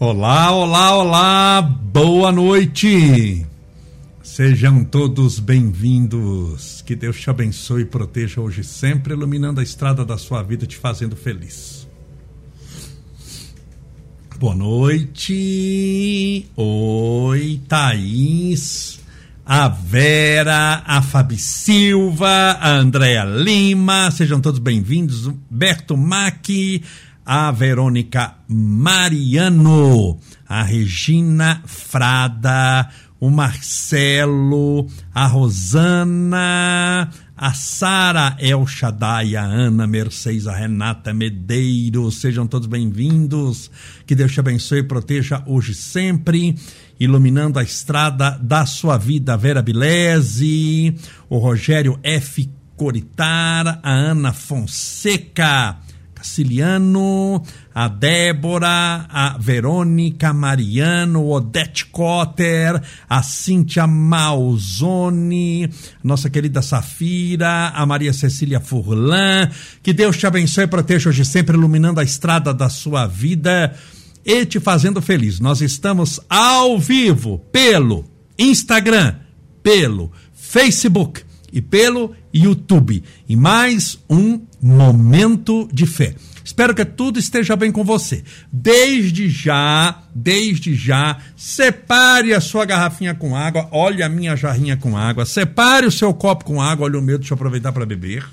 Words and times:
Olá, 0.00 0.52
olá, 0.52 0.94
olá, 0.94 1.60
boa 1.60 2.30
noite. 2.30 3.44
Sejam 4.22 4.84
todos 4.84 5.40
bem-vindos. 5.40 6.82
Que 6.82 6.94
Deus 6.94 7.20
te 7.20 7.28
abençoe 7.28 7.82
e 7.82 7.84
proteja 7.84 8.40
hoje 8.40 8.62
sempre, 8.62 9.12
iluminando 9.12 9.58
a 9.58 9.62
estrada 9.64 10.04
da 10.04 10.16
sua 10.16 10.40
vida, 10.40 10.68
te 10.68 10.76
fazendo 10.76 11.16
feliz. 11.16 11.88
Boa 14.38 14.54
noite. 14.54 16.46
Oi, 16.54 17.60
Thaís, 17.66 19.00
a 19.44 19.66
Vera, 19.66 20.84
a 20.86 21.02
Fabi 21.02 21.38
Silva, 21.38 22.52
a 22.60 22.76
Andréa 22.76 23.24
Lima, 23.24 24.12
sejam 24.12 24.40
todos 24.40 24.60
bem-vindos. 24.60 25.28
Berto 25.50 25.96
Maqui, 25.96 26.84
a 27.30 27.52
Verônica 27.52 28.36
Mariano, 28.48 30.18
a 30.48 30.62
Regina 30.62 31.60
Frada, 31.66 32.88
o 33.20 33.28
Marcelo, 33.28 34.86
a 35.12 35.26
Rosana, 35.26 37.10
a 37.36 37.52
Sara 37.52 38.34
El 38.40 38.66
Shaddai, 38.66 39.36
a 39.36 39.44
Ana 39.44 39.86
Mercedes, 39.86 40.46
a 40.46 40.56
Renata 40.56 41.12
Medeiros, 41.12 42.18
sejam 42.18 42.46
todos 42.46 42.66
bem-vindos. 42.66 43.70
Que 44.06 44.14
Deus 44.14 44.32
te 44.32 44.40
abençoe 44.40 44.78
e 44.78 44.84
proteja 44.84 45.42
hoje 45.46 45.74
sempre, 45.74 46.56
iluminando 46.98 47.58
a 47.58 47.62
estrada 47.62 48.40
da 48.40 48.64
sua 48.64 48.96
vida. 48.96 49.36
Vera 49.36 49.60
Bilese, 49.60 50.94
o 51.28 51.36
Rogério 51.36 52.00
F. 52.02 52.48
Coritar, 52.74 53.80
a 53.82 53.92
Ana 53.92 54.32
Fonseca, 54.32 55.76
Caciliano, 56.18 57.40
a 57.72 57.86
Débora, 57.86 59.06
a 59.08 59.36
Verônica 59.38 60.32
Mariano, 60.32 61.28
Odete 61.30 61.86
Cotter, 61.86 62.82
a 63.08 63.22
Cíntia 63.22 63.86
Malzone, 63.86 65.70
nossa 66.02 66.28
querida 66.28 66.60
Safira, 66.60 67.68
a 67.68 67.86
Maria 67.86 68.12
Cecília 68.12 68.58
Furlan. 68.58 69.48
Que 69.80 69.92
Deus 69.92 70.16
te 70.16 70.26
abençoe 70.26 70.64
e 70.64 70.66
proteja 70.68 71.08
hoje 71.08 71.24
sempre, 71.24 71.56
iluminando 71.56 72.00
a 72.00 72.04
estrada 72.04 72.52
da 72.52 72.68
sua 72.68 73.06
vida 73.06 73.72
e 74.24 74.44
te 74.44 74.58
fazendo 74.58 75.00
feliz. 75.00 75.38
Nós 75.38 75.60
estamos 75.60 76.18
ao 76.28 76.80
vivo 76.80 77.38
pelo 77.52 78.04
Instagram, 78.36 79.14
pelo 79.62 80.10
Facebook 80.34 81.22
e 81.52 81.62
pelo 81.62 82.12
YouTube. 82.38 83.02
E 83.28 83.36
mais 83.36 83.98
um 84.08 84.40
momento 84.60 85.68
de 85.72 85.86
fé. 85.86 86.14
Espero 86.48 86.74
que 86.74 86.84
tudo 86.84 87.18
esteja 87.18 87.54
bem 87.56 87.70
com 87.70 87.84
você. 87.84 88.24
Desde 88.50 89.28
já, 89.28 90.02
desde 90.14 90.74
já, 90.74 91.18
separe 91.36 92.32
a 92.32 92.40
sua 92.40 92.64
garrafinha 92.64 93.14
com 93.14 93.36
água, 93.36 93.68
olhe 93.70 94.02
a 94.02 94.08
minha 94.08 94.34
jarrinha 94.34 94.74
com 94.74 94.96
água, 94.96 95.26
separe 95.26 95.86
o 95.86 95.92
seu 95.92 96.14
copo 96.14 96.46
com 96.46 96.60
água, 96.60 96.86
olha 96.86 96.98
o 96.98 97.02
meu, 97.02 97.18
deixa 97.18 97.34
eu 97.34 97.36
aproveitar 97.36 97.70
para 97.70 97.84
beber. 97.84 98.26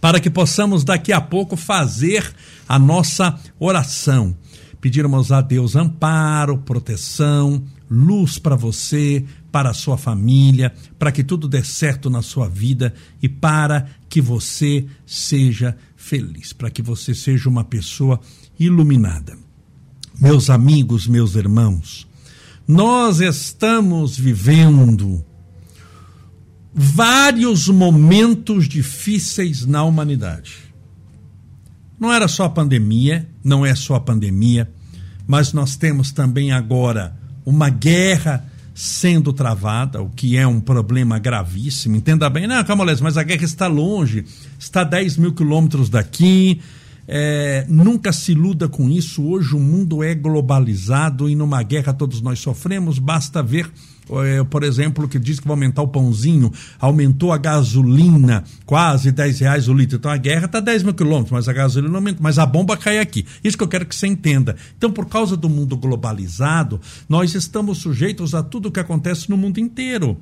Para 0.00 0.20
que 0.20 0.30
possamos 0.30 0.84
daqui 0.84 1.12
a 1.12 1.20
pouco 1.20 1.56
fazer 1.56 2.32
a 2.68 2.78
nossa 2.78 3.36
oração. 3.58 4.36
Pedirmos 4.80 5.32
a 5.32 5.40
Deus 5.40 5.74
amparo, 5.74 6.58
proteção, 6.58 7.62
luz 7.90 8.38
para 8.38 8.54
você, 8.54 9.24
para 9.50 9.70
a 9.70 9.74
sua 9.74 9.96
família, 9.96 10.72
para 10.98 11.12
que 11.12 11.24
tudo 11.24 11.48
dê 11.48 11.62
certo 11.62 12.08
na 12.08 12.22
sua 12.22 12.48
vida 12.48 12.94
e 13.22 13.28
para 13.28 13.88
que 14.08 14.20
você 14.20 14.86
seja 15.06 15.76
feliz, 15.96 16.52
para 16.52 16.70
que 16.70 16.82
você 16.82 17.14
seja 17.14 17.48
uma 17.48 17.64
pessoa 17.64 18.20
iluminada. 18.58 19.36
Meus 20.20 20.50
amigos, 20.50 21.06
meus 21.06 21.34
irmãos, 21.34 22.06
nós 22.66 23.20
estamos 23.20 24.16
vivendo 24.16 25.24
vários 26.72 27.68
momentos 27.68 28.68
difíceis 28.68 29.66
na 29.66 29.82
humanidade. 29.82 30.70
Não 31.98 32.12
era 32.12 32.28
só 32.28 32.44
a 32.44 32.50
pandemia, 32.50 33.28
não 33.42 33.66
é 33.66 33.74
só 33.74 33.96
a 33.96 34.00
pandemia, 34.00 34.70
mas 35.26 35.52
nós 35.52 35.76
temos 35.76 36.12
também 36.12 36.52
agora 36.52 37.16
uma 37.44 37.68
guerra 37.68 38.50
sendo 38.80 39.30
travada, 39.30 40.00
o 40.00 40.08
que 40.08 40.38
é 40.38 40.46
um 40.46 40.58
problema 40.58 41.18
gravíssimo. 41.18 41.96
Entenda 41.96 42.30
bem, 42.30 42.46
não, 42.46 42.64
Camolés, 42.64 42.98
mas 42.98 43.18
a 43.18 43.22
guerra 43.22 43.44
está 43.44 43.66
longe, 43.66 44.24
está 44.58 44.80
a 44.80 44.84
10 44.84 45.18
mil 45.18 45.34
quilômetros 45.34 45.90
daqui. 45.90 46.62
É, 47.06 47.66
nunca 47.68 48.10
se 48.10 48.32
iluda 48.32 48.70
com 48.70 48.88
isso. 48.88 49.22
Hoje 49.22 49.54
o 49.54 49.60
mundo 49.60 50.02
é 50.02 50.14
globalizado 50.14 51.28
e 51.28 51.34
numa 51.34 51.62
guerra 51.62 51.92
todos 51.92 52.22
nós 52.22 52.38
sofremos. 52.38 52.98
Basta 52.98 53.42
ver 53.42 53.70
por 54.50 54.62
exemplo, 54.62 55.08
que 55.08 55.18
diz 55.18 55.38
que 55.38 55.46
vai 55.46 55.52
aumentar 55.52 55.82
o 55.82 55.88
pãozinho, 55.88 56.52
aumentou 56.78 57.32
a 57.32 57.38
gasolina, 57.38 58.44
quase 58.66 59.12
10 59.12 59.40
reais 59.40 59.68
o 59.68 59.74
litro. 59.74 59.96
Então 59.96 60.10
a 60.10 60.16
guerra 60.16 60.46
está 60.46 60.60
10 60.60 60.82
mil 60.82 60.94
quilômetros, 60.94 61.32
mas 61.32 61.48
a 61.48 61.52
gasolina 61.52 61.96
aumenta, 61.96 62.18
mas 62.20 62.38
a 62.38 62.46
bomba 62.46 62.76
cai 62.76 62.98
aqui. 62.98 63.26
Isso 63.42 63.56
que 63.56 63.64
eu 63.64 63.68
quero 63.68 63.86
que 63.86 63.94
você 63.94 64.06
entenda. 64.06 64.56
Então, 64.76 64.90
por 64.90 65.06
causa 65.06 65.36
do 65.36 65.48
mundo 65.48 65.76
globalizado, 65.76 66.80
nós 67.08 67.34
estamos 67.34 67.78
sujeitos 67.78 68.34
a 68.34 68.42
tudo 68.42 68.68
o 68.68 68.72
que 68.72 68.80
acontece 68.80 69.30
no 69.30 69.36
mundo 69.36 69.58
inteiro. 69.58 70.16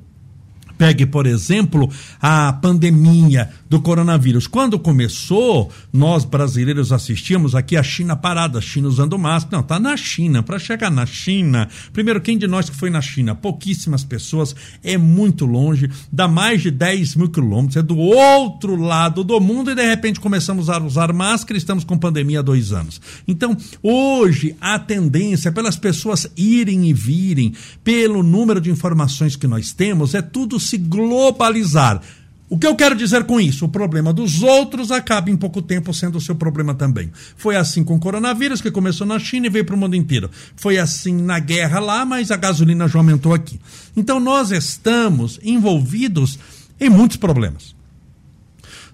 Pegue, 0.79 1.05
por 1.05 1.27
exemplo, 1.27 1.89
a 2.21 2.53
pandemia 2.53 3.49
do 3.69 3.81
coronavírus. 3.81 4.47
Quando 4.47 4.79
começou, 4.79 5.69
nós 5.91 6.23
brasileiros 6.23 6.93
assistíamos 6.93 7.53
aqui 7.53 7.75
a 7.75 7.83
China 7.83 8.15
parada, 8.15 8.59
a 8.59 8.61
China 8.61 8.87
usando 8.87 9.19
máscara. 9.19 9.57
Não, 9.57 9.63
tá 9.63 9.77
na 9.77 9.97
China. 9.97 10.41
Para 10.41 10.57
chegar 10.57 10.89
na 10.89 11.05
China, 11.05 11.67
primeiro, 11.91 12.21
quem 12.21 12.37
de 12.37 12.47
nós 12.47 12.69
que 12.69 12.75
foi 12.77 12.89
na 12.89 13.01
China? 13.01 13.35
Pouquíssimas 13.35 14.05
pessoas, 14.05 14.55
é 14.81 14.97
muito 14.97 15.45
longe, 15.45 15.89
dá 16.09 16.29
mais 16.29 16.61
de 16.61 16.71
10 16.71 17.15
mil 17.15 17.29
quilômetros, 17.29 17.75
é 17.75 17.81
do 17.81 17.97
outro 17.97 18.77
lado 18.77 19.21
do 19.21 19.37
mundo 19.41 19.71
e 19.71 19.75
de 19.75 19.85
repente 19.85 20.21
começamos 20.21 20.69
a 20.69 20.81
usar 20.81 21.11
máscara 21.11 21.57
e 21.57 21.59
estamos 21.59 21.83
com 21.83 21.97
pandemia 21.97 22.39
há 22.39 22.41
dois 22.41 22.71
anos. 22.71 23.01
Então, 23.27 23.57
hoje, 23.83 24.55
a 24.61 24.79
tendência 24.79 25.51
pelas 25.51 25.75
pessoas 25.75 26.25
irem 26.37 26.87
e 26.87 26.93
virem, 26.93 27.53
pelo 27.83 28.23
número 28.23 28.61
de 28.61 28.71
informações 28.71 29.35
que 29.35 29.45
nós 29.45 29.73
temos, 29.73 30.15
é 30.15 30.21
tudo 30.21 30.57
se 30.69 30.77
globalizar. 30.77 32.01
O 32.49 32.57
que 32.57 32.65
eu 32.65 32.75
quero 32.75 32.95
dizer 32.95 33.25
com 33.25 33.39
isso? 33.39 33.65
O 33.65 33.69
problema 33.69 34.11
dos 34.11 34.41
outros 34.41 34.91
acaba 34.91 35.29
em 35.29 35.37
pouco 35.37 35.61
tempo 35.61 35.93
sendo 35.93 36.17
o 36.17 36.21
seu 36.21 36.33
problema 36.33 36.73
também. 36.73 37.11
Foi 37.37 37.55
assim 37.55 37.83
com 37.83 37.95
o 37.95 37.99
coronavírus, 37.99 38.59
que 38.59 38.71
começou 38.71 39.05
na 39.05 39.19
China 39.19 39.45
e 39.45 39.49
veio 39.51 39.65
para 39.65 39.75
o 39.75 39.77
mundo 39.77 39.95
inteiro. 39.95 40.31
Foi 40.55 40.79
assim 40.79 41.13
na 41.13 41.37
guerra 41.37 41.79
lá, 41.79 42.03
mas 42.03 42.31
a 42.31 42.35
gasolina 42.35 42.87
já 42.87 42.97
aumentou 42.97 43.35
aqui. 43.35 43.59
Então 43.95 44.19
nós 44.19 44.49
estamos 44.49 45.39
envolvidos 45.43 46.39
em 46.79 46.89
muitos 46.89 47.17
problemas. 47.17 47.75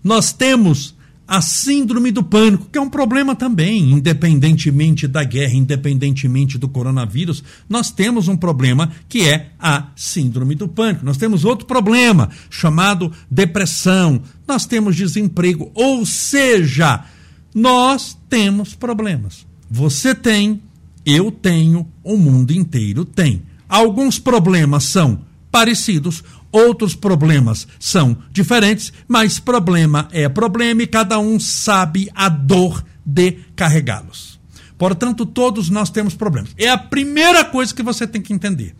Nós 0.03 0.33
temos 0.33 0.93
a 1.27 1.41
síndrome 1.41 2.11
do 2.11 2.23
pânico, 2.23 2.67
que 2.71 2.77
é 2.77 2.81
um 2.81 2.89
problema 2.89 3.35
também, 3.35 3.91
independentemente 3.91 5.07
da 5.07 5.23
guerra, 5.23 5.55
independentemente 5.55 6.57
do 6.57 6.69
coronavírus, 6.69 7.43
nós 7.67 7.91
temos 7.91 8.27
um 8.27 8.37
problema 8.37 8.91
que 9.09 9.27
é 9.27 9.49
a 9.59 9.87
síndrome 9.95 10.53
do 10.53 10.67
pânico. 10.67 11.05
Nós 11.05 11.17
temos 11.17 11.43
outro 11.43 11.65
problema 11.65 12.29
chamado 12.49 13.11
depressão, 13.29 14.21
nós 14.47 14.65
temos 14.65 14.95
desemprego, 14.95 15.71
ou 15.73 16.05
seja, 16.05 17.03
nós 17.53 18.15
temos 18.29 18.75
problemas. 18.75 19.45
Você 19.69 20.13
tem, 20.13 20.61
eu 21.05 21.31
tenho, 21.31 21.87
o 22.03 22.17
mundo 22.17 22.51
inteiro 22.51 23.03
tem. 23.03 23.41
Alguns 23.67 24.19
problemas 24.19 24.83
são 24.83 25.21
parecidos, 25.51 26.23
Outros 26.55 26.95
problemas 26.95 27.67
são 27.77 28.17
diferentes, 28.31 28.93
mas 29.09 29.39
problema 29.39 30.07
é 30.13 30.29
problema 30.29 30.83
e 30.83 30.87
cada 30.87 31.19
um 31.19 31.37
sabe 31.37 32.09
a 32.15 32.29
dor 32.29 32.81
de 33.05 33.39
carregá-los. 33.57 34.39
Portanto, 34.77 35.25
todos 35.25 35.69
nós 35.69 35.89
temos 35.89 36.15
problemas. 36.15 36.51
É 36.57 36.69
a 36.69 36.77
primeira 36.77 37.43
coisa 37.43 37.75
que 37.75 37.83
você 37.83 38.07
tem 38.07 38.21
que 38.21 38.31
entender. 38.31 38.73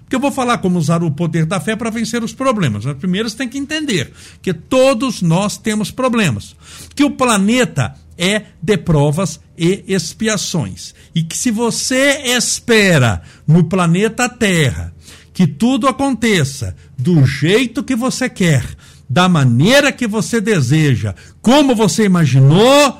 Porque 0.00 0.14
eu 0.14 0.20
vou 0.20 0.30
falar 0.30 0.58
como 0.58 0.78
usar 0.78 1.02
o 1.02 1.10
poder 1.10 1.46
da 1.46 1.58
fé 1.58 1.74
para 1.74 1.88
vencer 1.88 2.22
os 2.22 2.34
problemas. 2.34 2.84
Mas 2.84 2.98
primeiro 2.98 3.30
você 3.30 3.38
tem 3.38 3.48
que 3.48 3.56
entender 3.56 4.12
que 4.42 4.52
todos 4.52 5.22
nós 5.22 5.56
temos 5.56 5.90
problemas. 5.90 6.54
Que 6.94 7.04
o 7.04 7.10
planeta 7.10 7.94
é 8.18 8.42
de 8.60 8.76
provas 8.76 9.40
e 9.56 9.82
expiações. 9.88 10.94
E 11.14 11.22
que 11.22 11.38
se 11.38 11.50
você 11.50 12.20
espera 12.36 13.22
no 13.46 13.64
planeta 13.64 14.28
Terra 14.28 14.93
que 15.34 15.46
tudo 15.46 15.86
aconteça 15.88 16.74
do 16.96 17.26
jeito 17.26 17.82
que 17.82 17.94
você 17.94 18.30
quer, 18.30 18.64
da 19.10 19.28
maneira 19.28 19.92
que 19.92 20.06
você 20.06 20.40
deseja, 20.40 21.14
como 21.42 21.74
você 21.74 22.04
imaginou, 22.04 22.98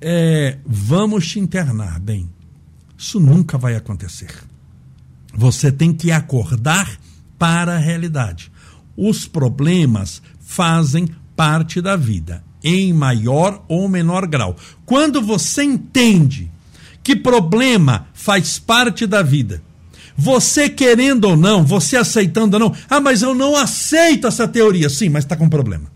é, 0.00 0.58
vamos 0.66 1.28
te 1.28 1.38
internar. 1.38 2.00
Bem, 2.00 2.28
isso 2.96 3.20
nunca 3.20 3.56
vai 3.58 3.76
acontecer. 3.76 4.34
Você 5.34 5.70
tem 5.70 5.92
que 5.92 6.10
acordar 6.10 6.98
para 7.38 7.76
a 7.76 7.78
realidade. 7.78 8.50
Os 8.96 9.28
problemas 9.28 10.20
fazem 10.40 11.08
parte 11.36 11.80
da 11.80 11.94
vida. 11.94 12.42
em 12.62 12.92
maior 12.92 13.64
ou 13.68 13.88
menor 13.88 14.26
grau. 14.26 14.54
Quando 14.84 15.22
você 15.22 15.62
entende 15.62 16.50
que 17.02 17.16
problema 17.16 18.06
faz 18.12 18.58
parte 18.58 19.06
da 19.06 19.22
vida, 19.22 19.62
você 20.20 20.68
querendo 20.68 21.24
ou 21.24 21.36
não, 21.36 21.64
você 21.64 21.96
aceitando 21.96 22.56
ou 22.56 22.60
não, 22.60 22.74
ah, 22.90 23.00
mas 23.00 23.22
eu 23.22 23.34
não 23.34 23.56
aceito 23.56 24.26
essa 24.26 24.46
teoria. 24.46 24.90
Sim, 24.90 25.08
mas 25.08 25.24
está 25.24 25.34
com 25.34 25.48
problema. 25.48 25.90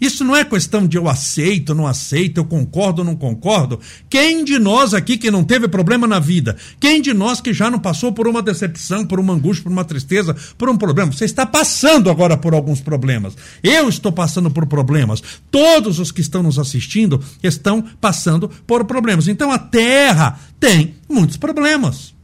Isso 0.00 0.24
não 0.24 0.36
é 0.36 0.44
questão 0.44 0.86
de 0.86 0.96
eu 0.96 1.08
aceito, 1.08 1.74
não 1.74 1.86
aceito, 1.86 2.38
eu 2.38 2.44
concordo 2.44 3.02
não 3.02 3.16
concordo. 3.16 3.80
Quem 4.10 4.44
de 4.44 4.58
nós 4.58 4.92
aqui 4.92 5.16
que 5.16 5.30
não 5.30 5.42
teve 5.42 5.68
problema 5.68 6.06
na 6.06 6.18
vida? 6.18 6.56
Quem 6.78 7.00
de 7.00 7.14
nós 7.14 7.40
que 7.40 7.52
já 7.52 7.70
não 7.70 7.78
passou 7.78 8.12
por 8.12 8.28
uma 8.28 8.42
decepção, 8.42 9.06
por 9.06 9.18
uma 9.18 9.32
angústia, 9.32 9.64
por 9.64 9.72
uma 9.72 9.84
tristeza, 9.84 10.36
por 10.58 10.68
um 10.68 10.76
problema? 10.76 11.12
Você 11.12 11.24
está 11.24 11.46
passando 11.46 12.10
agora 12.10 12.36
por 12.36 12.52
alguns 12.54 12.80
problemas. 12.80 13.36
Eu 13.62 13.88
estou 13.88 14.12
passando 14.12 14.50
por 14.50 14.66
problemas. 14.66 15.22
Todos 15.50 15.98
os 15.98 16.12
que 16.12 16.20
estão 16.20 16.42
nos 16.42 16.58
assistindo 16.58 17.22
estão 17.42 17.82
passando 18.00 18.50
por 18.66 18.84
problemas. 18.84 19.28
Então 19.28 19.50
a 19.50 19.58
Terra 19.58 20.38
tem 20.60 20.94
muitos 21.08 21.38
problemas. 21.38 22.15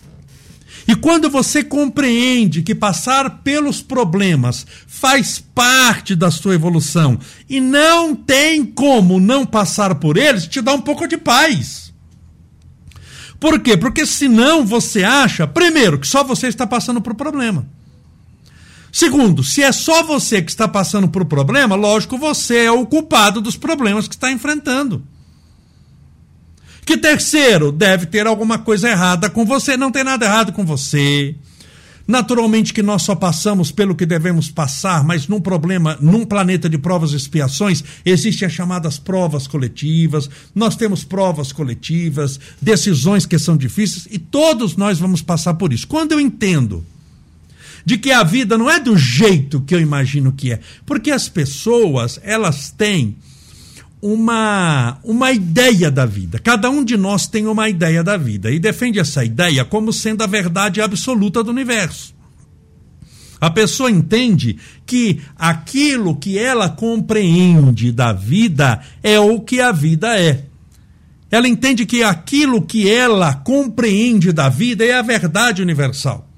E 0.86 0.96
quando 0.96 1.30
você 1.30 1.62
compreende 1.62 2.62
que 2.62 2.74
passar 2.74 3.42
pelos 3.42 3.80
problemas 3.80 4.66
faz 4.86 5.38
parte 5.54 6.14
da 6.14 6.30
sua 6.30 6.54
evolução 6.54 7.18
e 7.48 7.60
não 7.60 8.14
tem 8.14 8.64
como 8.64 9.20
não 9.20 9.46
passar 9.46 9.94
por 9.96 10.16
eles, 10.16 10.46
te 10.46 10.60
dá 10.60 10.72
um 10.72 10.80
pouco 10.80 11.06
de 11.06 11.16
paz. 11.16 11.92
Por 13.38 13.60
quê? 13.60 13.76
Porque 13.76 14.06
senão 14.06 14.64
você 14.64 15.02
acha, 15.02 15.46
primeiro, 15.46 15.98
que 15.98 16.06
só 16.06 16.22
você 16.22 16.46
está 16.46 16.66
passando 16.66 17.00
por 17.00 17.14
problema. 17.14 17.66
Segundo, 18.92 19.42
se 19.42 19.62
é 19.62 19.72
só 19.72 20.02
você 20.02 20.42
que 20.42 20.50
está 20.50 20.68
passando 20.68 21.08
por 21.08 21.24
problema, 21.24 21.74
lógico, 21.74 22.18
você 22.18 22.66
é 22.66 22.70
o 22.70 22.86
culpado 22.86 23.40
dos 23.40 23.56
problemas 23.56 24.06
que 24.06 24.14
está 24.14 24.30
enfrentando. 24.30 25.02
Que 26.84 26.96
terceiro, 26.96 27.70
deve 27.70 28.06
ter 28.06 28.26
alguma 28.26 28.58
coisa 28.58 28.88
errada 28.88 29.30
com 29.30 29.44
você. 29.44 29.76
Não 29.76 29.92
tem 29.92 30.02
nada 30.02 30.26
errado 30.26 30.52
com 30.52 30.64
você. 30.64 31.34
Naturalmente 32.06 32.74
que 32.74 32.82
nós 32.82 33.02
só 33.02 33.14
passamos 33.14 33.70
pelo 33.70 33.94
que 33.94 34.04
devemos 34.04 34.50
passar, 34.50 35.04
mas 35.04 35.28
num 35.28 35.40
problema, 35.40 35.96
num 36.00 36.24
planeta 36.24 36.68
de 36.68 36.76
provas 36.76 37.12
e 37.12 37.16
expiações, 37.16 37.82
existem 38.04 38.46
as 38.46 38.52
chamadas 38.52 38.98
provas 38.98 39.46
coletivas, 39.46 40.28
nós 40.52 40.74
temos 40.74 41.04
provas 41.04 41.52
coletivas, 41.52 42.40
decisões 42.60 43.24
que 43.24 43.38
são 43.38 43.56
difíceis 43.56 44.08
e 44.10 44.18
todos 44.18 44.76
nós 44.76 44.98
vamos 44.98 45.22
passar 45.22 45.54
por 45.54 45.72
isso. 45.72 45.86
Quando 45.86 46.12
eu 46.12 46.20
entendo 46.20 46.84
de 47.84 47.96
que 47.96 48.10
a 48.10 48.24
vida 48.24 48.58
não 48.58 48.68
é 48.68 48.80
do 48.80 48.96
jeito 48.96 49.60
que 49.60 49.74
eu 49.74 49.80
imagino 49.80 50.32
que 50.32 50.52
é, 50.52 50.60
porque 50.84 51.10
as 51.10 51.28
pessoas, 51.28 52.20
elas 52.24 52.70
têm 52.70 53.16
uma, 54.02 54.98
uma 55.04 55.30
ideia 55.30 55.88
da 55.88 56.04
vida. 56.04 56.40
Cada 56.40 56.68
um 56.68 56.84
de 56.84 56.96
nós 56.96 57.28
tem 57.28 57.46
uma 57.46 57.68
ideia 57.68 58.02
da 58.02 58.16
vida 58.16 58.50
e 58.50 58.58
defende 58.58 58.98
essa 58.98 59.24
ideia 59.24 59.64
como 59.64 59.92
sendo 59.92 60.22
a 60.22 60.26
verdade 60.26 60.80
absoluta 60.82 61.44
do 61.44 61.52
universo. 61.52 62.12
A 63.40 63.48
pessoa 63.48 63.90
entende 63.90 64.58
que 64.84 65.20
aquilo 65.36 66.16
que 66.16 66.36
ela 66.36 66.68
compreende 66.68 67.92
da 67.92 68.12
vida 68.12 68.80
é 69.02 69.20
o 69.20 69.40
que 69.40 69.60
a 69.60 69.70
vida 69.70 70.18
é. 70.18 70.46
Ela 71.30 71.48
entende 71.48 71.86
que 71.86 72.02
aquilo 72.02 72.60
que 72.60 72.90
ela 72.90 73.34
compreende 73.34 74.32
da 74.32 74.48
vida 74.48 74.84
é 74.84 74.94
a 74.94 75.02
verdade 75.02 75.62
universal. 75.62 76.28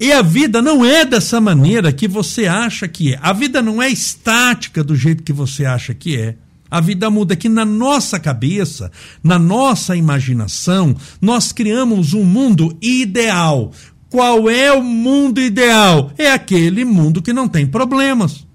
E 0.00 0.12
a 0.12 0.22
vida 0.22 0.62
não 0.62 0.84
é 0.84 1.04
dessa 1.04 1.40
maneira 1.40 1.92
que 1.92 2.06
você 2.06 2.46
acha 2.46 2.86
que 2.86 3.14
é. 3.14 3.18
A 3.20 3.32
vida 3.32 3.60
não 3.60 3.82
é 3.82 3.88
estática 3.88 4.84
do 4.84 4.94
jeito 4.94 5.24
que 5.24 5.32
você 5.32 5.64
acha 5.64 5.92
que 5.92 6.16
é. 6.16 6.36
A 6.70 6.80
vida 6.80 7.10
muda 7.10 7.34
que 7.34 7.48
na 7.48 7.64
nossa 7.64 8.20
cabeça, 8.20 8.92
na 9.24 9.38
nossa 9.38 9.96
imaginação, 9.96 10.94
nós 11.20 11.50
criamos 11.50 12.14
um 12.14 12.24
mundo 12.24 12.76
ideal. 12.80 13.72
Qual 14.10 14.48
é 14.48 14.72
o 14.72 14.82
mundo 14.82 15.40
ideal? 15.40 16.12
É 16.16 16.30
aquele 16.30 16.84
mundo 16.84 17.20
que 17.20 17.32
não 17.32 17.48
tem 17.48 17.66
problemas. 17.66 18.46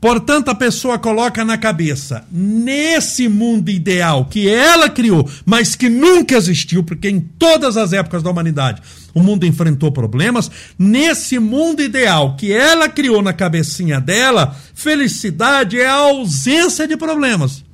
Portanto, 0.00 0.50
a 0.50 0.54
pessoa 0.54 0.98
coloca 0.98 1.44
na 1.44 1.56
cabeça, 1.56 2.24
nesse 2.30 3.28
mundo 3.28 3.70
ideal 3.70 4.26
que 4.26 4.48
ela 4.48 4.90
criou, 4.90 5.28
mas 5.44 5.74
que 5.74 5.88
nunca 5.88 6.36
existiu, 6.36 6.84
porque 6.84 7.08
em 7.08 7.18
todas 7.20 7.76
as 7.76 7.92
épocas 7.92 8.22
da 8.22 8.30
humanidade 8.30 8.82
o 9.14 9.22
mundo 9.22 9.46
enfrentou 9.46 9.90
problemas, 9.90 10.50
nesse 10.78 11.38
mundo 11.38 11.80
ideal 11.80 12.36
que 12.36 12.52
ela 12.52 12.86
criou 12.86 13.22
na 13.22 13.32
cabecinha 13.32 13.98
dela, 13.98 14.54
felicidade 14.74 15.80
é 15.80 15.86
a 15.86 15.94
ausência 15.94 16.86
de 16.86 16.98
problemas. 16.98 17.64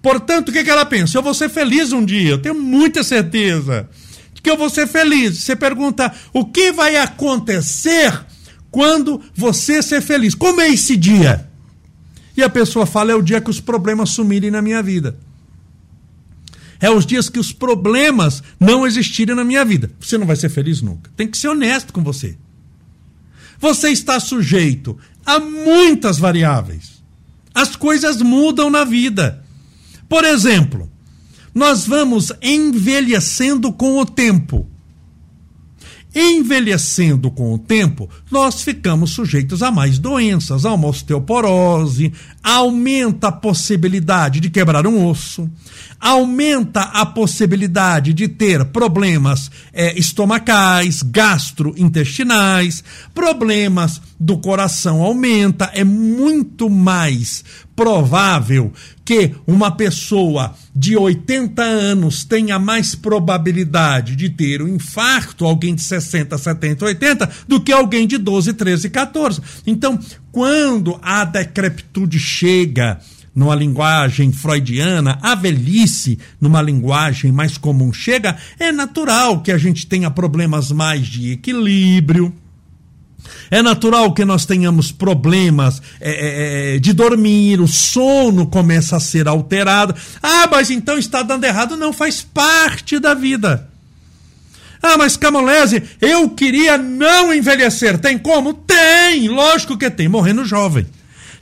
Portanto, 0.00 0.48
o 0.48 0.52
que, 0.52 0.58
ela 0.70 0.86
pensa? 0.86 1.18
Eu 1.18 1.22
vou 1.22 1.34
ser 1.34 1.50
feliz 1.50 1.92
um 1.92 2.02
dia, 2.02 2.30
eu 2.30 2.38
tenho 2.38 2.54
muita 2.54 3.04
certeza 3.04 3.88
de 4.32 4.40
que 4.40 4.48
eu 4.48 4.56
vou 4.56 4.70
ser 4.70 4.86
feliz. 4.86 5.38
Você 5.38 5.54
pergunta, 5.54 6.10
o 6.32 6.46
que 6.46 6.72
vai 6.72 6.96
acontecer 6.96 8.18
quando 8.70 9.20
você 9.34 9.82
ser 9.82 10.00
feliz? 10.00 10.34
Como 10.34 10.60
é 10.60 10.70
esse 10.70 10.96
dia? 10.96 11.47
E 12.38 12.42
a 12.44 12.48
pessoa 12.48 12.86
fala: 12.86 13.10
é 13.10 13.16
o 13.16 13.20
dia 13.20 13.40
que 13.40 13.50
os 13.50 13.58
problemas 13.58 14.10
sumirem 14.10 14.48
na 14.48 14.62
minha 14.62 14.80
vida. 14.80 15.18
É 16.80 16.88
os 16.88 17.04
dias 17.04 17.28
que 17.28 17.40
os 17.40 17.50
problemas 17.50 18.44
não 18.60 18.86
existirem 18.86 19.34
na 19.34 19.42
minha 19.42 19.64
vida. 19.64 19.90
Você 19.98 20.16
não 20.16 20.24
vai 20.24 20.36
ser 20.36 20.48
feliz 20.48 20.80
nunca. 20.80 21.10
Tem 21.16 21.26
que 21.26 21.36
ser 21.36 21.48
honesto 21.48 21.92
com 21.92 22.04
você. 22.04 22.38
Você 23.58 23.88
está 23.88 24.20
sujeito 24.20 24.96
a 25.26 25.40
muitas 25.40 26.16
variáveis. 26.16 27.02
As 27.52 27.74
coisas 27.74 28.22
mudam 28.22 28.70
na 28.70 28.84
vida. 28.84 29.44
Por 30.08 30.22
exemplo, 30.22 30.88
nós 31.52 31.88
vamos 31.88 32.30
envelhecendo 32.40 33.72
com 33.72 33.98
o 33.98 34.06
tempo. 34.06 34.64
Envelhecendo 36.14 37.30
com 37.30 37.52
o 37.52 37.58
tempo, 37.58 38.08
nós 38.30 38.62
ficamos 38.62 39.10
sujeitos 39.10 39.62
a 39.62 39.70
mais 39.70 39.98
doenças, 39.98 40.64
a 40.64 40.72
uma 40.72 40.88
osteoporose, 40.88 42.12
aumenta 42.42 43.28
a 43.28 43.32
possibilidade 43.32 44.40
de 44.40 44.48
quebrar 44.48 44.86
um 44.86 45.06
osso, 45.06 45.48
aumenta 46.00 46.80
a 46.80 47.04
possibilidade 47.04 48.12
de 48.12 48.28
ter 48.28 48.64
problemas 48.66 49.50
é, 49.72 49.98
estomacais, 49.98 51.02
gastrointestinais, 51.02 52.84
problemas 53.14 54.00
do 54.18 54.38
coração 54.38 55.02
aumenta, 55.02 55.70
é 55.74 55.84
muito 55.84 56.70
mais 56.70 57.44
provável 57.74 58.72
que 59.04 59.34
uma 59.46 59.70
pessoa 59.70 60.54
de 60.74 60.96
80 60.96 61.62
anos 61.62 62.24
tenha 62.24 62.58
mais 62.58 62.94
probabilidade 62.94 64.16
de 64.16 64.28
ter 64.28 64.60
um 64.60 64.68
infarto, 64.68 65.44
alguém 65.44 65.74
de 65.74 65.82
60, 65.82 66.36
70, 66.36 66.84
80, 66.84 67.30
do 67.46 67.60
que 67.60 67.72
alguém 67.72 68.06
de 68.06 68.18
12, 68.18 68.52
13, 68.52 68.90
14. 68.90 69.40
Então, 69.66 69.98
quando 70.30 70.98
a 71.00 71.24
decrepitude 71.24 72.18
chega, 72.18 73.00
numa 73.38 73.54
linguagem 73.54 74.32
freudiana, 74.32 75.16
a 75.22 75.36
velhice, 75.36 76.18
numa 76.40 76.60
linguagem 76.60 77.30
mais 77.30 77.56
comum, 77.56 77.92
chega, 77.92 78.36
é 78.58 78.72
natural 78.72 79.42
que 79.42 79.52
a 79.52 79.56
gente 79.56 79.86
tenha 79.86 80.10
problemas 80.10 80.72
mais 80.72 81.06
de 81.06 81.30
equilíbrio. 81.30 82.34
É 83.48 83.62
natural 83.62 84.12
que 84.12 84.24
nós 84.24 84.44
tenhamos 84.44 84.90
problemas 84.90 85.80
é, 86.00 86.10
é, 86.10 86.74
é, 86.74 86.78
de 86.80 86.92
dormir, 86.92 87.60
o 87.60 87.68
sono 87.68 88.44
começa 88.44 88.96
a 88.96 89.00
ser 89.00 89.28
alterado. 89.28 89.94
Ah, 90.20 90.48
mas 90.50 90.68
então 90.68 90.98
está 90.98 91.22
dando 91.22 91.44
errado. 91.44 91.76
Não, 91.76 91.92
faz 91.92 92.20
parte 92.20 92.98
da 92.98 93.14
vida. 93.14 93.68
Ah, 94.82 94.98
mas 94.98 95.16
Camolese, 95.16 95.80
eu 96.00 96.28
queria 96.30 96.76
não 96.76 97.32
envelhecer. 97.32 97.98
Tem 97.98 98.18
como? 98.18 98.52
Tem, 98.52 99.28
lógico 99.28 99.78
que 99.78 99.88
tem, 99.88 100.08
morrendo 100.08 100.44
jovem. 100.44 100.86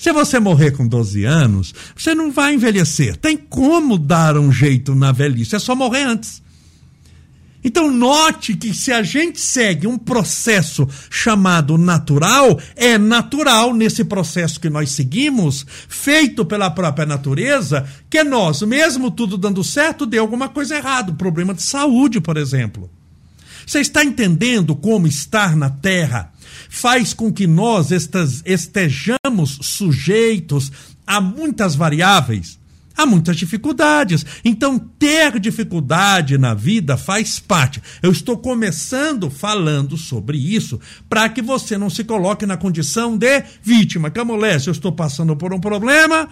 Se 0.07 0.13
você 0.13 0.39
morrer 0.39 0.71
com 0.71 0.87
12 0.87 1.25
anos, 1.25 1.75
você 1.97 2.15
não 2.15 2.31
vai 2.31 2.55
envelhecer. 2.55 3.17
Tem 3.17 3.37
como 3.37 3.99
dar 3.99 4.39
um 4.39 4.53
jeito 4.53 4.95
na 4.95 5.11
velhice, 5.11 5.57
é 5.57 5.59
só 5.59 5.75
morrer 5.75 6.05
antes. 6.05 6.41
Então, 7.65 7.91
note 7.91 8.55
que 8.55 8.73
se 8.73 8.93
a 8.93 9.03
gente 9.03 9.41
segue 9.41 9.85
um 9.85 9.99
processo 9.99 10.89
chamado 11.11 11.77
natural, 11.77 12.57
é 12.77 12.97
natural 12.97 13.75
nesse 13.75 14.05
processo 14.05 14.61
que 14.61 14.71
nós 14.71 14.93
seguimos, 14.93 15.67
feito 15.89 16.45
pela 16.45 16.71
própria 16.71 17.05
natureza, 17.05 17.85
que 18.09 18.23
nós, 18.23 18.63
mesmo 18.63 19.11
tudo 19.11 19.37
dando 19.37 19.65
certo, 19.65 20.07
dê 20.07 20.19
alguma 20.19 20.49
coisa 20.49 20.77
errada, 20.77 21.13
problema 21.15 21.53
de 21.53 21.63
saúde, 21.63 22.21
por 22.21 22.37
exemplo. 22.37 22.89
Você 23.67 23.81
está 23.81 24.05
entendendo 24.05 24.77
como 24.77 25.09
estar 25.09 25.57
na 25.57 25.69
Terra 25.69 26.33
faz 26.69 27.13
com 27.13 27.33
que 27.33 27.47
nós 27.47 27.91
estejamos 28.45 29.59
sujeitos 29.63 30.71
a 31.07 31.21
muitas 31.21 31.75
variáveis, 31.75 32.59
a 32.97 33.05
muitas 33.05 33.37
dificuldades. 33.37 34.25
Então, 34.45 34.79
ter 34.79 35.39
dificuldade 35.39 36.39
na 36.39 36.55
vida 36.55 36.97
faz 36.97 37.39
parte. 37.39 37.83
Eu 38.03 38.11
estou 38.11 38.39
começando 38.39 39.31
falando 39.31 39.97
sobre 39.97 40.39
isso 40.39 40.81
para 41.09 41.29
que 41.29 41.43
você 41.43 41.77
não 41.77 41.91
se 41.91 42.05
coloque 42.05 42.47
na 42.47 42.57
condição 42.57 43.17
de 43.17 43.45
vítima. 43.63 44.11
Camolés, 44.11 44.67
eu 44.67 44.73
estou 44.73 44.93
passando 44.93 45.37
por 45.37 45.53
um 45.53 45.61
problema, 45.61 46.29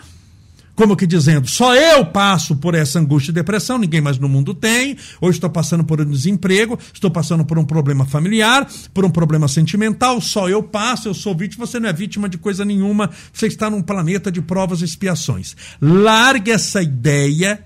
como 0.75 0.97
que 0.97 1.07
dizendo, 1.07 1.49
só 1.49 1.75
eu 1.75 2.05
passo 2.07 2.57
por 2.57 2.75
essa 2.75 2.99
angústia 2.99 3.31
e 3.31 3.35
depressão, 3.35 3.79
ninguém 3.79 4.01
mais 4.01 4.19
no 4.19 4.29
mundo 4.29 4.53
tem. 4.53 4.97
Hoje 5.21 5.37
estou 5.37 5.51
passando 5.51 5.85
por 5.85 6.01
um 6.01 6.11
desemprego, 6.11 6.79
estou 6.93 7.11
passando 7.11 7.45
por 7.45 7.59
um 7.59 7.65
problema 7.65 8.05
familiar, 8.05 8.69
por 8.93 9.05
um 9.05 9.11
problema 9.11 9.47
sentimental, 9.47 10.21
só 10.21 10.49
eu 10.49 10.63
passo, 10.63 11.09
eu 11.09 11.15
sou 11.15 11.35
vítima, 11.35 11.67
você 11.67 11.79
não 11.79 11.89
é 11.89 11.93
vítima 11.93 12.29
de 12.29 12.39
coisa 12.39 12.65
nenhuma, 12.65 13.11
você 13.33 13.47
está 13.47 13.71
num 13.71 13.83
planeta 13.83 14.31
de 14.33 14.43
provas 14.43 14.81
e 14.81 14.85
expiações. 14.85 15.57
Largue 15.81 16.51
essa 16.51 16.83
ideia 16.83 17.63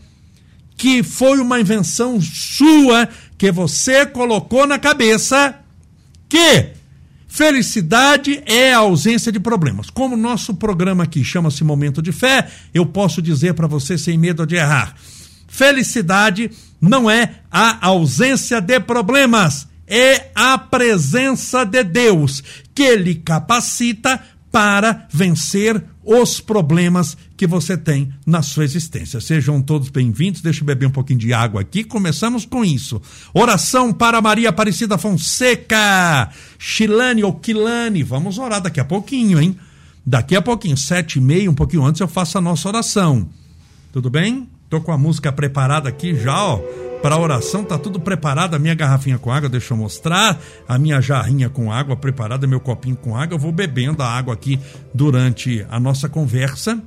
que 0.77 1.03
foi 1.03 1.41
uma 1.41 1.61
invenção 1.61 2.21
sua 2.21 3.09
que 3.37 3.51
você 3.51 4.07
colocou 4.07 4.67
na 4.67 4.79
cabeça 4.79 5.57
que 6.29 6.78
Felicidade 7.39 8.43
é 8.47 8.75
a 8.75 8.79
ausência 8.79 9.31
de 9.31 9.39
problemas. 9.39 9.89
Como 9.91 10.17
nosso 10.17 10.55
programa 10.55 11.05
aqui 11.05 11.23
chama-se 11.23 11.63
Momento 11.63 12.03
de 12.03 12.11
Fé, 12.11 12.49
eu 12.75 12.85
posso 12.85 13.23
dizer 13.23 13.55
para 13.55 13.69
você 13.69 13.97
sem 13.97 14.19
medo 14.19 14.45
de 14.45 14.57
errar. 14.57 14.93
Felicidade 15.47 16.51
não 16.81 17.09
é 17.09 17.37
a 17.49 17.87
ausência 17.87 18.61
de 18.61 18.81
problemas, 18.81 19.69
é 19.87 20.33
a 20.35 20.59
presença 20.59 21.65
de 21.65 21.85
Deus 21.85 22.43
que 22.75 22.97
lhe 22.97 23.15
capacita 23.15 24.21
para 24.51 25.07
vencer 25.09 25.81
os 26.11 26.41
problemas 26.41 27.19
que 27.37 27.47
você 27.47 27.77
tem 27.77 28.11
na 28.25 28.41
sua 28.41 28.65
existência. 28.65 29.21
Sejam 29.21 29.61
todos 29.61 29.91
bem-vindos. 29.91 30.41
Deixa 30.41 30.63
eu 30.63 30.67
beber 30.67 30.87
um 30.87 30.91
pouquinho 30.91 31.19
de 31.19 31.35
água 31.35 31.61
aqui. 31.61 31.85
Começamos 31.85 32.47
com 32.47 32.65
isso. 32.65 33.01
Oração 33.35 33.93
para 33.93 34.23
Maria 34.23 34.49
Aparecida 34.49 34.97
Fonseca, 34.97 36.31
Chilane 36.59 37.23
ou 37.23 37.35
Quilane. 37.35 38.03
Vamos 38.03 38.39
orar 38.39 38.63
daqui 38.63 38.81
a 38.81 38.87
pouquinho, 38.87 39.39
hein? 39.39 39.55
Daqui 40.05 40.35
a 40.35 40.41
pouquinho, 40.41 40.79
sete 40.79 41.19
e 41.19 41.21
meia, 41.21 41.51
um 41.51 41.55
pouquinho 41.55 41.85
antes, 41.85 42.01
eu 42.01 42.09
faço 42.09 42.39
a 42.39 42.41
nossa 42.41 42.67
oração. 42.69 43.29
Tudo 43.93 44.09
bem? 44.09 44.49
Tô 44.71 44.81
com 44.81 44.93
a 44.93 44.97
música 44.97 45.31
preparada 45.31 45.91
aqui 45.91 46.15
já, 46.15 46.43
ó 46.43 46.88
para 47.03 47.15
a 47.15 47.21
oração, 47.21 47.65
tá 47.65 47.79
tudo 47.79 48.01
preparado, 48.01 48.55
a 48.55 48.59
minha 48.59 48.75
garrafinha 48.75 49.19
com 49.19 49.31
água, 49.31 49.49
deixa 49.49 49.73
eu 49.73 49.79
mostrar, 49.79 50.39
a 50.67 50.79
minha 50.79 51.01
jarrinha 51.01 51.49
com 51.49 51.73
água 51.73 51.97
preparada, 51.97 52.47
meu 52.47 52.61
copinho 52.61 52.97
com 52.97 53.17
água, 53.17 53.35
eu 53.35 53.39
vou 53.39 53.53
bebendo 53.53 54.03
a 54.03 54.07
água 54.07 54.35
aqui 54.35 54.59
durante 54.93 55.65
a 55.71 55.79
nossa 55.79 56.09
conversa. 56.09 56.83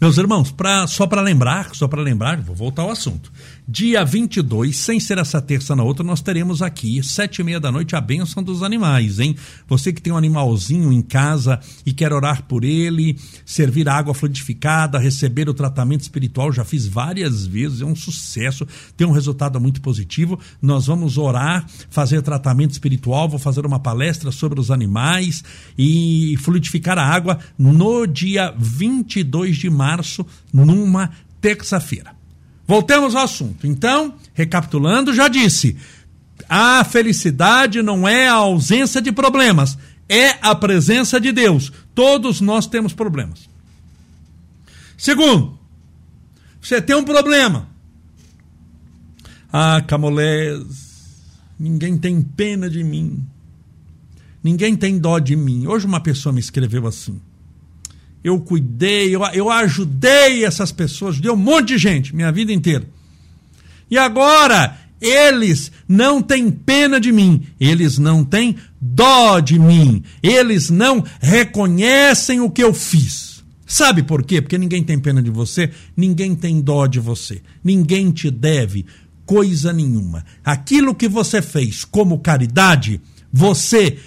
Meus 0.00 0.18
irmãos, 0.18 0.50
pra, 0.50 0.86
só 0.86 1.06
para 1.06 1.22
lembrar, 1.22 1.74
só 1.74 1.88
para 1.88 2.02
lembrar, 2.02 2.40
vou 2.40 2.54
voltar 2.54 2.82
ao 2.82 2.90
assunto. 2.90 3.32
Dia 3.66 4.04
22, 4.04 4.76
sem 4.76 5.00
ser 5.00 5.16
essa 5.16 5.40
terça 5.40 5.74
na 5.74 5.82
outra, 5.82 6.04
nós 6.04 6.20
teremos 6.20 6.60
aqui, 6.60 7.02
sete 7.02 7.38
e 7.38 7.42
meia 7.42 7.58
da 7.58 7.72
noite, 7.72 7.96
a 7.96 8.00
bênção 8.00 8.42
dos 8.42 8.62
animais, 8.62 9.18
hein? 9.18 9.34
Você 9.66 9.90
que 9.90 10.02
tem 10.02 10.12
um 10.12 10.18
animalzinho 10.18 10.92
em 10.92 11.00
casa 11.00 11.58
e 11.86 11.90
quer 11.90 12.12
orar 12.12 12.42
por 12.42 12.62
ele, 12.62 13.18
servir 13.42 13.88
água 13.88 14.12
fluidificada, 14.12 14.98
receber 14.98 15.48
o 15.48 15.54
tratamento 15.54 16.02
espiritual, 16.02 16.52
já 16.52 16.62
fiz 16.62 16.86
várias 16.86 17.46
vezes, 17.46 17.80
é 17.80 17.86
um 17.86 17.96
sucesso, 17.96 18.68
tem 18.98 19.06
um 19.06 19.12
resultado 19.12 19.58
muito 19.58 19.80
positivo. 19.80 20.38
Nós 20.60 20.86
vamos 20.86 21.16
orar, 21.16 21.64
fazer 21.88 22.20
tratamento 22.20 22.72
espiritual, 22.72 23.30
vou 23.30 23.38
fazer 23.38 23.64
uma 23.64 23.80
palestra 23.80 24.30
sobre 24.30 24.60
os 24.60 24.70
animais 24.70 25.42
e 25.78 26.36
fluidificar 26.42 26.98
a 26.98 27.06
água 27.06 27.38
no 27.56 28.06
dia 28.06 28.54
22 28.58 29.56
de 29.56 29.70
março, 29.70 30.26
numa 30.52 31.10
terça-feira. 31.40 32.23
Voltemos 32.66 33.14
ao 33.14 33.24
assunto. 33.24 33.66
Então, 33.66 34.14
recapitulando, 34.32 35.12
já 35.12 35.28
disse: 35.28 35.76
a 36.48 36.82
felicidade 36.84 37.82
não 37.82 38.08
é 38.08 38.28
a 38.28 38.34
ausência 38.34 39.00
de 39.00 39.12
problemas, 39.12 39.76
é 40.08 40.30
a 40.40 40.54
presença 40.54 41.20
de 41.20 41.32
Deus. 41.32 41.72
Todos 41.94 42.40
nós 42.40 42.66
temos 42.66 42.92
problemas. 42.92 43.48
Segundo, 44.96 45.58
você 46.60 46.80
tem 46.80 46.96
um 46.96 47.04
problema. 47.04 47.68
Ah, 49.52 49.82
Camolés, 49.86 50.62
ninguém 51.58 51.96
tem 51.96 52.20
pena 52.22 52.68
de 52.68 52.82
mim. 52.82 53.24
Ninguém 54.42 54.74
tem 54.76 54.98
dó 54.98 55.18
de 55.18 55.36
mim. 55.36 55.66
Hoje 55.66 55.86
uma 55.86 56.00
pessoa 56.00 56.32
me 56.32 56.40
escreveu 56.40 56.86
assim 56.86 57.20
eu 58.24 58.40
cuidei, 58.40 59.14
eu, 59.14 59.22
eu 59.34 59.50
ajudei 59.50 60.46
essas 60.46 60.72
pessoas, 60.72 61.20
deu 61.20 61.34
um 61.34 61.36
monte 61.36 61.68
de 61.68 61.78
gente, 61.78 62.16
minha 62.16 62.32
vida 62.32 62.50
inteira. 62.50 62.88
E 63.90 63.98
agora, 63.98 64.78
eles 64.98 65.70
não 65.86 66.22
têm 66.22 66.50
pena 66.50 66.98
de 66.98 67.12
mim, 67.12 67.46
eles 67.60 67.98
não 67.98 68.24
têm 68.24 68.56
dó 68.80 69.38
de 69.40 69.58
mim, 69.58 70.02
eles 70.22 70.70
não 70.70 71.04
reconhecem 71.20 72.40
o 72.40 72.50
que 72.50 72.64
eu 72.64 72.72
fiz. 72.72 73.44
Sabe 73.66 74.02
por 74.02 74.22
quê? 74.22 74.40
Porque 74.40 74.56
ninguém 74.56 74.82
tem 74.82 74.98
pena 74.98 75.22
de 75.22 75.30
você, 75.30 75.70
ninguém 75.94 76.34
tem 76.34 76.62
dó 76.62 76.86
de 76.86 77.00
você, 77.00 77.42
ninguém 77.62 78.10
te 78.10 78.30
deve 78.30 78.86
coisa 79.26 79.72
nenhuma. 79.72 80.24
Aquilo 80.42 80.94
que 80.94 81.08
você 81.08 81.42
fez 81.42 81.84
como 81.84 82.18
caridade, 82.18 83.00
você 83.32 83.98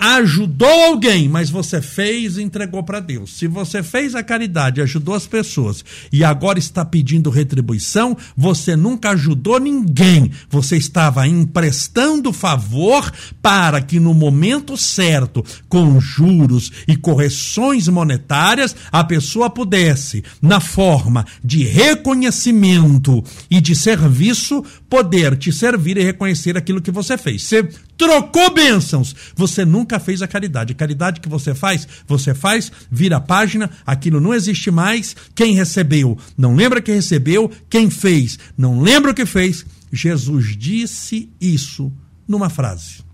ajudou 0.00 0.86
alguém, 0.86 1.28
mas 1.28 1.50
você 1.50 1.82
fez 1.82 2.38
e 2.38 2.42
entregou 2.42 2.82
para 2.82 3.00
Deus. 3.00 3.36
Se 3.36 3.46
você 3.46 3.82
fez 3.82 4.14
a 4.14 4.22
caridade, 4.22 4.80
ajudou 4.80 5.14
as 5.14 5.26
pessoas 5.26 5.84
e 6.10 6.24
agora 6.24 6.58
está 6.58 6.86
pedindo 6.86 7.28
retribuição, 7.28 8.16
você 8.34 8.74
nunca 8.74 9.10
ajudou 9.10 9.60
ninguém. 9.60 10.30
Você 10.48 10.78
estava 10.78 11.28
emprestando 11.28 12.32
favor 12.32 13.12
para 13.42 13.82
que 13.82 14.00
no 14.00 14.14
momento 14.14 14.74
certo, 14.74 15.44
com 15.68 16.00
juros 16.00 16.72
e 16.88 16.96
correções 16.96 17.86
monetárias, 17.86 18.74
a 18.90 19.04
pessoa 19.04 19.50
pudesse, 19.50 20.24
na 20.40 20.60
forma 20.60 21.26
de 21.44 21.64
reconhecimento 21.64 23.22
e 23.50 23.60
de 23.60 23.76
serviço, 23.76 24.64
poder 24.90 25.38
te 25.38 25.52
servir 25.52 25.96
e 25.96 26.02
reconhecer 26.02 26.56
aquilo 26.56 26.82
que 26.82 26.90
você 26.90 27.16
fez. 27.16 27.44
Você 27.44 27.62
trocou 27.96 28.52
bênçãos. 28.52 29.14
Você 29.36 29.64
nunca 29.64 30.00
fez 30.00 30.20
a 30.20 30.26
caridade. 30.26 30.72
A 30.72 30.76
caridade 30.76 31.20
que 31.20 31.28
você 31.28 31.54
faz, 31.54 31.86
você 32.08 32.34
faz, 32.34 32.72
vira 32.90 33.18
a 33.18 33.20
página, 33.20 33.70
aquilo 33.86 34.20
não 34.20 34.34
existe 34.34 34.68
mais. 34.70 35.14
Quem 35.32 35.54
recebeu, 35.54 36.18
não 36.36 36.56
lembra 36.56 36.82
que 36.82 36.92
recebeu. 36.92 37.50
Quem 37.70 37.88
fez, 37.88 38.36
não 38.58 38.80
lembra 38.80 39.12
o 39.12 39.14
que 39.14 39.24
fez. 39.24 39.64
Jesus 39.92 40.56
disse 40.58 41.30
isso 41.40 41.92
numa 42.26 42.50
frase. 42.50 43.04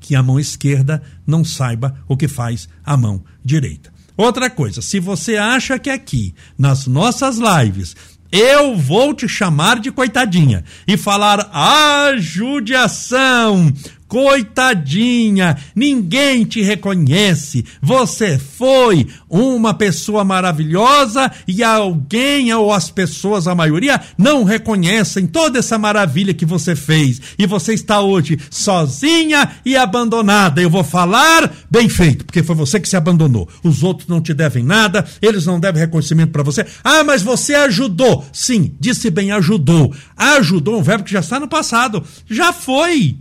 Que 0.00 0.14
a 0.14 0.22
mão 0.22 0.40
esquerda 0.40 1.02
não 1.26 1.44
saiba 1.44 1.98
o 2.08 2.16
que 2.16 2.26
faz 2.26 2.68
a 2.84 2.96
mão 2.96 3.22
direita. 3.44 3.92
Outra 4.16 4.48
coisa, 4.48 4.80
se 4.80 5.00
você 5.00 5.36
acha 5.36 5.76
que 5.78 5.90
aqui, 5.90 6.34
nas 6.56 6.86
nossas 6.86 7.36
lives, 7.36 7.96
eu 8.34 8.76
vou 8.76 9.14
te 9.14 9.28
chamar 9.28 9.78
de 9.78 9.92
coitadinha 9.92 10.64
e 10.88 10.96
falar 10.96 11.48
a 11.52 12.14
judiação, 12.16 13.72
Coitadinha, 14.06 15.56
ninguém 15.74 16.44
te 16.44 16.62
reconhece. 16.62 17.64
Você 17.82 18.38
foi 18.38 19.08
uma 19.28 19.74
pessoa 19.74 20.22
maravilhosa 20.22 21.30
e 21.48 21.64
alguém 21.64 22.52
ou 22.52 22.72
as 22.72 22.90
pessoas, 22.90 23.48
a 23.48 23.54
maioria, 23.54 24.00
não 24.16 24.44
reconhecem 24.44 25.26
toda 25.26 25.58
essa 25.58 25.78
maravilha 25.78 26.34
que 26.34 26.44
você 26.44 26.76
fez. 26.76 27.20
E 27.38 27.46
você 27.46 27.74
está 27.74 28.00
hoje 28.00 28.38
sozinha 28.50 29.50
e 29.64 29.76
abandonada. 29.76 30.60
Eu 30.60 30.70
vou 30.70 30.84
falar 30.84 31.50
bem 31.70 31.88
feito, 31.88 32.24
porque 32.24 32.42
foi 32.42 32.54
você 32.54 32.78
que 32.78 32.88
se 32.88 32.96
abandonou. 32.96 33.48
Os 33.62 33.82
outros 33.82 34.06
não 34.06 34.20
te 34.20 34.34
devem 34.34 34.62
nada, 34.62 35.04
eles 35.20 35.46
não 35.46 35.58
devem 35.58 35.80
reconhecimento 35.80 36.30
para 36.30 36.42
você. 36.42 36.64
Ah, 36.84 37.02
mas 37.02 37.22
você 37.22 37.54
ajudou. 37.54 38.24
Sim, 38.32 38.74
disse 38.78 39.10
bem, 39.10 39.32
ajudou. 39.32 39.94
Ajudou, 40.16 40.78
um 40.78 40.82
verbo 40.82 41.04
que 41.04 41.12
já 41.12 41.20
está 41.20 41.40
no 41.40 41.48
passado. 41.48 42.04
Já 42.28 42.52
foi. 42.52 43.16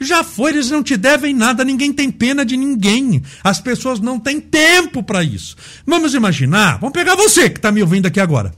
Já 0.00 0.22
foi, 0.22 0.50
eles 0.50 0.70
não 0.70 0.82
te 0.82 0.96
devem 0.96 1.34
nada, 1.34 1.64
ninguém 1.64 1.92
tem 1.92 2.10
pena 2.10 2.44
de 2.44 2.56
ninguém. 2.56 3.22
As 3.42 3.60
pessoas 3.60 3.98
não 3.98 4.18
têm 4.18 4.40
tempo 4.40 5.02
para 5.02 5.22
isso. 5.22 5.56
Vamos 5.86 6.14
imaginar, 6.14 6.78
vamos 6.78 6.92
pegar 6.92 7.14
você 7.14 7.48
que 7.48 7.58
está 7.58 7.72
me 7.72 7.82
ouvindo 7.82 8.06
aqui 8.06 8.20
agora. 8.20 8.54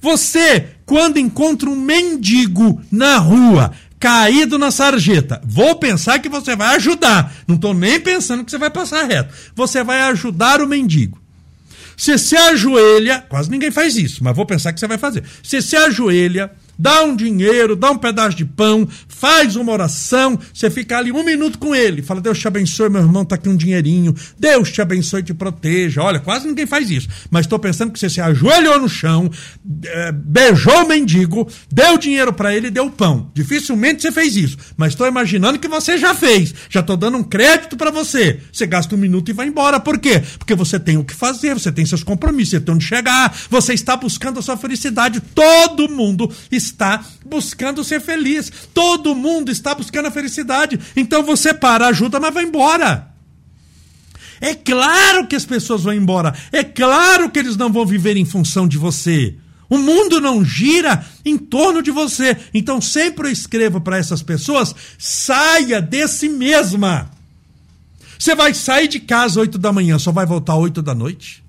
Você, 0.00 0.68
quando 0.84 1.18
encontra 1.18 1.70
um 1.70 1.76
mendigo 1.76 2.80
na 2.92 3.16
rua, 3.16 3.72
caído 3.98 4.58
na 4.58 4.70
sarjeta, 4.70 5.40
vou 5.44 5.76
pensar 5.76 6.18
que 6.18 6.28
você 6.28 6.54
vai 6.54 6.76
ajudar. 6.76 7.34
Não 7.46 7.56
estou 7.56 7.72
nem 7.72 7.98
pensando 7.98 8.44
que 8.44 8.50
você 8.50 8.58
vai 8.58 8.70
passar 8.70 9.04
reto. 9.04 9.34
Você 9.54 9.82
vai 9.82 10.02
ajudar 10.02 10.60
o 10.60 10.68
mendigo. 10.68 11.18
Você 11.96 12.18
se 12.18 12.36
ajoelha, 12.36 13.24
quase 13.26 13.50
ninguém 13.50 13.70
faz 13.70 13.96
isso, 13.96 14.22
mas 14.22 14.36
vou 14.36 14.44
pensar 14.44 14.72
que 14.72 14.78
você 14.78 14.86
vai 14.86 14.98
fazer. 14.98 15.24
Você 15.42 15.62
se 15.62 15.74
ajoelha, 15.74 16.52
dá 16.78 17.02
um 17.02 17.16
dinheiro, 17.16 17.74
dá 17.74 17.90
um 17.90 17.96
pedaço 17.96 18.36
de 18.36 18.44
pão, 18.44 18.86
faz 19.18 19.56
uma 19.56 19.72
oração, 19.72 20.38
você 20.52 20.70
fica 20.70 20.98
ali 20.98 21.10
um 21.10 21.24
minuto 21.24 21.58
com 21.58 21.74
ele, 21.74 22.02
fala: 22.02 22.20
Deus 22.20 22.38
te 22.38 22.46
abençoe, 22.46 22.88
meu 22.88 23.02
irmão, 23.02 23.24
tá 23.24 23.36
aqui 23.36 23.48
um 23.48 23.56
dinheirinho, 23.56 24.14
Deus 24.38 24.70
te 24.70 24.82
abençoe 24.82 25.20
e 25.20 25.24
te 25.24 25.34
proteja. 25.34 26.02
Olha, 26.02 26.20
quase 26.20 26.46
ninguém 26.46 26.66
faz 26.66 26.90
isso, 26.90 27.08
mas 27.30 27.46
estou 27.46 27.58
pensando 27.58 27.92
que 27.92 27.98
você 27.98 28.10
se 28.10 28.20
ajoelhou 28.20 28.80
no 28.80 28.88
chão, 28.88 29.30
é, 29.84 30.12
beijou 30.12 30.84
o 30.84 30.88
mendigo, 30.88 31.48
deu 31.72 31.96
dinheiro 31.96 32.32
para 32.32 32.54
ele 32.54 32.68
e 32.68 32.70
deu 32.70 32.90
pão. 32.90 33.30
Dificilmente 33.34 34.02
você 34.02 34.12
fez 34.12 34.36
isso, 34.36 34.56
mas 34.76 34.92
estou 34.92 35.06
imaginando 35.06 35.58
que 35.58 35.68
você 35.68 35.96
já 35.96 36.14
fez, 36.14 36.54
já 36.68 36.80
estou 36.80 36.96
dando 36.96 37.16
um 37.16 37.22
crédito 37.22 37.76
para 37.76 37.90
você. 37.90 38.40
Você 38.52 38.66
gasta 38.66 38.94
um 38.94 38.98
minuto 38.98 39.30
e 39.30 39.34
vai 39.34 39.46
embora. 39.46 39.80
Por 39.80 39.98
quê? 39.98 40.22
Porque 40.38 40.54
você 40.54 40.78
tem 40.78 40.96
o 40.96 41.04
que 41.04 41.14
fazer, 41.14 41.54
você 41.54 41.72
tem 41.72 41.86
seus 41.86 42.02
compromissos, 42.02 42.50
você 42.50 42.60
tem 42.60 42.74
onde 42.74 42.84
chegar, 42.84 43.34
você 43.50 43.74
está 43.74 43.96
buscando 43.96 44.38
a 44.38 44.42
sua 44.42 44.56
felicidade. 44.56 45.20
Todo 45.34 45.88
mundo 45.88 46.30
está 46.50 47.04
buscando 47.24 47.84
ser 47.84 48.00
feliz. 48.00 48.50
Todo 48.72 49.05
mundo 49.14 49.50
está 49.50 49.74
buscando 49.74 50.06
a 50.06 50.10
felicidade. 50.10 50.78
Então 50.94 51.22
você 51.22 51.52
para, 51.54 51.88
ajuda, 51.88 52.20
mas 52.20 52.34
vai 52.34 52.44
embora. 52.44 53.08
É 54.40 54.54
claro 54.54 55.26
que 55.26 55.36
as 55.36 55.44
pessoas 55.44 55.82
vão 55.82 55.94
embora. 55.94 56.34
É 56.52 56.62
claro 56.62 57.30
que 57.30 57.38
eles 57.38 57.56
não 57.56 57.72
vão 57.72 57.86
viver 57.86 58.16
em 58.16 58.24
função 58.24 58.68
de 58.68 58.76
você. 58.76 59.34
O 59.68 59.78
mundo 59.78 60.20
não 60.20 60.44
gira 60.44 61.04
em 61.24 61.36
torno 61.36 61.82
de 61.82 61.90
você. 61.90 62.36
Então 62.52 62.80
sempre 62.80 63.28
eu 63.28 63.32
escrevo 63.32 63.80
para 63.80 63.98
essas 63.98 64.22
pessoas: 64.22 64.74
saia 64.98 65.80
de 65.80 66.06
si 66.08 66.28
mesma. 66.28 67.10
Você 68.18 68.34
vai 68.34 68.54
sair 68.54 68.88
de 68.88 69.00
casa 69.00 69.40
8 69.40 69.58
da 69.58 69.72
manhã, 69.72 69.98
só 69.98 70.10
vai 70.10 70.24
voltar 70.24 70.56
8 70.56 70.80
da 70.80 70.94
noite? 70.94 71.45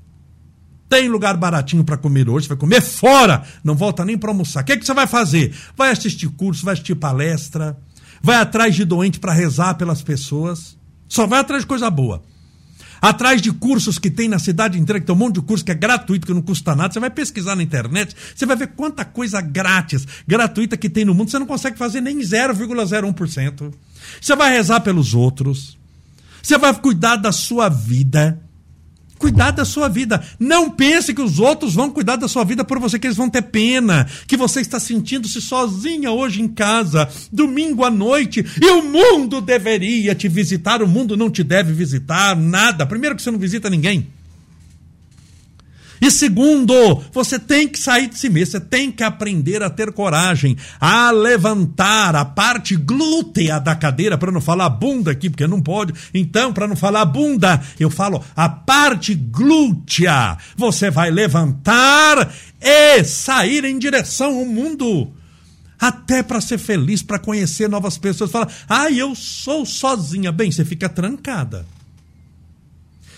Tem 0.89 1.09
lugar 1.09 1.35
baratinho 1.35 1.83
para 1.83 1.97
comer 1.97 2.29
hoje, 2.29 2.47
vai 2.47 2.57
comer 2.57 2.81
fora, 2.81 3.43
não 3.63 3.75
volta 3.75 4.05
nem 4.05 4.17
para 4.17 4.29
almoçar. 4.29 4.61
O 4.61 4.65
que, 4.65 4.71
é 4.71 4.77
que 4.77 4.85
você 4.85 4.93
vai 4.93 5.05
fazer? 5.05 5.53
Vai 5.75 5.91
assistir 5.91 6.29
curso, 6.29 6.63
vai 6.63 6.73
assistir 6.73 6.95
palestra, 6.95 7.77
vai 8.21 8.37
atrás 8.37 8.75
de 8.75 8.85
doente 8.85 9.19
para 9.19 9.33
rezar 9.33 9.75
pelas 9.75 10.01
pessoas. 10.01 10.77
Só 11.07 11.27
vai 11.27 11.39
atrás 11.39 11.63
de 11.63 11.67
coisa 11.67 11.89
boa. 11.89 12.23
Atrás 13.01 13.41
de 13.41 13.51
cursos 13.51 13.99
que 13.99 14.09
tem 14.09 14.27
na 14.27 14.39
cidade 14.39 14.79
inteira, 14.79 14.99
que 14.99 15.05
tem 15.05 15.13
um 15.13 15.19
monte 15.19 15.35
de 15.35 15.41
curso 15.41 15.63
que 15.63 15.71
é 15.71 15.75
gratuito, 15.75 16.25
que 16.25 16.33
não 16.33 16.41
custa 16.41 16.75
nada. 16.75 16.93
Você 16.93 16.99
vai 16.99 17.09
pesquisar 17.09 17.55
na 17.55 17.63
internet, 17.63 18.15
você 18.35 18.45
vai 18.45 18.55
ver 18.55 18.67
quanta 18.67 19.05
coisa 19.05 19.39
grátis, 19.39 20.07
gratuita 20.25 20.75
que 20.75 20.89
tem 20.89 21.05
no 21.05 21.13
mundo. 21.13 21.29
Você 21.29 21.37
não 21.37 21.45
consegue 21.45 21.77
fazer 21.77 22.01
nem 22.01 22.17
0,01%. 22.19 23.73
Você 24.19 24.35
vai 24.35 24.51
rezar 24.51 24.79
pelos 24.79 25.13
outros. 25.13 25.77
Você 26.41 26.57
vai 26.57 26.73
cuidar 26.73 27.17
da 27.17 27.31
sua 27.31 27.69
vida. 27.69 28.39
Cuidar 29.17 29.51
da 29.51 29.65
sua 29.65 29.87
vida. 29.87 30.23
Não 30.39 30.69
pense 30.69 31.13
que 31.13 31.21
os 31.21 31.39
outros 31.39 31.73
vão 31.73 31.89
cuidar 31.89 32.15
da 32.15 32.27
sua 32.27 32.43
vida 32.43 32.63
por 32.63 32.79
você, 32.79 32.99
que 32.99 33.07
eles 33.07 33.17
vão 33.17 33.29
ter 33.29 33.41
pena. 33.43 34.07
Que 34.27 34.37
você 34.37 34.61
está 34.61 34.79
sentindo-se 34.79 35.41
sozinha 35.41 36.11
hoje 36.11 36.41
em 36.41 36.47
casa, 36.47 37.09
domingo 37.31 37.83
à 37.83 37.89
noite, 37.89 38.45
e 38.61 38.65
o 38.71 38.83
mundo 38.83 39.41
deveria 39.41 40.13
te 40.13 40.27
visitar. 40.27 40.81
O 40.81 40.87
mundo 40.87 41.17
não 41.17 41.29
te 41.29 41.43
deve 41.43 41.73
visitar, 41.73 42.35
nada. 42.35 42.85
Primeiro, 42.85 43.15
que 43.15 43.21
você 43.21 43.31
não 43.31 43.39
visita 43.39 43.69
ninguém. 43.69 44.07
E 46.01 46.11
segundo, 46.11 47.01
você 47.11 47.39
tem 47.39 47.67
que 47.67 47.79
sair 47.79 48.07
de 48.07 48.17
si 48.17 48.29
mesmo, 48.29 48.51
você 48.51 48.59
tem 48.59 48.91
que 48.91 49.03
aprender 49.03 49.63
a 49.63 49.69
ter 49.69 49.91
coragem, 49.91 50.57
a 50.79 51.11
levantar 51.11 52.15
a 52.15 52.23
parte 52.23 52.75
glútea 52.75 53.59
da 53.59 53.75
cadeira, 53.75 54.17
para 54.17 54.31
não 54.31 54.41
falar 54.41 54.69
bunda 54.69 55.11
aqui, 55.11 55.29
porque 55.29 55.47
não 55.47 55.61
pode. 55.61 55.93
Então, 56.13 56.53
para 56.53 56.67
não 56.67 56.75
falar 56.75 57.05
bunda, 57.05 57.61
eu 57.79 57.89
falo 57.89 58.23
a 58.35 58.47
parte 58.47 59.15
glútea. 59.15 60.37
Você 60.55 60.89
vai 60.89 61.09
levantar 61.09 62.31
e 62.61 63.03
sair 63.03 63.65
em 63.65 63.77
direção 63.77 64.37
ao 64.37 64.45
mundo 64.45 65.11
até 65.79 66.23
para 66.23 66.41
ser 66.41 66.57
feliz, 66.57 67.03
para 67.03 67.19
conhecer 67.19 67.69
novas 67.69 67.97
pessoas. 67.97 68.31
Fala, 68.31 68.47
ah, 68.67 68.91
eu 68.91 69.13
sou 69.15 69.65
sozinha. 69.65 70.31
Bem, 70.31 70.51
você 70.51 70.65
fica 70.65 70.89
trancada. 70.89 71.65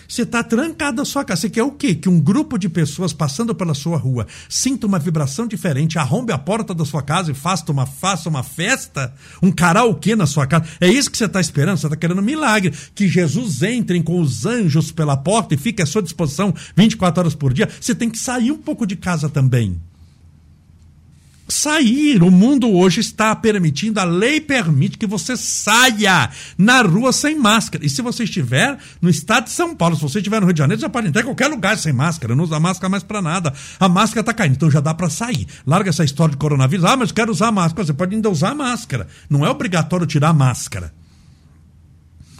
Você 0.09 0.23
está 0.23 0.43
trancado 0.43 0.97
na 0.97 1.05
sua 1.05 1.23
casa. 1.23 1.41
Você 1.41 1.49
quer 1.51 1.61
o 1.61 1.71
quê? 1.71 1.93
Que 1.93 2.09
um 2.09 2.19
grupo 2.19 2.57
de 2.57 2.67
pessoas 2.67 3.13
passando 3.13 3.53
pela 3.53 3.75
sua 3.75 3.95
rua 3.95 4.25
sinta 4.49 4.87
uma 4.87 4.97
vibração 4.97 5.45
diferente, 5.45 5.99
arrombe 5.99 6.33
a 6.33 6.37
porta 6.37 6.73
da 6.73 6.83
sua 6.83 7.03
casa 7.03 7.31
e 7.31 7.35
faça 7.35 7.71
uma, 7.71 7.85
faça 7.85 8.27
uma 8.27 8.41
festa, 8.41 9.13
um 9.39 9.51
karaokê 9.51 10.15
na 10.15 10.25
sua 10.25 10.47
casa. 10.47 10.65
É 10.81 10.87
isso 10.89 11.11
que 11.11 11.17
você 11.17 11.25
está 11.25 11.39
esperando? 11.39 11.77
Você 11.77 11.85
está 11.85 11.95
querendo 11.95 12.21
um 12.21 12.25
milagre. 12.25 12.73
Que 12.95 13.07
Jesus 13.07 13.61
entre 13.61 14.01
com 14.01 14.19
os 14.19 14.47
anjos 14.47 14.91
pela 14.91 15.15
porta 15.15 15.53
e 15.53 15.57
fique 15.57 15.83
à 15.83 15.85
sua 15.85 16.01
disposição 16.01 16.55
24 16.75 17.21
horas 17.21 17.35
por 17.35 17.53
dia. 17.53 17.69
Você 17.79 17.93
tem 17.93 18.09
que 18.09 18.17
sair 18.17 18.51
um 18.51 18.57
pouco 18.57 18.87
de 18.87 18.95
casa 18.95 19.29
também 19.29 19.79
sair. 21.53 22.21
O 22.23 22.31
mundo 22.31 22.69
hoje 22.71 22.99
está 22.99 23.35
permitindo, 23.35 23.99
a 23.99 24.03
lei 24.03 24.39
permite 24.39 24.97
que 24.97 25.07
você 25.07 25.35
saia 25.35 26.29
na 26.57 26.81
rua 26.81 27.11
sem 27.11 27.37
máscara. 27.37 27.85
E 27.85 27.89
se 27.89 28.01
você 28.01 28.23
estiver 28.23 28.77
no 29.01 29.09
estado 29.09 29.45
de 29.45 29.51
São 29.51 29.75
Paulo, 29.75 29.95
se 29.95 30.01
você 30.01 30.19
estiver 30.19 30.39
no 30.39 30.45
Rio 30.47 30.53
de 30.53 30.59
Janeiro, 30.59 30.81
já 30.81 30.89
pode 30.89 31.07
entrar 31.07 31.21
em 31.21 31.25
qualquer 31.25 31.47
lugar 31.47 31.77
sem 31.77 31.93
máscara. 31.93 32.35
Não 32.35 32.43
usa 32.43 32.59
máscara 32.59 32.89
mais 32.89 33.03
para 33.03 33.21
nada. 33.21 33.53
A 33.79 33.89
máscara 33.89 34.21
está 34.21 34.33
caindo, 34.33 34.53
então 34.53 34.71
já 34.71 34.79
dá 34.79 34.93
para 34.93 35.09
sair. 35.09 35.47
Larga 35.65 35.89
essa 35.89 36.03
história 36.03 36.31
de 36.31 36.37
coronavírus. 36.37 36.85
Ah, 36.85 36.97
mas 36.97 37.11
quero 37.11 37.31
usar 37.31 37.51
máscara. 37.51 37.85
Você 37.85 37.93
pode 37.93 38.15
ainda 38.15 38.29
usar 38.29 38.53
máscara. 38.55 39.07
Não 39.29 39.45
é 39.45 39.49
obrigatório 39.49 40.05
tirar 40.05 40.33
máscara. 40.33 40.93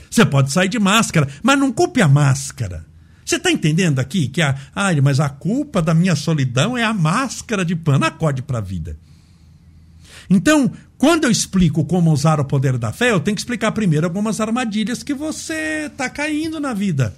Você 0.09 0.25
pode 0.25 0.51
sair 0.51 0.69
de 0.69 0.79
máscara, 0.79 1.27
mas 1.43 1.59
não 1.59 1.71
culpe 1.71 2.01
a 2.01 2.07
máscara. 2.07 2.88
Você 3.29 3.35
está 3.35 3.51
entendendo 3.51 3.99
aqui 3.99 4.27
que 4.27 4.41
a. 4.41 4.57
Ah, 4.73 4.89
mas 5.03 5.19
a 5.19 5.29
culpa 5.29 5.83
da 5.83 5.93
minha 5.93 6.15
solidão 6.15 6.75
é 6.75 6.83
a 6.83 6.91
máscara 6.91 7.63
de 7.63 7.75
pano. 7.75 8.03
Acorde 8.03 8.41
para 8.41 8.57
a 8.57 8.61
vida. 8.61 8.97
Então, 10.27 10.71
quando 10.97 11.25
eu 11.25 11.29
explico 11.29 11.85
como 11.85 12.11
usar 12.11 12.39
o 12.39 12.45
poder 12.45 12.75
da 12.75 12.91
fé, 12.91 13.11
eu 13.11 13.19
tenho 13.19 13.35
que 13.35 13.41
explicar 13.41 13.71
primeiro 13.71 14.07
algumas 14.07 14.41
armadilhas 14.41 15.03
que 15.03 15.13
você 15.13 15.85
está 15.91 16.09
caindo 16.09 16.59
na 16.59 16.73
vida. 16.73 17.15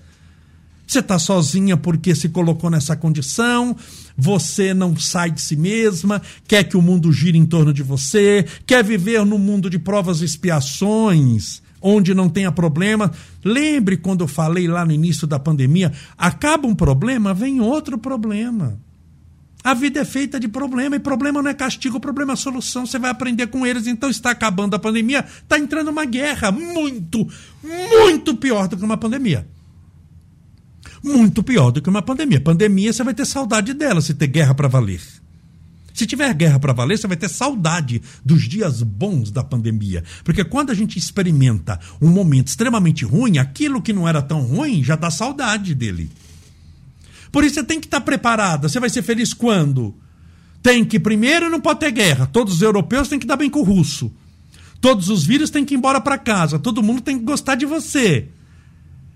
Você 0.85 0.99
está 0.99 1.17
sozinha 1.17 1.77
porque 1.77 2.13
se 2.13 2.27
colocou 2.27 2.69
nessa 2.69 2.97
condição, 2.97 3.73
você 4.17 4.73
não 4.73 4.97
sai 4.97 5.31
de 5.31 5.39
si 5.39 5.55
mesma, 5.55 6.21
quer 6.45 6.65
que 6.65 6.75
o 6.75 6.81
mundo 6.81 7.09
gire 7.13 7.37
em 7.37 7.45
torno 7.45 7.73
de 7.73 7.83
você, 7.83 8.45
quer 8.65 8.83
viver 8.83 9.25
num 9.25 9.37
mundo 9.37 9.69
de 9.69 9.79
provas 9.79 10.19
e 10.19 10.25
expiações 10.25 11.61
onde 11.81 12.13
não 12.13 12.29
tenha 12.29 12.51
problema. 12.51 13.11
Lembre 13.43 13.97
quando 13.97 14.21
eu 14.21 14.27
falei 14.27 14.67
lá 14.67 14.85
no 14.85 14.91
início 14.91 15.25
da 15.25 15.39
pandemia: 15.39 15.91
acaba 16.17 16.67
um 16.67 16.75
problema, 16.75 17.33
vem 17.33 17.59
outro 17.59 17.97
problema. 17.97 18.79
A 19.63 19.75
vida 19.75 19.99
é 19.99 20.05
feita 20.05 20.39
de 20.39 20.47
problema, 20.47 20.95
e 20.95 20.99
problema 20.99 21.41
não 21.41 21.49
é 21.49 21.53
castigo, 21.53 21.99
problema 21.99 22.33
é 22.33 22.35
solução. 22.35 22.85
Você 22.85 22.97
vai 22.97 23.11
aprender 23.11 23.47
com 23.47 23.65
eles. 23.65 23.85
Então 23.85 24.09
está 24.09 24.31
acabando 24.31 24.75
a 24.75 24.79
pandemia, 24.79 25.23
está 25.43 25.59
entrando 25.59 25.89
uma 25.89 26.05
guerra 26.05 26.51
muito, 26.51 27.27
muito 27.63 28.35
pior 28.35 28.67
do 28.67 28.75
que 28.75 28.83
uma 28.83 28.97
pandemia. 28.97 29.47
Muito 31.03 31.43
pior 31.43 31.71
do 31.71 31.81
que 31.81 31.89
uma 31.89 32.01
pandemia. 32.01 32.41
Pandemia, 32.41 32.91
você 32.91 33.03
vai 33.03 33.13
ter 33.13 33.25
saudade 33.25 33.73
dela 33.73 34.01
se 34.01 34.13
ter 34.13 34.27
guerra 34.27 34.55
para 34.55 34.67
valer. 34.67 35.01
Se 36.01 36.07
tiver 36.07 36.33
guerra 36.33 36.57
para 36.57 36.73
valer, 36.73 36.97
você 36.97 37.05
vai 37.05 37.15
ter 37.15 37.29
saudade 37.29 38.01
dos 38.25 38.49
dias 38.49 38.81
bons 38.81 39.29
da 39.29 39.43
pandemia. 39.43 40.03
Porque 40.23 40.43
quando 40.43 40.71
a 40.71 40.73
gente 40.73 40.97
experimenta 40.97 41.79
um 42.01 42.09
momento 42.09 42.47
extremamente 42.47 43.05
ruim, 43.05 43.37
aquilo 43.37 43.83
que 43.83 43.93
não 43.93 44.09
era 44.09 44.19
tão 44.19 44.41
ruim 44.41 44.83
já 44.83 44.95
dá 44.95 45.11
saudade 45.11 45.75
dele. 45.75 46.09
Por 47.31 47.43
isso 47.43 47.53
você 47.53 47.63
tem 47.63 47.79
que 47.79 47.85
estar 47.85 48.01
preparada. 48.01 48.67
Você 48.67 48.79
vai 48.79 48.89
ser 48.89 49.03
feliz 49.03 49.31
quando? 49.31 49.93
Tem 50.63 50.83
que, 50.83 50.99
primeiro, 50.99 51.51
não 51.51 51.61
pode 51.61 51.81
ter 51.81 51.91
guerra. 51.91 52.25
Todos 52.25 52.55
os 52.55 52.61
europeus 52.63 53.07
têm 53.07 53.19
que 53.19 53.27
dar 53.27 53.37
bem 53.37 53.51
com 53.51 53.59
o 53.59 53.63
russo. 53.63 54.11
Todos 54.81 55.07
os 55.07 55.23
vírus 55.23 55.51
têm 55.51 55.63
que 55.63 55.75
ir 55.75 55.77
embora 55.77 56.01
para 56.01 56.17
casa. 56.17 56.57
Todo 56.57 56.81
mundo 56.81 57.01
tem 57.01 57.19
que 57.19 57.25
gostar 57.25 57.53
de 57.53 57.67
você. 57.67 58.27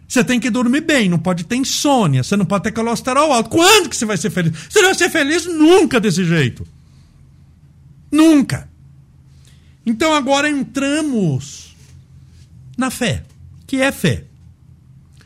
Você 0.07 0.23
tem 0.23 0.39
que 0.39 0.51
dormir 0.51 0.81
bem, 0.81 1.09
não 1.09 1.17
pode 1.17 1.45
ter 1.45 1.55
insônia, 1.55 2.21
você 2.21 2.37
não 2.37 2.45
pode 2.45 2.65
ter 2.65 2.71
colesterol 2.71 3.33
alto. 3.33 3.49
Quando 3.49 3.89
que 3.89 3.97
você 3.97 4.05
vai 4.05 4.17
ser 4.17 4.29
feliz? 4.29 4.53
Você 4.69 4.81
não 4.81 4.89
vai 4.89 4.95
ser 4.95 5.09
feliz 5.09 5.47
nunca 5.47 5.99
desse 5.99 6.23
jeito. 6.23 6.74
Nunca. 8.11 8.69
Então 9.85 10.13
agora 10.13 10.49
entramos 10.49 11.75
na 12.77 12.89
fé. 12.89 13.23
Que 13.67 13.77
é 13.77 13.91
fé? 13.91 14.25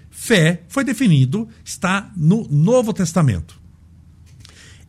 Fé 0.09 0.63
foi 0.67 0.83
definido, 0.83 1.47
está 1.63 2.11
no 2.15 2.47
Novo 2.49 2.93
Testamento. 2.93 3.59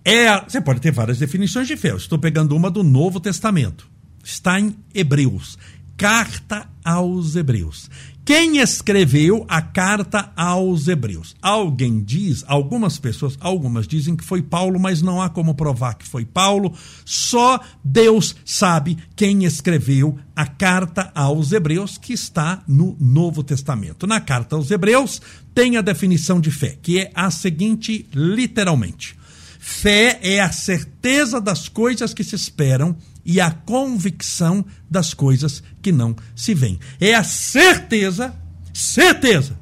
É, 0.05 0.41
você 0.41 0.61
pode 0.61 0.81
ter 0.81 0.91
várias 0.91 1.19
definições 1.19 1.69
de 1.69 1.77
fé. 1.77 1.91
Eu 1.91 1.97
estou 1.97 2.19
pegando 2.19 2.57
uma 2.57 2.71
do 2.71 2.83
Novo 2.83 3.21
Testamento. 3.21 3.89
Está 4.25 4.59
em 4.59 4.75
Hebreus. 4.95 5.59
Carta 5.97 6.69
aos 6.85 7.37
Hebreus. 7.37 7.91
Quem 8.25 8.59
escreveu 8.59 9.45
a 9.49 9.63
carta 9.63 10.31
aos 10.37 10.87
Hebreus? 10.87 11.35
Alguém 11.41 12.03
diz, 12.03 12.45
algumas 12.47 12.99
pessoas, 12.99 13.37
algumas 13.41 13.89
dizem 13.89 14.15
que 14.15 14.25
foi 14.25 14.43
Paulo, 14.43 14.79
mas 14.79 15.03
não 15.03 15.21
há 15.21 15.29
como 15.29 15.55
provar 15.55 15.95
que 15.95 16.07
foi 16.07 16.25
Paulo. 16.25 16.73
Só 17.05 17.59
Deus 17.83 18.37
sabe 18.45 18.99
quem 19.17 19.45
escreveu 19.45 20.19
a 20.37 20.47
carta 20.47 21.11
aos 21.15 21.51
Hebreus, 21.51 21.99
que 21.99 22.13
está 22.13 22.63
no 22.69 22.97
Novo 23.01 23.43
Testamento. 23.43 24.07
Na 24.07 24.21
carta 24.21 24.55
aos 24.55 24.71
Hebreus 24.71 25.21
tem 25.55 25.77
a 25.77 25.83
definição 25.83 26.41
de 26.41 26.51
fé, 26.51 26.79
que 26.81 27.01
é 27.01 27.11
a 27.15 27.31
seguinte, 27.31 28.07
literalmente: 28.15 29.19
Fé 29.59 30.19
é 30.23 30.41
a 30.41 30.51
certeza 30.51 31.41
das 31.41 31.69
coisas 31.69 32.15
que 32.15 32.25
se 32.25 32.35
esperam 32.35 32.97
e 33.31 33.41
a 33.41 33.49
convicção 33.49 34.65
das 34.91 35.15
coisas 35.15 35.63
que 35.81 35.93
não 35.93 36.17
se 36.35 36.53
veem. 36.53 36.81
É 37.01 37.15
a 37.15 37.23
certeza, 37.23 38.35
certeza 38.75 39.57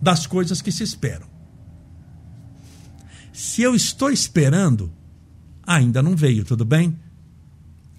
das 0.00 0.24
coisas 0.24 0.62
que 0.62 0.70
se 0.70 0.84
esperam. 0.84 1.26
Se 3.32 3.60
eu 3.60 3.74
estou 3.74 4.08
esperando, 4.08 4.92
ainda 5.66 6.00
não 6.00 6.14
veio, 6.14 6.44
tudo 6.44 6.64
bem? 6.64 6.96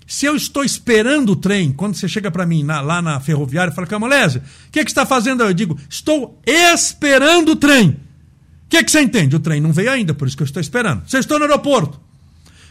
Se 0.08 0.26
eu 0.26 0.38
estou 0.38 0.64
esperando 0.64 1.34
o 1.34 1.36
trem, 1.36 1.74
quando 1.74 1.96
você 1.96 2.08
chega 2.08 2.32
para 2.32 2.46
mim 2.46 2.64
na, 2.64 2.80
lá 2.80 3.02
na 3.02 3.20
ferroviária 3.20 3.72
e 3.72 3.76
fala, 3.76 3.88
Camolese, 3.88 4.38
o 4.38 4.42
que, 4.72 4.86
que 4.86 4.90
você 4.90 4.94
está 4.94 5.06
fazendo? 5.06 5.44
Eu 5.44 5.54
digo, 5.54 5.78
estou 5.90 6.42
esperando 6.46 7.52
o 7.52 7.56
trem. 7.58 7.90
O 7.90 8.70
que, 8.70 8.86
que 8.86 8.90
você 8.90 9.02
entende? 9.02 9.36
O 9.36 9.40
trem 9.42 9.60
não 9.60 9.74
veio 9.74 9.92
ainda, 9.92 10.14
por 10.14 10.30
isso 10.30 10.38
que 10.38 10.44
eu 10.44 10.48
estou 10.48 10.62
esperando. 10.62 11.04
Você 11.06 11.18
está 11.18 11.38
no 11.38 11.44
aeroporto. 11.44 12.07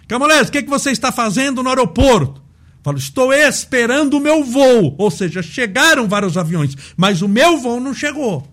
Camolese, 0.08 0.48
o 0.48 0.52
que, 0.52 0.62
que 0.62 0.70
você 0.70 0.90
está 0.90 1.10
fazendo 1.10 1.62
no 1.62 1.68
aeroporto? 1.68 2.42
Falo, 2.82 2.98
estou 2.98 3.32
esperando 3.32 4.14
o 4.14 4.20
meu 4.20 4.44
voo. 4.44 4.94
Ou 4.96 5.10
seja, 5.10 5.42
chegaram 5.42 6.06
vários 6.06 6.36
aviões, 6.36 6.76
mas 6.96 7.20
o 7.20 7.28
meu 7.28 7.58
voo 7.58 7.80
não 7.80 7.92
chegou. 7.92 8.48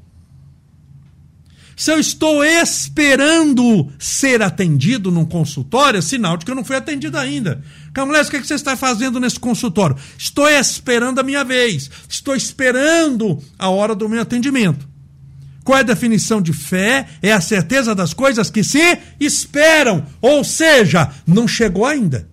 Se 1.75 1.91
eu 1.91 1.99
estou 1.99 2.43
esperando 2.43 3.91
ser 3.97 4.41
atendido 4.41 5.11
num 5.11 5.25
consultório, 5.25 5.97
é 5.97 6.01
sinal 6.01 6.37
de 6.37 6.45
que 6.45 6.51
eu 6.51 6.55
não 6.55 6.63
fui 6.63 6.75
atendido 6.75 7.17
ainda. 7.17 7.63
Camulés, 7.93 8.27
o 8.27 8.31
que 8.31 8.39
você 8.39 8.53
está 8.53 8.75
fazendo 8.75 9.19
nesse 9.19 9.39
consultório? 9.39 9.97
Estou 10.17 10.47
esperando 10.49 11.19
a 11.19 11.23
minha 11.23 11.43
vez. 11.43 11.89
Estou 12.07 12.35
esperando 12.35 13.39
a 13.57 13.69
hora 13.69 13.95
do 13.95 14.07
meu 14.09 14.21
atendimento. 14.21 14.92
Qual 15.63 15.77
é 15.77 15.81
a 15.81 15.85
definição 15.85 16.41
de 16.41 16.51
fé? 16.51 17.07
É 17.21 17.31
a 17.31 17.39
certeza 17.39 17.95
das 17.95 18.13
coisas 18.13 18.49
que 18.49 18.63
se 18.63 18.99
esperam. 19.19 20.05
Ou 20.21 20.43
seja, 20.43 21.09
não 21.25 21.47
chegou 21.47 21.85
ainda. 21.85 22.27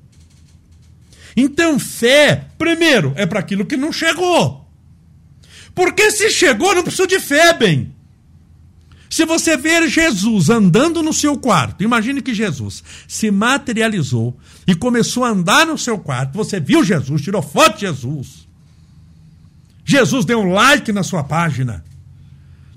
Então, 1.37 1.79
fé, 1.79 2.47
primeiro, 2.59 3.13
é 3.17 3.25
para 3.25 3.39
aquilo 3.41 3.65
que 3.65 3.77
não 3.77 3.93
chegou. 3.93 4.69
Porque 5.75 6.11
se 6.11 6.31
chegou, 6.31 6.75
não 6.75 6.83
precisa 6.83 7.07
de 7.07 7.21
fé, 7.21 7.53
bem. 7.53 7.95
Se 9.09 9.25
você 9.25 9.57
ver 9.57 9.89
Jesus 9.89 10.51
andando 10.51 11.03
no 11.03 11.13
seu 11.13 11.37
quarto, 11.37 11.83
imagine 11.83 12.23
que 12.23 12.33
Jesus 12.33 12.83
se 13.09 13.31
materializou 13.31 14.39
e 14.67 14.75
começou 14.75 15.25
a 15.25 15.31
andar 15.31 15.67
no 15.67 15.77
seu 15.77 15.99
quarto, 15.99 16.37
você 16.37 16.61
viu 16.61 16.85
Jesus, 16.85 17.23
tirou 17.23 17.43
foto 17.43 17.75
de 17.75 17.81
Jesus. 17.87 18.47
Jesus 19.85 20.25
deu 20.25 20.41
um 20.41 20.53
like 20.53 20.93
na 20.93 21.03
sua 21.03 21.25
página. 21.25 21.85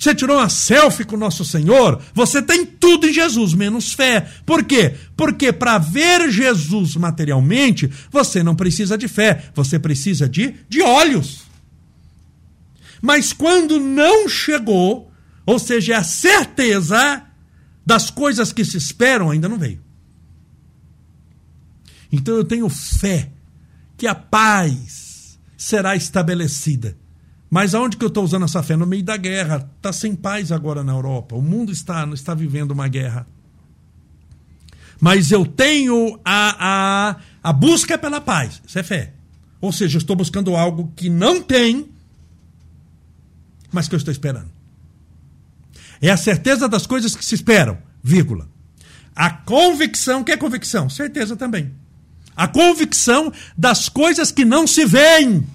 Você 0.03 0.13
tirou 0.13 0.35
uma 0.35 0.49
selfie 0.49 1.05
com 1.05 1.15
o 1.15 1.19
nosso 1.19 1.45
Senhor, 1.45 2.01
você 2.13 2.41
tem 2.41 2.65
tudo 2.65 3.07
em 3.07 3.13
Jesus, 3.13 3.53
menos 3.53 3.93
fé. 3.93 4.27
Por 4.45 4.65
quê? 4.65 4.97
Porque 5.15 5.53
para 5.53 5.77
ver 5.77 6.29
Jesus 6.29 6.97
materialmente, 6.97 7.89
você 8.11 8.43
não 8.43 8.53
precisa 8.53 8.97
de 8.97 9.07
fé, 9.07 9.49
você 9.55 9.79
precisa 9.79 10.27
de, 10.27 10.55
de 10.67 10.81
olhos. 10.81 11.43
Mas 13.01 13.31
quando 13.31 13.79
não 13.79 14.27
chegou, 14.27 15.09
ou 15.45 15.57
seja, 15.57 15.99
a 15.99 16.03
certeza 16.03 17.23
das 17.85 18.09
coisas 18.09 18.51
que 18.51 18.65
se 18.65 18.75
esperam 18.75 19.31
ainda 19.31 19.47
não 19.47 19.57
veio. 19.57 19.81
Então 22.11 22.35
eu 22.35 22.43
tenho 22.43 22.67
fé 22.67 23.31
que 23.95 24.05
a 24.05 24.13
paz 24.13 25.39
será 25.55 25.95
estabelecida. 25.95 26.97
Mas 27.53 27.75
aonde 27.75 27.97
que 27.97 28.03
eu 28.03 28.07
estou 28.07 28.23
usando 28.23 28.45
essa 28.45 28.63
fé? 28.63 28.75
No 28.75 28.87
meio 28.87 29.03
da 29.03 29.15
guerra. 29.15 29.69
Está 29.77 29.93
sem 29.93 30.15
paz 30.15 30.51
agora 30.51 30.83
na 30.83 30.91
Europa. 30.91 31.35
O 31.35 31.41
mundo 31.41 31.71
está, 31.71 32.03
está 32.11 32.33
vivendo 32.33 32.71
uma 32.71 32.87
guerra. 32.87 33.27
Mas 34.99 35.31
eu 35.31 35.45
tenho 35.45 36.19
a, 36.25 37.11
a, 37.11 37.15
a 37.43 37.53
busca 37.53 37.95
pela 37.95 38.19
paz. 38.19 38.59
Isso 38.65 38.79
é 38.79 38.81
fé. 38.81 39.13
Ou 39.61 39.71
seja, 39.71 39.97
eu 39.97 39.99
estou 39.99 40.15
buscando 40.15 40.55
algo 40.55 40.91
que 40.95 41.11
não 41.11 41.43
tem, 41.43 41.91
mas 43.71 43.87
que 43.87 43.93
eu 43.93 43.97
estou 43.97 44.11
esperando. 44.11 44.49
É 46.01 46.09
a 46.09 46.17
certeza 46.17 46.67
das 46.67 46.87
coisas 46.87 47.15
que 47.15 47.23
se 47.23 47.35
esperam, 47.35 47.77
vírgula. 48.03 48.49
A 49.15 49.29
convicção, 49.29 50.23
que 50.23 50.31
é 50.31 50.37
convicção? 50.37 50.89
Certeza 50.89 51.35
também. 51.35 51.71
A 52.35 52.47
convicção 52.47 53.31
das 53.55 53.89
coisas 53.89 54.31
que 54.31 54.43
não 54.43 54.65
se 54.65 54.87
veem. 54.87 55.45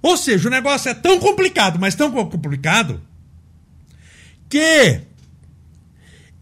Ou 0.00 0.16
seja, 0.16 0.48
o 0.48 0.50
negócio 0.50 0.88
é 0.88 0.94
tão 0.94 1.18
complicado, 1.18 1.78
mas 1.78 1.94
tão 1.94 2.10
complicado, 2.10 3.02
que 4.48 5.00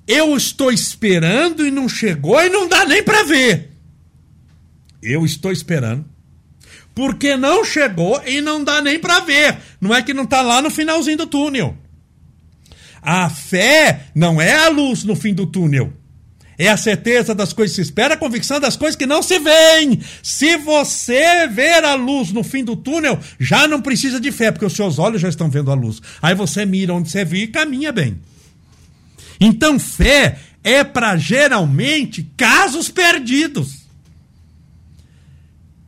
eu 0.06 0.36
estou 0.36 0.70
esperando 0.70 1.66
e 1.66 1.70
não 1.70 1.88
chegou 1.88 2.40
e 2.40 2.48
não 2.48 2.68
dá 2.68 2.84
nem 2.84 3.02
para 3.02 3.24
ver. 3.24 3.72
Eu 5.02 5.24
estou 5.24 5.50
esperando. 5.50 6.04
Porque 6.94 7.36
não 7.36 7.64
chegou 7.64 8.22
e 8.24 8.40
não 8.40 8.64
dá 8.64 8.80
nem 8.80 8.98
para 8.98 9.20
ver. 9.20 9.58
Não 9.80 9.94
é 9.94 10.02
que 10.02 10.14
não 10.14 10.24
está 10.24 10.40
lá 10.40 10.62
no 10.62 10.70
finalzinho 10.70 11.18
do 11.18 11.26
túnel. 11.26 11.76
A 13.02 13.28
fé 13.28 14.06
não 14.14 14.40
é 14.40 14.64
a 14.64 14.68
luz 14.68 15.04
no 15.04 15.14
fim 15.14 15.34
do 15.34 15.46
túnel. 15.46 15.92
É 16.58 16.68
a 16.68 16.76
certeza 16.76 17.34
das 17.34 17.52
coisas 17.52 17.76
que 17.76 17.82
se 17.82 17.88
espera, 17.88 18.14
a 18.14 18.16
convicção 18.16 18.58
das 18.58 18.76
coisas 18.76 18.96
que 18.96 19.06
não 19.06 19.22
se 19.22 19.38
veem. 19.38 20.00
Se 20.22 20.56
você 20.56 21.46
ver 21.46 21.84
a 21.84 21.94
luz 21.94 22.32
no 22.32 22.42
fim 22.42 22.64
do 22.64 22.74
túnel, 22.74 23.18
já 23.38 23.68
não 23.68 23.82
precisa 23.82 24.18
de 24.18 24.32
fé, 24.32 24.50
porque 24.50 24.64
os 24.64 24.72
seus 24.72 24.98
olhos 24.98 25.20
já 25.20 25.28
estão 25.28 25.50
vendo 25.50 25.70
a 25.70 25.74
luz. 25.74 26.00
Aí 26.22 26.34
você 26.34 26.64
mira 26.64 26.94
onde 26.94 27.10
você 27.10 27.24
viu 27.24 27.44
e 27.44 27.48
caminha 27.48 27.92
bem. 27.92 28.18
Então, 29.38 29.78
fé 29.78 30.38
é 30.64 30.82
para 30.82 31.16
geralmente 31.16 32.28
casos 32.36 32.88
perdidos. 32.88 33.85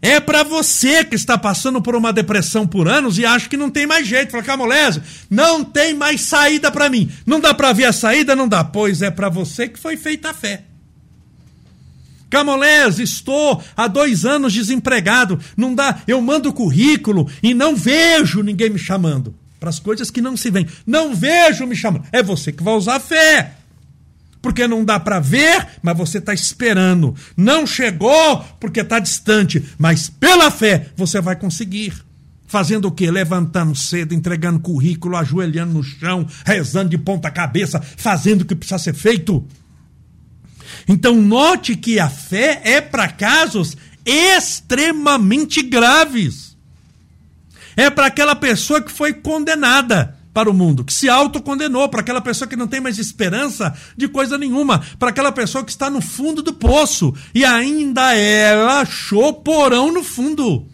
É 0.01 0.21
para 0.21 0.45
você 0.45 1.05
que 1.05 1.17
está 1.17 1.37
passando 1.37 1.83
por 1.83 1.97
uma 1.97 2.13
depressão 2.13 2.67
por 2.67 2.89
anos 2.89 3.19
e 3.19 3.27
acha 3.27 3.49
que 3.49 3.57
não 3.57 3.69
tem 3.69 3.87
mais 3.87 4.07
jeito. 4.07 4.31
Fala, 4.31 4.45
Camolese, 4.45 5.03
não 5.29 5.65
tem 5.65 5.93
mais 5.93 6.21
saída 6.21 6.71
para 6.71 6.89
mim. 6.89 7.11
Não 7.27 7.41
dá 7.41 7.53
para 7.53 7.73
ver 7.73 7.87
a 7.87 7.93
saída? 7.93 8.37
Não 8.37 8.47
dá. 8.47 8.63
Pois 8.63 9.03
é 9.03 9.11
para 9.11 9.29
você 9.29 9.69
que 9.69 9.79
foi 9.79 9.97
feita 9.97 10.31
a 10.31 10.35
fé. 10.35 10.63
Camolese, 12.31 13.03
estou 13.03 13.63
há 13.77 13.89
dois 13.89 14.25
anos 14.25 14.53
desempregado. 14.53 15.41
Não 15.57 15.75
dá. 15.75 16.01
Eu 16.07 16.21
mando 16.21 16.53
currículo 16.53 17.29
e 17.43 17.53
não 17.53 17.75
vejo 17.75 18.43
ninguém 18.43 18.71
me 18.71 18.79
chamando. 18.79 19.35
Para 19.59 19.71
as 19.71 19.81
coisas 19.81 20.13
que 20.13 20.21
não 20.21 20.37
se 20.37 20.49
veem. 20.49 20.69
Não 20.87 21.13
vejo 21.13 21.67
me 21.67 21.75
chamando. 21.75 22.07
É 22.13 22.23
você 22.23 22.53
que 22.53 22.63
vai 22.63 22.75
usar 22.75 22.97
a 22.97 23.01
fé 23.01 23.58
porque 24.41 24.67
não 24.67 24.85
dá 24.85 24.99
para 25.01 25.21
ver, 25.21 25.67
mas 25.83 25.97
você 25.97 26.19
está 26.19 26.33
esperando. 26.33 27.15
Não 27.37 27.67
chegou 27.67 28.45
porque 28.61 28.81
está 28.81 28.99
distante, 28.99 29.63
mas 29.79 30.09
pela 30.09 30.51
fé 30.51 30.89
você 30.97 31.21
vai 31.21 31.37
conseguir. 31.37 31.95
Fazendo 32.47 32.87
o 32.87 32.93
quê? 32.93 33.11
Levantando 33.11 33.75
cedo, 33.75 34.15
entregando 34.15 34.61
currículo, 34.61 35.17
ajoelhando 35.17 35.75
no 35.75 35.83
chão, 35.83 36.27
rezando 36.47 36.91
de 36.91 36.99
ponta 36.99 37.31
cabeça, 37.31 37.81
fazendo 37.81 38.43
o 38.43 38.45
que 38.45 38.55
precisa 38.55 38.79
ser 38.79 38.95
feito. 38.95 39.47
Então 40.87 41.21
note 41.21 41.77
que 41.77 42.01
a 42.01 42.09
fé 42.09 42.61
é 42.65 42.81
para 42.81 43.09
casos 43.09 43.77
extremamente 44.05 45.63
graves. 45.63 46.57
É 47.77 47.91
para 47.91 48.07
aquela 48.07 48.35
pessoa 48.35 48.81
que 48.81 48.91
foi 48.91 49.13
condenada 49.13 50.18
para 50.33 50.51
o 50.51 50.55
mundo, 50.55 50.85
que 50.85 50.93
se 50.93 51.09
autocondenou, 51.09 51.89
para 51.89 52.01
aquela 52.01 52.21
pessoa 52.21 52.49
que 52.49 52.57
não 52.57 52.69
tem 52.69 52.81
mais 52.81 52.99
esperança 52.99 53.75
de 53.97 54.09
coisa 54.09 54.39
nenhuma, 54.39 54.83
para 54.99 55.11
aquela 55.11 55.33
pessoa 55.33 55.65
que 55.65 55.71
está 55.71 55.91
no 55.91 56.01
fundo 56.01 56.43
do 56.43 56.53
poço 56.53 57.15
e 57.35 57.45
ainda 57.45 58.15
ela 58.15 58.81
achou 58.81 59.35
porão 59.35 59.93
no 59.93 60.03
fundo. 60.03 60.67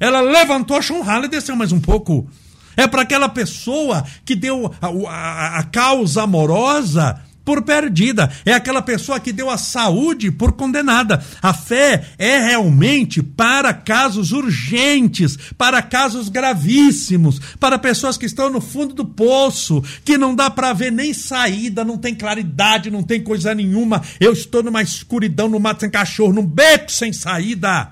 Ela 0.00 0.20
levantou, 0.20 0.76
achou 0.76 0.98
um 0.98 1.02
ralo 1.02 1.26
e 1.26 1.28
desceu 1.28 1.54
mais 1.54 1.72
um 1.72 1.80
pouco. 1.80 2.28
É 2.76 2.86
para 2.86 3.02
aquela 3.02 3.28
pessoa 3.28 4.04
que 4.24 4.34
deu 4.34 4.72
a, 4.80 4.88
a, 4.88 5.58
a 5.58 5.62
causa 5.64 6.22
amorosa 6.22 7.20
por 7.44 7.62
perdida. 7.62 8.30
É 8.44 8.52
aquela 8.52 8.82
pessoa 8.82 9.20
que 9.20 9.32
deu 9.32 9.50
a 9.50 9.58
saúde 9.58 10.30
por 10.30 10.52
condenada. 10.52 11.24
A 11.40 11.52
fé 11.52 12.08
é 12.18 12.38
realmente 12.38 13.22
para 13.22 13.72
casos 13.74 14.32
urgentes, 14.32 15.36
para 15.56 15.82
casos 15.82 16.28
gravíssimos, 16.28 17.40
para 17.58 17.78
pessoas 17.78 18.16
que 18.16 18.26
estão 18.26 18.50
no 18.50 18.60
fundo 18.60 18.94
do 18.94 19.04
poço, 19.04 19.82
que 20.04 20.16
não 20.18 20.34
dá 20.34 20.50
para 20.50 20.72
ver 20.72 20.92
nem 20.92 21.12
saída, 21.12 21.84
não 21.84 21.98
tem 21.98 22.14
claridade, 22.14 22.90
não 22.90 23.02
tem 23.02 23.22
coisa 23.22 23.54
nenhuma. 23.54 24.02
Eu 24.20 24.32
estou 24.32 24.62
numa 24.62 24.82
escuridão, 24.82 25.48
no 25.48 25.60
mato 25.60 25.80
sem 25.80 25.90
cachorro, 25.90 26.32
num 26.32 26.46
beco 26.46 26.90
sem 26.90 27.12
saída. 27.12 27.90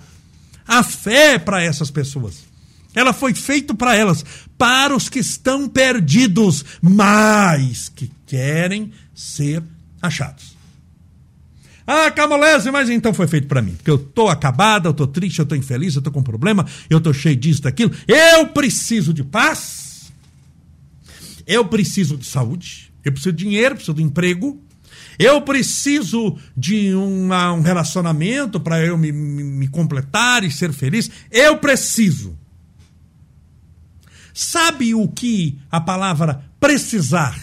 A 0.67 0.83
fé 0.83 1.35
é 1.35 1.39
para 1.39 1.63
essas 1.63 1.91
pessoas. 1.91 2.51
Ela 2.95 3.13
foi 3.13 3.35
feita 3.35 3.73
para 3.73 3.95
elas, 3.95 4.25
para 4.61 4.95
os 4.95 5.09
que 5.09 5.21
estão 5.21 5.67
perdidos, 5.67 6.63
mas 6.83 7.89
que 7.89 8.13
querem 8.27 8.93
ser 9.15 9.63
achados. 10.03 10.55
Ah, 11.87 12.11
Camolese, 12.11 12.71
mas 12.71 12.91
então 12.91 13.15
foi 13.15 13.27
feito 13.27 13.49
para 13.49 13.63
mim. 13.63 13.73
Porque 13.73 13.91
eu 13.91 13.97
tô 13.97 14.29
acabada, 14.29 14.87
eu 14.87 14.93
tô 14.93 15.07
triste, 15.07 15.39
eu 15.39 15.47
tô 15.47 15.55
infeliz, 15.55 15.95
eu 15.95 16.03
tô 16.03 16.13
com 16.13 16.23
problema, 16.23 16.67
eu 16.91 17.01
tô 17.01 17.11
cheio 17.11 17.37
disso, 17.37 17.63
daquilo. 17.63 17.91
Eu 18.07 18.49
preciso 18.49 19.15
de 19.15 19.25
paz. 19.25 20.13
Eu 21.47 21.65
preciso 21.65 22.19
de 22.19 22.27
saúde. 22.27 22.93
Eu 23.03 23.13
preciso 23.13 23.33
de 23.33 23.45
dinheiro, 23.45 23.77
preciso 23.77 23.95
de 23.95 24.03
emprego. 24.03 24.63
Eu 25.19 25.41
preciso 25.41 26.37
de 26.55 26.95
uma, 26.95 27.55
um 27.55 27.63
relacionamento 27.63 28.61
para 28.61 28.85
eu 28.85 28.99
me, 28.99 29.11
me, 29.11 29.43
me 29.43 29.69
completar 29.69 30.45
e 30.45 30.51
ser 30.51 30.71
feliz. 30.71 31.11
Eu 31.31 31.57
preciso. 31.57 32.39
Sabe 34.43 34.95
o 34.95 35.07
que 35.07 35.59
a 35.71 35.79
palavra 35.79 36.43
precisar 36.59 37.39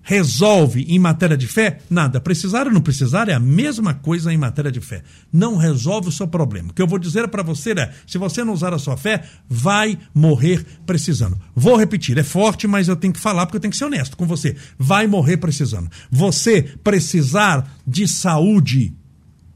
resolve 0.00 0.86
em 0.88 0.98
matéria 0.98 1.36
de 1.36 1.46
fé? 1.46 1.80
Nada. 1.90 2.18
Precisar 2.18 2.66
ou 2.66 2.72
não 2.72 2.80
precisar 2.80 3.28
é 3.28 3.34
a 3.34 3.38
mesma 3.38 3.92
coisa 3.92 4.32
em 4.32 4.38
matéria 4.38 4.72
de 4.72 4.80
fé. 4.80 5.02
Não 5.30 5.58
resolve 5.58 6.08
o 6.08 6.12
seu 6.12 6.26
problema. 6.26 6.70
O 6.70 6.72
que 6.72 6.80
eu 6.80 6.86
vou 6.86 6.98
dizer 6.98 7.28
para 7.28 7.42
você 7.42 7.72
é: 7.72 7.92
se 8.06 8.16
você 8.16 8.42
não 8.42 8.54
usar 8.54 8.72
a 8.72 8.78
sua 8.78 8.96
fé, 8.96 9.22
vai 9.46 9.98
morrer 10.14 10.64
precisando. 10.86 11.38
Vou 11.54 11.76
repetir, 11.76 12.16
é 12.16 12.22
forte, 12.22 12.66
mas 12.66 12.88
eu 12.88 12.96
tenho 12.96 13.12
que 13.12 13.20
falar 13.20 13.44
porque 13.44 13.58
eu 13.58 13.60
tenho 13.60 13.72
que 13.72 13.76
ser 13.76 13.84
honesto 13.84 14.16
com 14.16 14.26
você. 14.26 14.56
Vai 14.78 15.06
morrer 15.06 15.36
precisando. 15.36 15.90
Você 16.10 16.62
precisar 16.82 17.70
de 17.86 18.08
saúde 18.08 18.94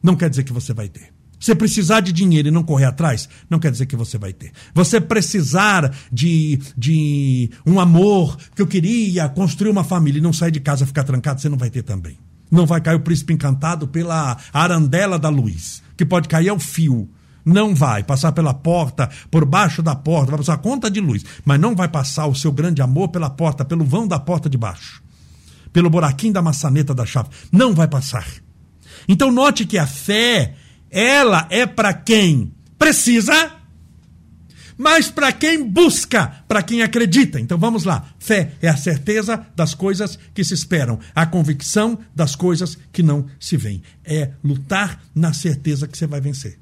não 0.02 0.14
quer 0.14 0.28
dizer 0.28 0.44
que 0.44 0.52
você 0.52 0.74
vai 0.74 0.90
ter. 0.90 1.11
Você 1.42 1.56
precisar 1.56 1.98
de 1.98 2.12
dinheiro 2.12 2.46
e 2.46 2.50
não 2.52 2.62
correr 2.62 2.84
atrás, 2.84 3.28
não 3.50 3.58
quer 3.58 3.72
dizer 3.72 3.86
que 3.86 3.96
você 3.96 4.16
vai 4.16 4.32
ter. 4.32 4.52
Você 4.72 5.00
precisar 5.00 5.92
de, 6.12 6.60
de 6.78 7.50
um 7.66 7.80
amor 7.80 8.36
que 8.54 8.62
eu 8.62 8.66
queria, 8.66 9.28
construir 9.28 9.72
uma 9.72 9.82
família 9.82 10.20
e 10.20 10.22
não 10.22 10.32
sair 10.32 10.52
de 10.52 10.60
casa 10.60 10.86
ficar 10.86 11.02
trancado, 11.02 11.40
você 11.40 11.48
não 11.48 11.58
vai 11.58 11.68
ter 11.68 11.82
também. 11.82 12.16
Não 12.48 12.64
vai 12.64 12.80
cair 12.80 12.94
o 12.94 13.00
príncipe 13.00 13.32
encantado 13.32 13.88
pela 13.88 14.36
arandela 14.52 15.18
da 15.18 15.28
luz, 15.28 15.82
que 15.96 16.04
pode 16.04 16.28
cair 16.28 16.48
ao 16.48 16.60
fio. 16.60 17.10
Não 17.44 17.74
vai 17.74 18.04
passar 18.04 18.30
pela 18.30 18.54
porta, 18.54 19.10
por 19.28 19.44
baixo 19.44 19.82
da 19.82 19.96
porta, 19.96 20.30
vai 20.30 20.38
passar 20.38 20.54
a 20.54 20.58
conta 20.58 20.88
de 20.88 21.00
luz, 21.00 21.24
mas 21.44 21.58
não 21.58 21.74
vai 21.74 21.88
passar 21.88 22.26
o 22.26 22.36
seu 22.36 22.52
grande 22.52 22.80
amor 22.80 23.08
pela 23.08 23.28
porta, 23.28 23.64
pelo 23.64 23.84
vão 23.84 24.06
da 24.06 24.20
porta 24.20 24.48
de 24.48 24.56
baixo, 24.56 25.02
pelo 25.72 25.90
buraquinho 25.90 26.34
da 26.34 26.40
maçaneta 26.40 26.94
da 26.94 27.04
chave. 27.04 27.30
Não 27.50 27.74
vai 27.74 27.88
passar. 27.88 28.28
Então 29.08 29.32
note 29.32 29.66
que 29.66 29.76
a 29.76 29.88
fé 29.88 30.54
ela 30.92 31.48
é 31.50 31.64
para 31.64 31.94
quem 31.94 32.52
precisa, 32.78 33.56
mas 34.76 35.10
para 35.10 35.32
quem 35.32 35.66
busca, 35.66 36.44
para 36.46 36.62
quem 36.62 36.82
acredita. 36.82 37.40
Então 37.40 37.56
vamos 37.56 37.84
lá. 37.84 38.12
Fé 38.18 38.52
é 38.60 38.68
a 38.68 38.76
certeza 38.76 39.46
das 39.56 39.74
coisas 39.74 40.18
que 40.34 40.44
se 40.44 40.52
esperam, 40.52 41.00
a 41.14 41.24
convicção 41.24 41.98
das 42.14 42.36
coisas 42.36 42.76
que 42.92 43.02
não 43.02 43.26
se 43.40 43.56
veem. 43.56 43.82
É 44.04 44.32
lutar 44.44 45.02
na 45.14 45.32
certeza 45.32 45.88
que 45.88 45.96
você 45.96 46.06
vai 46.06 46.20
vencer. 46.20 46.58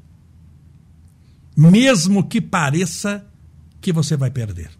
Mesmo 1.56 2.28
que 2.28 2.40
pareça 2.40 3.26
que 3.80 3.92
você 3.92 4.16
vai 4.16 4.30
perder. 4.30 4.70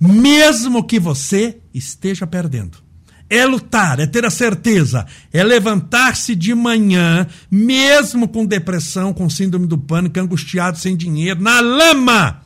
Mesmo 0.00 0.84
que 0.84 0.98
você 0.98 1.58
esteja 1.72 2.26
perdendo 2.26 2.89
é 3.30 3.46
lutar, 3.46 4.00
é 4.00 4.06
ter 4.06 4.26
a 4.26 4.30
certeza, 4.30 5.06
é 5.32 5.44
levantar-se 5.44 6.34
de 6.34 6.52
manhã, 6.52 7.24
mesmo 7.48 8.26
com 8.26 8.44
depressão, 8.44 9.14
com 9.14 9.30
síndrome 9.30 9.68
do 9.68 9.78
pânico, 9.78 10.18
angustiado, 10.18 10.76
sem 10.76 10.96
dinheiro, 10.96 11.40
na 11.40 11.60
lama. 11.60 12.42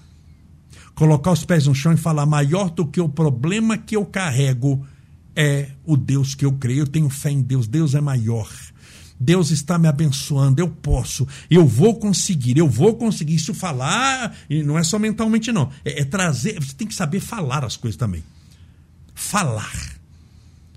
Colocar 0.94 1.32
os 1.32 1.42
pés 1.42 1.66
no 1.66 1.74
chão 1.74 1.94
e 1.94 1.96
falar: 1.96 2.26
maior 2.26 2.68
do 2.68 2.86
que 2.86 3.00
o 3.00 3.08
problema 3.08 3.78
que 3.78 3.96
eu 3.96 4.04
carrego 4.04 4.86
é 5.34 5.70
o 5.84 5.96
Deus 5.96 6.34
que 6.34 6.44
eu 6.44 6.52
creio. 6.52 6.80
Eu 6.80 6.86
tenho 6.86 7.08
fé 7.08 7.30
em 7.30 7.40
Deus, 7.40 7.66
Deus 7.66 7.94
é 7.94 8.00
maior. 8.00 8.48
Deus 9.18 9.50
está 9.50 9.78
me 9.78 9.88
abençoando, 9.88 10.60
eu 10.60 10.68
posso, 10.68 11.26
eu 11.48 11.64
vou 11.64 11.98
conseguir, 11.98 12.58
eu 12.58 12.68
vou 12.68 12.94
conseguir. 12.94 13.36
Isso 13.36 13.54
falar, 13.54 14.36
e 14.50 14.62
não 14.62 14.78
é 14.78 14.82
só 14.82 14.98
mentalmente, 14.98 15.50
não. 15.50 15.70
É, 15.84 16.00
é 16.00 16.04
trazer, 16.04 16.60
você 16.60 16.74
tem 16.74 16.86
que 16.86 16.94
saber 16.94 17.20
falar 17.20 17.64
as 17.64 17.76
coisas 17.76 17.96
também. 17.96 18.22
Falar 19.14 19.93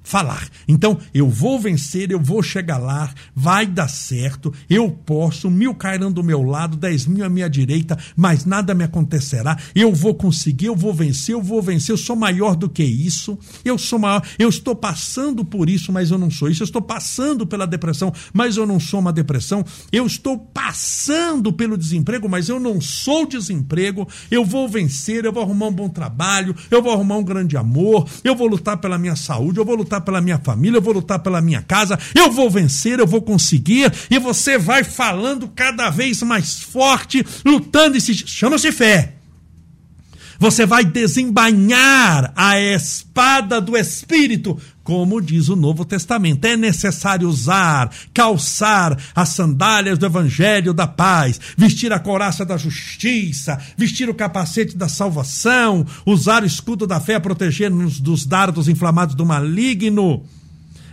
falar. 0.08 0.48
Então, 0.66 0.98
eu 1.14 1.30
vou 1.30 1.60
vencer, 1.60 2.12
eu 2.12 2.20
vou 2.20 2.42
chegar 2.42 2.78
lá, 2.78 3.14
vai 3.36 3.66
dar 3.66 3.90
certo, 3.90 4.54
eu 4.70 4.90
posso, 4.90 5.52
mil 5.52 5.76
cairão 5.76 6.10
do 6.10 6.24
meu 6.24 6.42
lado, 6.42 6.78
dez 6.78 7.06
mil 7.06 7.26
à 7.26 7.30
minha 7.30 7.50
direita, 7.50 7.98
mas 8.16 8.46
nada 8.46 8.74
me 8.74 8.86
acontecerá. 8.86 9.58
Eu 9.76 9.94
vou 9.94 10.16
conseguir, 10.16 10.68
eu 10.68 10.76
vou 10.78 10.94
vencer, 10.94 11.36
eu 11.36 11.42
vou 11.42 11.62
vencer, 11.62 11.92
eu 11.92 11.98
sou 11.98 12.16
maior 12.16 12.56
do 12.56 12.70
que 12.70 12.84
isso, 12.84 13.38
eu 13.66 13.78
sou 13.78 14.00
maior, 14.00 14.26
eu 14.40 14.48
estou 14.48 14.74
passando 14.74 15.44
por 15.44 15.70
isso, 15.70 15.92
mas 15.92 16.10
eu 16.10 16.18
não 16.18 16.32
sou 16.32 16.50
isso, 16.50 16.64
eu 16.64 16.66
estou 16.66 16.82
passando 16.82 17.46
pela 17.46 17.68
depressão, 17.68 18.14
mas 18.32 18.56
eu 18.56 18.66
não 18.66 18.80
sou 18.80 19.02
uma 19.02 19.12
depressão, 19.12 19.62
eu 19.92 20.06
estou 20.06 20.40
passando 20.40 21.52
pelo 21.52 21.78
desemprego, 21.78 22.30
mas 22.30 22.48
eu 22.48 22.62
não 22.62 22.80
sou 22.80 23.28
desemprego, 23.28 24.08
eu 24.32 24.46
vou 24.46 24.70
vencer, 24.70 25.26
eu 25.26 25.34
vou 25.34 25.44
arrumar 25.44 25.68
um 25.68 25.74
bom 25.74 25.90
trabalho, 25.90 26.56
eu 26.72 26.82
vou 26.82 26.94
arrumar 26.94 27.18
um 27.18 27.24
grande 27.24 27.58
amor, 27.58 28.08
eu 28.24 28.34
vou 28.34 28.48
lutar 28.48 28.78
pela 28.78 28.98
minha 28.98 29.18
saúde, 29.18 29.60
eu 29.60 29.66
vou 29.66 29.76
lutar 29.76 29.97
lutar 29.98 30.02
pela 30.02 30.22
minha 30.22 30.40
família, 30.40 30.78
eu 30.78 30.82
vou 30.82 30.94
lutar 30.94 31.20
pela 31.20 31.42
minha 31.42 31.62
casa, 31.62 31.98
eu 32.16 32.32
vou 32.32 32.50
vencer, 32.50 33.00
eu 33.00 33.08
vou 33.08 33.22
conseguir, 33.22 33.92
e 34.10 34.20
você 34.20 34.58
vai 34.58 34.84
falando 34.84 35.48
cada 35.48 35.90
vez 35.90 36.22
mais 36.22 36.62
forte, 36.62 37.26
lutando 37.46 37.98
e 37.98 38.02
se 38.02 38.14
chama-se 38.14 38.72
fé. 38.72 39.14
Você 40.40 40.68
vai 40.68 40.86
desembainhar 40.86 42.32
a 42.36 42.60
espada 42.60 43.60
do 43.60 43.76
Espírito, 43.76 44.60
como 44.88 45.20
diz 45.20 45.50
o 45.50 45.56
Novo 45.58 45.84
Testamento. 45.84 46.46
É 46.46 46.56
necessário 46.56 47.28
usar, 47.28 47.92
calçar 48.14 48.98
as 49.14 49.28
sandálias 49.28 50.00
do 50.00 50.06
Evangelho 50.06 50.74
da 50.74 50.88
paz, 50.88 51.42
vestir 51.58 51.92
a 51.92 52.00
coraça 52.00 52.46
da 52.46 52.56
justiça, 52.56 53.60
vestir 53.76 54.10
o 54.10 54.14
capacete 54.14 54.78
da 54.78 54.88
salvação, 54.88 55.86
usar 56.06 56.42
o 56.42 56.46
escudo 56.46 56.88
da 56.88 57.02
fé 57.02 57.20
proteger-nos 57.20 58.00
dos 58.00 58.26
dardos 58.26 58.70
inflamados 58.70 59.14
do 59.14 59.26
maligno. 59.26 60.24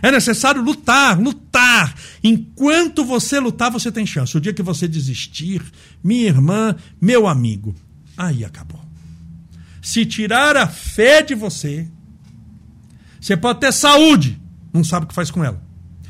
É 0.01 0.11
necessário 0.11 0.61
lutar, 0.61 1.17
lutar. 1.17 1.95
Enquanto 2.21 3.05
você 3.05 3.39
lutar, 3.39 3.71
você 3.71 3.89
tem 3.93 4.05
chance. 4.05 4.35
O 4.35 4.41
dia 4.41 4.53
que 4.53 4.61
você 4.61 4.89
desistir, 4.89 5.63
minha 6.03 6.27
irmã, 6.27 6.75
meu 6.99 7.27
amigo, 7.27 7.73
aí 8.17 8.43
acabou. 8.43 8.81
Se 9.81 10.05
tirar 10.05 10.57
a 10.57 10.67
fé 10.67 11.21
de 11.21 11.33
você, 11.33 11.87
você 13.25 13.35
pode 13.35 13.59
ter 13.59 13.73
saúde, 13.73 14.39
não 14.71 14.83
sabe 14.83 15.05
o 15.05 15.09
que 15.09 15.15
faz 15.15 15.31
com 15.31 15.43
ela. 15.43 15.59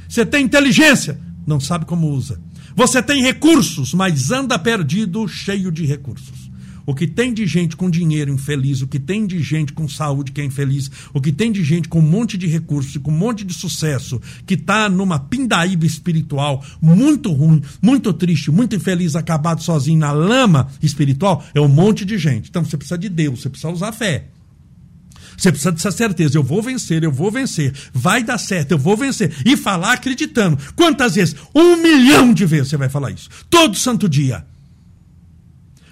Você 0.05 0.25
tem 0.25 0.43
inteligência, 0.43 1.17
não 1.47 1.61
sabe 1.61 1.85
como 1.85 2.09
usa. 2.09 2.41
Você 2.75 3.01
tem 3.01 3.23
recursos, 3.23 3.93
mas 3.93 4.31
anda 4.31 4.59
perdido, 4.59 5.25
cheio 5.25 5.71
de 5.71 5.85
recursos. 5.85 6.51
O 6.85 6.93
que 6.93 7.07
tem 7.07 7.33
de 7.33 7.47
gente 7.47 7.77
com 7.77 7.89
dinheiro 7.89 8.29
infeliz, 8.29 8.81
o 8.81 8.87
que 8.87 8.99
tem 8.99 9.25
de 9.25 9.41
gente 9.41 9.71
com 9.71 9.87
saúde 9.87 10.33
que 10.33 10.41
é 10.41 10.43
infeliz, 10.43 10.91
o 11.13 11.21
que 11.21 11.31
tem 11.31 11.53
de 11.53 11.63
gente 11.63 11.87
com 11.87 11.99
um 11.99 12.01
monte 12.01 12.37
de 12.37 12.47
recursos 12.47 12.93
e 12.93 12.99
com 12.99 13.11
um 13.11 13.17
monte 13.17 13.45
de 13.45 13.53
sucesso, 13.53 14.21
que 14.45 14.55
está 14.55 14.89
numa 14.89 15.17
pindaíba 15.17 15.85
espiritual 15.85 16.61
muito 16.81 17.31
ruim, 17.31 17.61
muito 17.81 18.11
triste, 18.11 18.51
muito 18.51 18.75
infeliz, 18.75 19.15
acabado 19.15 19.63
sozinho 19.63 19.99
na 19.99 20.11
lama 20.11 20.67
espiritual, 20.83 21.45
é 21.53 21.61
um 21.61 21.69
monte 21.69 22.03
de 22.03 22.17
gente. 22.17 22.49
Então 22.49 22.65
você 22.65 22.75
precisa 22.75 22.97
de 22.97 23.07
Deus, 23.07 23.39
você 23.39 23.49
precisa 23.49 23.71
usar 23.71 23.93
fé. 23.93 24.34
Você 25.37 25.51
precisa 25.51 25.71
dessa 25.71 25.91
certeza. 25.91 26.37
Eu 26.37 26.43
vou 26.43 26.61
vencer, 26.61 27.03
eu 27.03 27.11
vou 27.11 27.31
vencer. 27.31 27.73
Vai 27.93 28.23
dar 28.23 28.37
certo, 28.37 28.71
eu 28.71 28.77
vou 28.77 28.95
vencer. 28.95 29.33
E 29.45 29.55
falar 29.57 29.93
acreditando. 29.93 30.57
Quantas 30.75 31.15
vezes? 31.15 31.35
Um 31.53 31.77
milhão 31.77 32.33
de 32.33 32.45
vezes 32.45 32.69
você 32.69 32.77
vai 32.77 32.89
falar 32.89 33.11
isso. 33.11 33.29
Todo 33.49 33.75
santo 33.77 34.07
dia. 34.07 34.45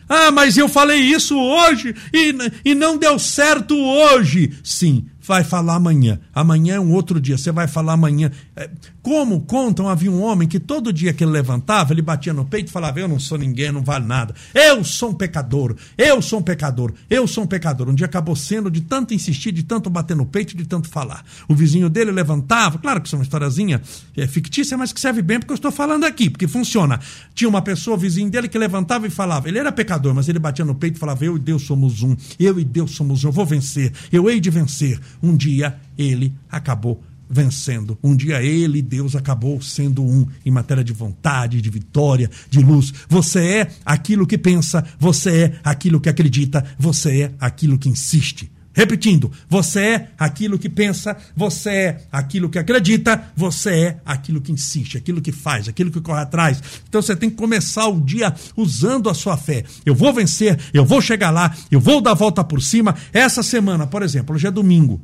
Ah, 0.08 0.32
mas 0.32 0.58
eu 0.58 0.68
falei 0.68 1.00
isso 1.00 1.38
hoje 1.38 1.96
e, 2.14 2.36
e 2.66 2.76
não 2.76 2.98
deu 2.98 3.18
certo 3.18 3.76
hoje. 3.76 4.54
Sim, 4.64 5.06
vai 5.24 5.44
falar 5.44 5.76
amanhã. 5.76 6.20
Amanhã 6.34 6.76
é 6.76 6.80
um 6.80 6.92
outro 6.92 7.20
dia, 7.20 7.38
você 7.38 7.52
vai 7.52 7.68
falar 7.68 7.94
amanhã. 7.94 8.30
É, 8.56 8.70
como 9.02 9.42
contam, 9.42 9.88
havia 9.88 10.12
um 10.12 10.22
homem 10.22 10.48
que 10.48 10.60
todo 10.60 10.94
dia 10.94 11.14
que 11.14 11.24
ele 11.24 11.32
levantava, 11.32 11.94
ele 11.94 12.02
batia 12.02 12.34
no 12.34 12.46
peito 12.46 12.68
e 12.68 12.72
falava: 12.72 13.00
Eu 13.00 13.08
não 13.08 13.20
sou 13.20 13.38
ninguém, 13.38 13.72
não 13.72 13.82
vale 13.82 14.06
nada. 14.06 14.36
Eu 14.54 14.84
sou 14.84 15.12
um 15.12 15.14
pecador, 15.14 15.76
eu 15.98 16.22
sou 16.22 16.40
um 16.40 16.42
pecador, 16.44 16.94
eu 17.10 17.28
sou 17.28 17.44
um 17.44 17.48
pecador. 17.48 17.90
Um 17.90 17.96
dia 17.96 18.06
acabou 18.06 18.36
sendo 18.36 18.70
de 18.70 18.82
tanto 18.82 19.14
insistir, 19.14 19.52
de 19.52 19.64
tanto 19.64 19.90
bater 19.90 20.16
no 20.16 20.26
peito, 20.26 20.56
de 20.56 20.66
tanto 20.66 20.90
falar. 20.90 21.26
O 21.48 21.56
vizinho 21.56 21.90
dele 21.90 22.12
levantava, 22.12 22.78
claro 22.78 23.02
que 23.02 23.08
isso 23.08 23.16
é 23.16 23.20
uma 23.20 23.24
historiazinha 23.24 23.82
é, 24.16 24.28
fictícia, 24.28 24.78
mas 24.78 24.92
que 24.92 25.00
serve 25.00 25.22
bem 25.22 25.40
porque 25.40 25.54
eu 25.54 25.56
estou 25.56 25.72
falando 25.72 26.04
aqui, 26.06 26.30
porque 26.30 26.48
funciona. 26.48 27.00
Tinha 27.34 27.50
uma 27.50 27.62
pessoa, 27.62 27.98
vizinho 27.98 28.30
dele, 28.30 28.48
que 28.48 28.58
levantava 28.58 29.08
e 29.08 29.10
falava: 29.10 29.48
Ele 29.48 29.60
era 29.60 29.72
pecador, 29.72 30.14
mas 30.14 30.28
ele 30.28 30.40
batia 30.40 30.66
no 30.66 30.76
peito 30.76 30.98
e 30.98 31.00
falava: 31.00 31.24
Eu 31.24 31.38
e 31.38 31.40
Deus 31.40 31.64
somos 31.64 32.02
um, 32.02 32.16
eu 32.40 32.60
e 32.60 32.64
Deus 32.64 32.92
somos 32.92 33.24
um, 33.24 33.30
eu 33.30 33.32
vou 33.32 33.46
vencer, 33.46 33.92
eu 34.12 34.30
hei 34.30 34.40
de 34.40 34.50
vencer. 34.50 35.00
Um 35.24 35.36
dia 35.38 35.78
ele 35.98 36.34
acabou 36.52 37.02
vencendo. 37.30 37.98
Um 38.04 38.16
dia 38.16 38.44
ele, 38.44 38.82
Deus, 38.82 39.16
acabou 39.16 39.62
sendo 39.62 40.04
um 40.04 40.28
em 40.46 40.52
matéria 40.52 40.84
de 40.84 40.94
vontade, 40.94 41.62
de 41.62 41.70
vitória, 41.70 42.30
de 42.50 42.60
luz. 42.60 42.94
Você 43.10 43.40
é 43.40 43.72
aquilo 43.86 44.28
que 44.28 44.38
pensa, 44.38 44.86
você 45.00 45.44
é 45.44 45.60
aquilo 45.64 46.00
que 46.00 46.10
acredita, 46.10 46.64
você 46.78 47.22
é 47.22 47.32
aquilo 47.40 47.78
que 47.78 47.90
insiste. 47.90 48.52
Repetindo, 48.76 49.32
você 49.48 49.80
é 49.80 50.08
aquilo 50.18 50.58
que 50.58 50.68
pensa, 50.68 51.16
você 51.36 51.70
é 51.70 52.02
aquilo 52.12 52.50
que 52.50 52.58
acredita, 52.58 53.24
você 53.36 53.70
é 53.70 53.98
aquilo 54.04 54.42
que 54.42 54.52
insiste, 54.52 54.98
aquilo 54.98 55.22
que 55.22 55.32
faz, 55.32 55.68
aquilo 55.68 55.92
que 55.92 56.02
corre 56.02 56.22
atrás. 56.22 56.62
Então 56.90 57.00
você 57.00 57.16
tem 57.16 57.30
que 57.30 57.36
começar 57.36 57.88
o 57.88 58.02
dia 58.02 58.34
usando 58.58 59.10
a 59.10 59.14
sua 59.14 59.38
fé. 59.38 59.64
Eu 59.86 59.94
vou 59.94 60.12
vencer, 60.12 60.60
eu 60.74 60.84
vou 60.84 61.02
chegar 61.02 61.30
lá, 61.30 61.56
eu 61.70 61.80
vou 61.80 62.02
dar 62.02 62.12
a 62.12 62.16
volta 62.16 62.44
por 62.44 62.62
cima. 62.64 62.96
Essa 63.12 63.44
semana, 63.44 63.86
por 63.86 64.02
exemplo, 64.02 64.36
hoje 64.36 64.48
é 64.48 64.52
domingo. 64.52 65.00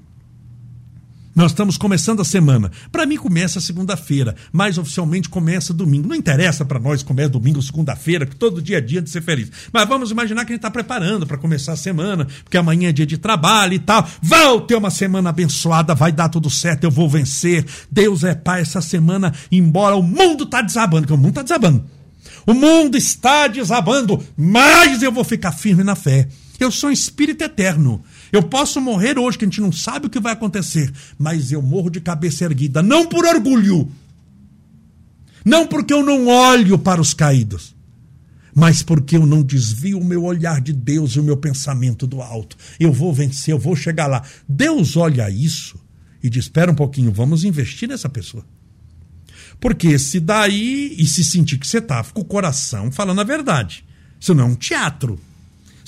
Nós 1.35 1.51
estamos 1.51 1.77
começando 1.77 2.21
a 2.21 2.25
semana. 2.25 2.71
Para 2.91 3.05
mim 3.05 3.15
começa 3.15 3.61
segunda-feira, 3.61 4.35
mas 4.51 4.77
oficialmente 4.77 5.29
começa 5.29 5.73
domingo. 5.73 6.07
Não 6.07 6.15
interessa 6.15 6.65
para 6.65 6.79
nós 6.79 7.03
começa 7.03 7.29
domingo 7.29 7.57
ou 7.57 7.61
segunda-feira, 7.61 8.25
que 8.25 8.35
todo 8.35 8.61
dia 8.61 8.79
é 8.79 8.81
dia 8.81 9.01
de 9.01 9.09
ser 9.09 9.21
feliz. 9.21 9.51
Mas 9.71 9.87
vamos 9.87 10.11
imaginar 10.11 10.43
que 10.43 10.51
a 10.51 10.55
gente 10.55 10.59
está 10.59 10.71
preparando 10.71 11.27
para 11.27 11.37
começar 11.37 11.73
a 11.73 11.77
semana, 11.77 12.27
porque 12.43 12.57
amanhã 12.57 12.89
é 12.89 12.91
dia 12.91 13.05
de 13.05 13.17
trabalho 13.17 13.73
e 13.73 13.79
tal. 13.79 14.07
Vou 14.21 14.61
ter 14.61 14.75
uma 14.75 14.89
semana 14.89 15.29
abençoada, 15.29 15.93
vai 15.93 16.11
dar 16.11 16.29
tudo 16.29 16.49
certo, 16.49 16.83
eu 16.83 16.91
vou 16.91 17.07
vencer. 17.07 17.65
Deus 17.91 18.23
é 18.23 18.33
pai 18.33 18.61
essa 18.61 18.81
semana, 18.81 19.33
embora 19.51 19.95
o 19.95 20.03
mundo 20.03 20.45
tá 20.45 20.61
desabando, 20.61 21.03
porque 21.03 21.13
o 21.13 21.17
mundo 21.17 21.35
tá 21.35 21.43
desabando. 21.43 21.85
O 22.45 22.53
mundo 22.53 22.97
está 22.97 23.47
desabando, 23.47 24.21
mas 24.35 25.03
eu 25.03 25.11
vou 25.11 25.23
ficar 25.23 25.51
firme 25.51 25.83
na 25.83 25.95
fé. 25.95 26.27
Eu 26.59 26.71
sou 26.71 26.89
um 26.89 26.93
espírito 26.93 27.43
eterno. 27.43 28.03
Eu 28.31 28.43
posso 28.43 28.79
morrer 28.79 29.17
hoje, 29.17 29.37
que 29.37 29.45
a 29.45 29.47
gente 29.47 29.61
não 29.61 29.71
sabe 29.71 30.07
o 30.07 30.09
que 30.09 30.19
vai 30.19 30.33
acontecer, 30.33 30.91
mas 31.17 31.51
eu 31.51 31.61
morro 31.61 31.89
de 31.89 31.99
cabeça 31.99 32.45
erguida, 32.45 32.81
não 32.81 33.05
por 33.07 33.25
orgulho, 33.25 33.89
não 35.43 35.65
porque 35.65 35.93
eu 35.93 36.03
não 36.03 36.27
olho 36.27 36.77
para 36.77 37.01
os 37.01 37.13
caídos, 37.13 37.75
mas 38.53 38.83
porque 38.83 39.15
eu 39.15 39.25
não 39.25 39.41
desvio 39.41 39.99
o 39.99 40.03
meu 40.03 40.23
olhar 40.23 40.61
de 40.61 40.73
Deus 40.73 41.11
e 41.11 41.19
o 41.19 41.23
meu 41.23 41.37
pensamento 41.37 42.05
do 42.05 42.21
alto. 42.21 42.57
Eu 42.79 42.91
vou 42.91 43.13
vencer, 43.13 43.53
eu 43.53 43.59
vou 43.59 43.75
chegar 43.75 44.07
lá. 44.07 44.23
Deus 44.47 44.97
olha 44.97 45.29
isso 45.29 45.79
e 46.21 46.29
diz: 46.29 46.45
espera 46.45 46.71
um 46.71 46.75
pouquinho, 46.75 47.11
vamos 47.11 47.43
investir 47.43 47.87
nessa 47.87 48.09
pessoa. 48.09 48.45
Porque 49.59 49.97
se 49.99 50.19
daí 50.19 50.95
e 50.97 51.05
se 51.05 51.23
sentir 51.23 51.57
que 51.57 51.67
você 51.67 51.79
está 51.79 52.03
com 52.03 52.21
o 52.21 52.25
coração 52.25 52.91
falando 52.91 53.21
a 53.21 53.25
verdade, 53.25 53.83
isso 54.19 54.33
não 54.33 54.45
é 54.45 54.47
um 54.47 54.55
teatro 54.55 55.19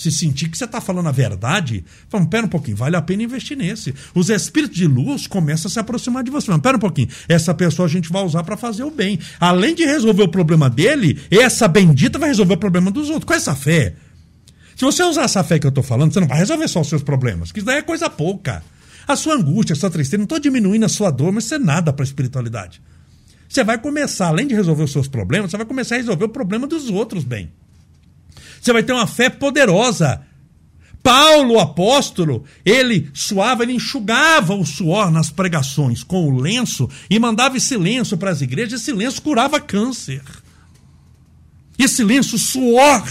se 0.01 0.11
sentir 0.11 0.49
que 0.49 0.57
você 0.57 0.65
está 0.65 0.81
falando 0.81 1.07
a 1.07 1.11
verdade, 1.11 1.85
vamos, 2.09 2.27
pera 2.29 2.45
um 2.45 2.49
pouquinho, 2.49 2.75
vale 2.75 2.95
a 2.95 3.01
pena 3.01 3.21
investir 3.21 3.55
nesse. 3.55 3.93
Os 4.15 4.29
espíritos 4.29 4.75
de 4.75 4.87
luz 4.87 5.27
começam 5.27 5.69
a 5.69 5.71
se 5.71 5.79
aproximar 5.79 6.23
de 6.23 6.31
você. 6.31 6.47
Vamos, 6.47 6.63
pera 6.63 6.77
um 6.77 6.79
pouquinho, 6.79 7.07
essa 7.29 7.53
pessoa 7.53 7.85
a 7.87 7.89
gente 7.89 8.09
vai 8.09 8.23
usar 8.23 8.43
para 8.43 8.57
fazer 8.57 8.83
o 8.83 8.89
bem. 8.89 9.19
Além 9.39 9.75
de 9.75 9.85
resolver 9.85 10.23
o 10.23 10.27
problema 10.27 10.69
dele, 10.69 11.21
essa 11.29 11.67
bendita 11.67 12.17
vai 12.17 12.29
resolver 12.29 12.55
o 12.55 12.57
problema 12.57 12.89
dos 12.89 13.09
outros. 13.09 13.25
Com 13.25 13.33
essa 13.33 13.55
fé. 13.55 13.93
Se 14.75 14.83
você 14.83 15.03
usar 15.03 15.23
essa 15.23 15.43
fé 15.43 15.59
que 15.59 15.67
eu 15.67 15.69
estou 15.69 15.83
falando, 15.83 16.11
você 16.11 16.19
não 16.19 16.27
vai 16.27 16.39
resolver 16.39 16.67
só 16.67 16.81
os 16.81 16.89
seus 16.89 17.03
problemas, 17.03 17.51
que 17.51 17.59
isso 17.59 17.65
daí 17.65 17.77
é 17.77 17.81
coisa 17.83 18.09
pouca. 18.09 18.63
A 19.07 19.15
sua 19.15 19.35
angústia, 19.35 19.73
a 19.73 19.75
sua 19.75 19.91
tristeza, 19.91 20.17
não 20.17 20.23
estou 20.23 20.39
diminuindo 20.39 20.85
a 20.85 20.89
sua 20.89 21.11
dor, 21.11 21.31
mas 21.31 21.45
isso 21.45 21.53
é 21.53 21.59
nada 21.59 21.93
para 21.93 22.03
a 22.03 22.07
espiritualidade. 22.07 22.81
Você 23.47 23.63
vai 23.63 23.77
começar, 23.77 24.27
além 24.27 24.47
de 24.47 24.55
resolver 24.55 24.83
os 24.83 24.91
seus 24.91 25.07
problemas, 25.07 25.51
você 25.51 25.57
vai 25.57 25.65
começar 25.65 25.95
a 25.95 25.97
resolver 25.97 26.25
o 26.25 26.29
problema 26.29 26.65
dos 26.65 26.89
outros 26.89 27.23
bem. 27.23 27.51
Você 28.62 28.71
vai 28.71 28.84
ter 28.84 28.93
uma 28.93 29.08
fé 29.08 29.28
poderosa. 29.28 30.21
Paulo, 31.02 31.60
apóstolo, 31.60 32.45
ele 32.63 33.10
suava, 33.12 33.63
ele 33.63 33.74
enxugava 33.74 34.54
o 34.54 34.63
suor 34.63 35.10
nas 35.10 35.32
pregações 35.32 36.04
com 36.04 36.28
o 36.28 36.39
lenço 36.39 36.88
e 37.10 37.17
mandava 37.17 37.58
esse 37.58 37.76
lenço 37.76 38.15
para 38.17 38.30
as 38.30 38.41
igrejas. 38.41 38.82
Esse 38.82 38.93
lenço 38.93 39.19
curava 39.19 39.60
câncer. 39.60 40.21
Esse 41.80 42.04
lenço, 42.04 42.38
suor 42.38 43.04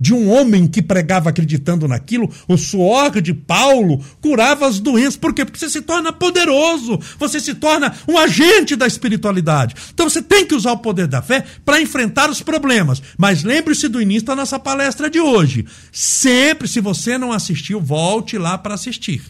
de 0.00 0.14
um 0.14 0.30
homem 0.30 0.66
que 0.66 0.80
pregava 0.80 1.30
acreditando 1.30 1.88
naquilo, 1.88 2.30
o 2.46 2.56
suor 2.56 3.20
de 3.20 3.34
Paulo 3.34 4.04
curava 4.20 4.66
as 4.66 4.78
doenças. 4.78 5.16
Por 5.16 5.34
quê? 5.34 5.44
Porque 5.44 5.58
você 5.58 5.68
se 5.68 5.82
torna 5.82 6.12
poderoso, 6.12 6.98
você 7.18 7.40
se 7.40 7.54
torna 7.54 7.94
um 8.06 8.16
agente 8.16 8.76
da 8.76 8.86
espiritualidade. 8.86 9.74
Então 9.92 10.08
você 10.08 10.22
tem 10.22 10.46
que 10.46 10.54
usar 10.54 10.72
o 10.72 10.78
poder 10.78 11.06
da 11.06 11.22
fé 11.22 11.44
para 11.64 11.80
enfrentar 11.80 12.30
os 12.30 12.42
problemas. 12.42 13.02
Mas 13.16 13.42
lembre-se 13.42 13.88
do 13.88 14.00
início 14.00 14.26
da 14.26 14.36
nossa 14.36 14.58
palestra 14.58 15.10
de 15.10 15.20
hoje. 15.20 15.66
Sempre, 15.90 16.68
se 16.68 16.80
você 16.80 17.18
não 17.18 17.32
assistiu, 17.32 17.80
volte 17.80 18.38
lá 18.38 18.56
para 18.56 18.74
assistir. 18.74 19.22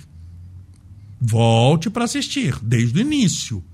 Volte 1.21 1.91
para 1.91 2.05
assistir, 2.05 2.57
desde 2.63 2.99
o 2.99 3.01
início. 3.01 3.65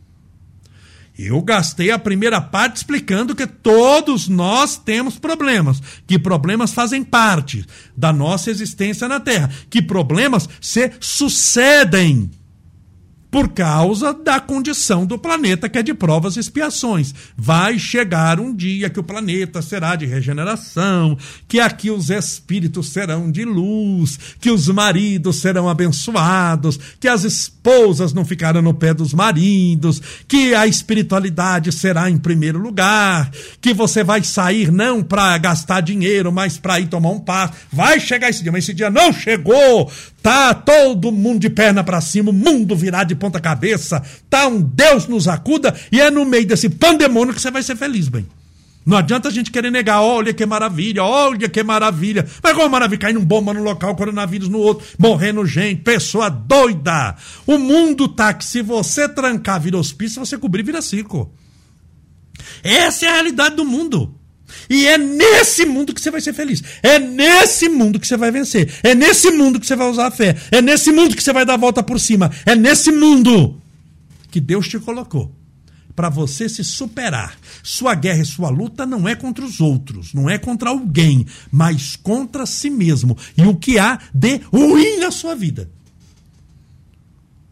Eu 1.17 1.41
gastei 1.43 1.93
a 1.93 1.99
primeira 1.99 2.41
parte 2.41 2.77
explicando 2.77 3.37
que 3.37 3.47
todos 3.47 4.27
nós 4.27 4.77
temos 4.77 5.17
problemas, 5.17 5.81
que 6.07 6.19
problemas 6.19 6.73
fazem 6.73 7.05
parte 7.05 7.65
da 7.97 8.13
nossa 8.13 8.51
existência 8.51 9.07
na 9.07 9.21
Terra, 9.21 9.51
que 9.71 9.81
problemas 9.81 10.49
se 10.61 10.93
sucedem 10.99 12.31
por 13.35 13.49
causa 13.49 14.15
da 14.15 14.39
condição 14.39 15.05
do 15.05 15.19
planeta 15.19 15.69
que 15.69 15.77
é 15.77 15.83
de 15.83 15.93
provas 15.93 16.37
e 16.37 16.39
expiações. 16.39 17.13
Vai 17.37 17.81
chegar 17.81 18.39
um 18.39 18.55
dia 18.55 18.89
que 18.89 19.01
o 19.01 19.03
planeta 19.03 19.61
será 19.61 19.97
de 19.97 20.07
regeneração, 20.07 21.19
que 21.49 21.59
aqui 21.59 21.91
os 21.91 22.11
espíritos 22.11 22.91
serão 22.91 23.33
de 23.33 23.45
luz, 23.45 24.21
que 24.41 24.53
os 24.53 24.69
maridos 24.69 25.41
serão 25.41 25.69
abençoados, 25.69 26.79
que 27.01 27.09
as 27.09 27.25
esposas 27.25 28.13
não 28.13 28.25
ficarão 28.25 28.63
no 28.63 28.73
pé 28.73 28.95
dos 28.95 29.13
maridos, 29.13 30.01
que 30.29 30.55
a 30.55 30.69
espiritualidade 30.69 31.73
será 31.73 32.09
em 32.09 32.17
primeiro 32.17 32.61
lugar, 32.61 33.33
que 33.61 33.75
você 33.75 34.05
vai 34.05 34.23
sair 34.23 34.71
não 34.71 35.03
para 35.03 35.37
gastar 35.39 35.81
dinheiro, 35.81 36.31
mas 36.31 36.57
para 36.57 36.79
ir 36.79 36.87
tomar 36.87 37.11
um 37.11 37.19
passo. 37.19 37.55
Vai 37.73 37.99
chegar 37.99 38.31
esse 38.31 38.45
dia, 38.45 38.53
mas 38.53 38.63
esse 38.63 38.75
dia 38.75 38.91
não 38.91 39.13
chegou. 39.13 39.91
Tá 40.25 40.55
todo 40.55 41.13
mundo 41.13 41.41
de 41.41 41.51
perna 41.51 41.85
para 41.85 42.01
cima, 42.01 42.31
o 42.31 42.33
mundo 42.33 42.75
virado 42.75 43.09
de 43.09 43.15
ponta 43.15 43.39
cabeça. 43.39 44.03
Tá 44.31 44.47
um 44.47 44.59
Deus 44.59 45.07
nos 45.07 45.29
acuda 45.29 45.75
e 45.93 46.01
é 46.01 46.11
no 46.11 46.25
meio 46.25 46.47
desse 46.47 46.71
pandemônio 46.71 47.35
que 47.35 47.43
você 47.43 47.51
vai 47.51 47.63
ser 47.63 47.77
feliz, 47.77 48.09
bem. 48.09 48.27
Não 48.87 48.97
adianta 48.97 49.29
a 49.29 49.31
gente 49.31 49.51
querer 49.51 49.71
negar, 49.71 50.01
olha 50.01 50.33
que 50.33 50.47
maravilha, 50.47 51.05
olha 51.05 51.47
que 51.47 51.63
maravilha. 51.63 52.27
Mas 52.43 52.55
qual 52.55 52.71
maravilha? 52.71 53.01
Caindo 53.01 53.21
bomba 53.21 53.53
num 53.53 53.63
local, 53.63 53.95
coronavírus 53.97 54.49
no 54.49 54.61
outro, 54.61 54.87
morrendo 54.99 55.45
gente, 55.45 55.83
pessoa 55.83 56.31
doida. 56.31 57.15
O 57.47 57.59
mundo 57.59 58.09
tá 58.09 58.33
que 58.33 58.47
se 58.47 58.63
você 58.63 59.07
trancar 59.07 59.61
vira 59.61 59.77
hospício, 59.77 60.15
se 60.15 60.31
você 60.31 60.39
cobrir 60.39 60.63
vira 60.63 60.81
circo. 60.81 61.31
Essa 62.63 63.05
é 63.05 63.09
a 63.11 63.13
realidade 63.13 63.57
do 63.57 63.65
mundo. 63.67 64.19
E 64.69 64.87
é 64.87 64.97
nesse 64.99 65.65
mundo 65.67 65.93
que 65.93 66.01
você 66.01 66.11
vai 66.11 66.21
ser 66.21 66.33
feliz. 66.33 66.63
É 66.83 66.99
nesse 66.99 67.69
mundo 67.69 67.99
que 67.99 68.07
você 68.07 68.17
vai 68.17 68.31
vencer. 68.31 68.73
É 68.83 68.95
nesse 68.95 69.31
mundo 69.31 69.61
que 69.61 69.67
você 69.67 69.77
vai 69.77 69.89
usar 69.91 70.07
a 70.07 70.11
fé. 70.11 70.37
É 70.51 70.63
nesse 70.63 70.93
mundo 70.93 71.17
que 71.17 71.23
você 71.23 71.33
vai 71.33 71.45
dar 71.45 71.55
a 71.55 71.59
volta 71.59 71.83
por 71.83 72.01
cima. 72.01 72.31
É 72.47 72.55
nesse 72.55 72.93
mundo 72.93 73.61
que 74.31 74.41
Deus 74.41 74.69
te 74.69 74.79
colocou 74.79 75.35
para 75.95 76.09
você 76.09 76.49
se 76.49 76.65
superar. 76.65 77.39
Sua 77.63 77.95
guerra 77.95 78.23
e 78.23 78.27
sua 78.27 78.51
luta 78.51 78.85
não 78.85 79.09
é 79.09 79.15
contra 79.15 79.45
os 79.45 79.61
outros, 79.61 80.13
não 80.13 80.29
é 80.29 80.39
contra 80.39 80.71
alguém, 80.71 81.27
mas 81.51 81.97
contra 81.97 82.47
si 82.47 82.69
mesmo 82.69 83.17
e 83.37 83.43
o 83.43 83.55
que 83.55 83.79
há 83.79 83.99
de 84.13 84.41
ruim 84.53 84.99
na 84.99 85.11
sua 85.11 85.35
vida. 85.35 85.71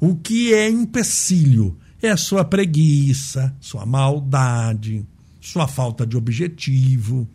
O 0.00 0.16
que 0.16 0.52
é 0.52 0.68
empecilho 0.68 1.78
é 2.02 2.10
a 2.10 2.16
sua 2.16 2.44
preguiça, 2.44 3.54
sua 3.60 3.86
maldade, 3.86 5.06
sua 5.42 5.66
falta 5.66 6.06
de 6.06 6.16
objetivo, 6.16 7.28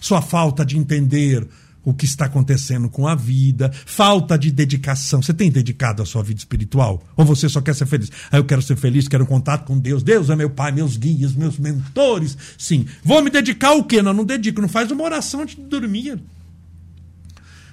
sua 0.00 0.22
falta 0.22 0.64
de 0.64 0.78
entender 0.78 1.46
o 1.84 1.92
que 1.92 2.04
está 2.04 2.26
acontecendo 2.26 2.88
com 2.88 3.08
a 3.08 3.14
vida, 3.14 3.72
falta 3.72 4.38
de 4.38 4.50
dedicação. 4.50 5.20
Você 5.20 5.34
tem 5.34 5.50
dedicado 5.50 6.02
a 6.02 6.06
sua 6.06 6.22
vida 6.22 6.38
espiritual? 6.38 7.02
Ou 7.16 7.24
você 7.24 7.48
só 7.48 7.60
quer 7.60 7.74
ser 7.74 7.86
feliz? 7.86 8.10
Ah, 8.30 8.36
eu 8.36 8.44
quero 8.44 8.62
ser 8.62 8.76
feliz, 8.76 9.08
quero 9.08 9.26
contato 9.26 9.66
com 9.66 9.78
Deus. 9.78 10.02
Deus 10.02 10.30
é 10.30 10.36
meu 10.36 10.50
pai, 10.50 10.70
meus 10.70 10.96
guias, 10.96 11.34
meus 11.34 11.58
mentores. 11.58 12.36
Sim. 12.56 12.86
Vou 13.02 13.22
me 13.22 13.30
dedicar 13.30 13.68
ao 13.68 13.82
quê? 13.82 14.00
Não, 14.00 14.12
não 14.12 14.24
dedico. 14.24 14.60
Não 14.60 14.68
faz 14.68 14.90
uma 14.90 15.04
oração 15.04 15.40
antes 15.40 15.56
de 15.56 15.62
dormir. 15.62 16.20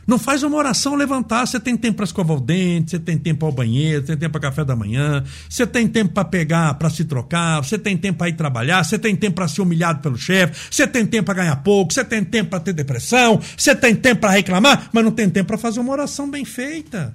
Não 0.08 0.18
faz 0.18 0.42
uma 0.42 0.56
oração 0.56 0.96
levantar. 0.96 1.46
Você 1.46 1.60
tem 1.60 1.76
tempo 1.76 1.98
para 1.98 2.06
escovar 2.06 2.38
o 2.38 2.40
dente, 2.40 2.92
você 2.92 3.00
tem 3.00 3.18
tempo 3.18 3.46
ao 3.46 3.52
banheiro, 3.52 4.02
você 4.02 4.08
tem 4.08 4.18
tempo 4.18 4.32
para 4.32 4.50
café 4.50 4.64
da 4.64 4.74
manhã, 4.74 5.22
você 5.50 5.68
tem 5.68 5.86
tempo 5.86 6.14
para 6.14 6.24
pegar, 6.24 6.74
para 6.76 6.90
se 6.90 7.04
trocar, 7.04 7.62
você 7.62 7.78
tem 7.78 7.98
tempo 7.98 8.20
para 8.20 8.30
ir 8.30 8.34
trabalhar, 8.34 8.86
você 8.86 8.98
tem 8.98 9.14
tempo 9.18 9.36
para 9.36 9.50
ser 9.50 9.62
humilhado 9.62 10.00
pelo 10.02 10.18
chefe, 10.18 10.68
você 10.72 10.88
tem 10.88 11.06
tempo 11.06 11.26
para 11.26 11.34
ganhar 11.44 11.58
pouco, 11.58 11.94
você 11.94 12.06
tem 12.06 12.24
tempo 12.24 12.52
para 12.52 12.62
ter 12.62 12.72
depressão, 12.72 13.42
você 13.58 13.76
tem 13.76 13.94
tempo 13.94 14.22
para 14.22 14.32
reclamar, 14.32 14.90
mas 14.94 15.04
não 15.04 15.12
tem 15.12 15.30
tempo 15.30 15.48
para 15.48 15.58
fazer 15.58 15.82
uma 15.82 15.92
oração 15.92 16.30
bem 16.30 16.46
feita. 16.46 17.14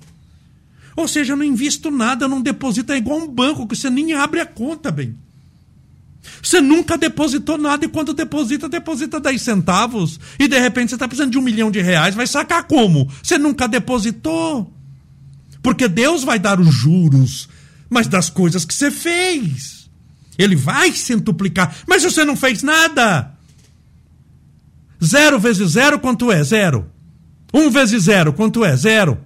Ou 0.95 1.09
seja, 1.09 1.33
eu 1.33 1.37
não 1.39 1.45
invisto 1.45 1.91
nada, 1.91 2.27
eu 2.27 2.29
não 2.29 2.43
deposito, 2.43 2.93
é 2.93 2.99
igual 2.99 3.19
um 3.19 3.27
banco 3.27 3.67
que 3.67 3.75
você 3.75 3.89
nem 3.89 4.13
abre 4.13 4.41
a 4.41 4.47
conta, 4.47 4.91
bem. 4.91 5.17
Você 6.43 6.61
nunca 6.61 6.97
depositou 6.97 7.59
nada 7.59 7.85
e 7.85 7.89
quando 7.89 8.15
deposita, 8.15 8.69
deposita 8.69 9.21
10 9.21 9.43
centavos. 9.43 10.21
E 10.39 10.47
de 10.47 10.59
repente 10.59 10.91
você 10.91 10.95
está 10.95 11.09
precisando 11.09 11.33
de 11.33 11.39
um 11.39 11.43
milhão 11.43 11.71
de 11.71 11.81
reais, 11.81 12.15
vai 12.15 12.27
sacar 12.27 12.65
como? 12.65 13.11
Você 13.23 13.39
nunca 13.39 13.67
depositou. 13.67 14.73
Porque 15.63 15.87
Deus 15.89 16.25
vai 16.25 16.39
dar 16.39 16.61
os 16.61 16.75
juros, 16.75 17.49
mas 17.89 18.09
das 18.09 18.29
coisas 18.29 18.65
que 18.65 18.75
você 18.75 18.91
fez. 18.91 19.89
Ele 20.37 20.57
vai 20.57 20.93
centuplicar. 20.93 21.75
Mas 21.87 22.03
você 22.03 22.25
não 22.25 22.37
fez 22.37 22.63
nada. 22.63 23.33
Zero 25.03 25.39
vezes 25.39 25.73
zero, 25.73 25.99
quanto 25.99 26.33
é? 26.33 26.43
Zero. 26.43 26.91
Um 27.53 27.71
vezes 27.71 28.05
zero, 28.05 28.33
quanto 28.33 28.65
é? 28.65 28.77
Zero. 28.77 29.19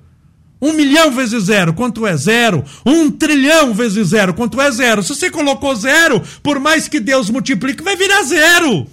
Um 0.67 0.73
milhão 0.73 1.13
vezes 1.13 1.45
zero, 1.45 1.73
quanto 1.73 2.05
é 2.05 2.17
zero? 2.17 2.65
Um 2.85 3.09
trilhão 3.09 3.73
vezes 3.73 4.09
zero, 4.09 4.35
quanto 4.35 4.61
é 4.61 4.69
zero? 4.73 5.01
Se 5.01 5.11
você 5.11 5.31
colocou 5.31 5.77
zero, 5.77 6.21
por 6.43 6.59
mais 6.59 6.89
que 6.89 6.99
Deus 6.99 7.31
multiplique, 7.31 7.85
vai 7.85 7.95
virar 7.95 8.25
zero. 8.25 8.89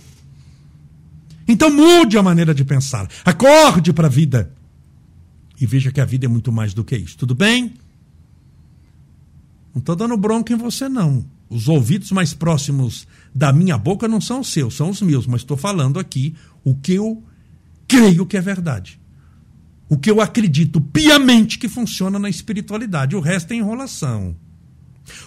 Então 1.48 1.72
mude 1.72 2.16
a 2.16 2.22
maneira 2.22 2.54
de 2.54 2.64
pensar. 2.64 3.10
Acorde 3.26 3.92
para 3.92 4.06
a 4.06 4.10
vida. 4.10 4.54
E 5.60 5.66
veja 5.66 5.92
que 5.92 6.00
a 6.00 6.06
vida 6.06 6.26
é 6.26 6.30
muito 6.30 6.52
mais 6.52 6.76
do 6.76 6.84
que 6.84 6.96
isso. 6.96 7.18
Tudo 7.18 7.34
bem? 7.34 7.74
Não 9.74 9.80
estou 9.80 9.96
dando 9.96 10.16
bronca 10.16 10.54
em 10.54 10.58
você, 10.58 10.88
não. 10.88 11.26
Os 11.50 11.68
ouvidos 11.68 12.12
mais 12.12 12.36
próximos 12.36 13.08
da 13.34 13.52
minha 13.52 13.80
boca 13.80 14.08
não 14.08 14.22
são 14.22 14.42
os 14.42 14.52
seus, 14.54 14.76
são 14.76 14.90
os 14.90 15.02
meus, 15.02 15.26
mas 15.26 15.42
estou 15.42 15.58
falando 15.58 16.00
aqui 16.00 16.36
o 16.64 16.76
que 16.76 16.94
eu 16.94 17.24
creio 17.88 18.28
que 18.28 18.38
é 18.38 18.42
verdade. 18.42 19.00
O 19.90 19.98
que 19.98 20.10
eu 20.10 20.22
acredito 20.22 20.80
piamente 20.80 21.60
que 21.60 21.68
funciona 21.68 22.18
na 22.18 22.30
espiritualidade. 22.30 23.16
O 23.16 23.20
resto 23.20 23.52
é 23.52 23.56
enrolação. 23.58 24.36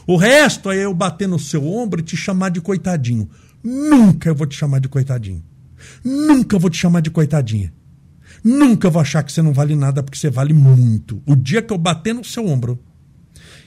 O 0.07 0.17
resto 0.17 0.71
é 0.71 0.85
eu 0.85 0.95
bater 0.95 1.29
no 1.29 1.39
seu 1.39 1.67
ombro 1.67 2.01
e 2.01 2.05
te 2.05 2.17
chamar 2.17 2.51
de 2.51 2.61
coitadinho. 2.61 3.29
Nunca 3.63 4.29
eu 4.29 4.35
vou 4.35 4.47
te 4.47 4.57
chamar 4.57 4.81
de 4.81 4.89
coitadinho. 4.89 5.43
Nunca 6.05 6.59
vou 6.59 6.71
te 6.71 6.79
chamar 6.79 7.01
de 7.01 7.11
coitadinha. 7.11 7.73
Nunca 8.43 8.89
vou 8.89 9.03
achar 9.03 9.23
que 9.23 9.33
você 9.33 9.43
não 9.43 9.53
vale 9.53 9.75
nada 9.75 10.03
porque 10.03 10.19
você 10.19 10.31
vale 10.31 10.53
muito. 10.53 11.23
O 11.27 11.35
dia 11.35 11.61
que 11.63 11.73
eu 11.73 11.79
bater 11.79 12.15
no 12.15 12.25
seu 12.25 12.47
ombro 12.47 12.79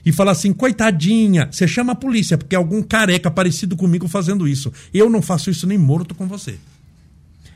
e 0.04 0.10
falar 0.10 0.32
assim, 0.32 0.52
coitadinha, 0.52 1.48
você 1.50 1.68
chama 1.68 1.92
a 1.92 1.96
polícia 1.96 2.38
porque 2.38 2.54
é 2.54 2.58
algum 2.58 2.82
careca 2.82 3.30
parecido 3.30 3.76
comigo 3.76 4.08
fazendo 4.08 4.48
isso. 4.48 4.72
Eu 4.92 5.10
não 5.10 5.20
faço 5.20 5.50
isso 5.50 5.66
nem 5.66 5.78
morto 5.78 6.14
com 6.14 6.26
você. 6.26 6.58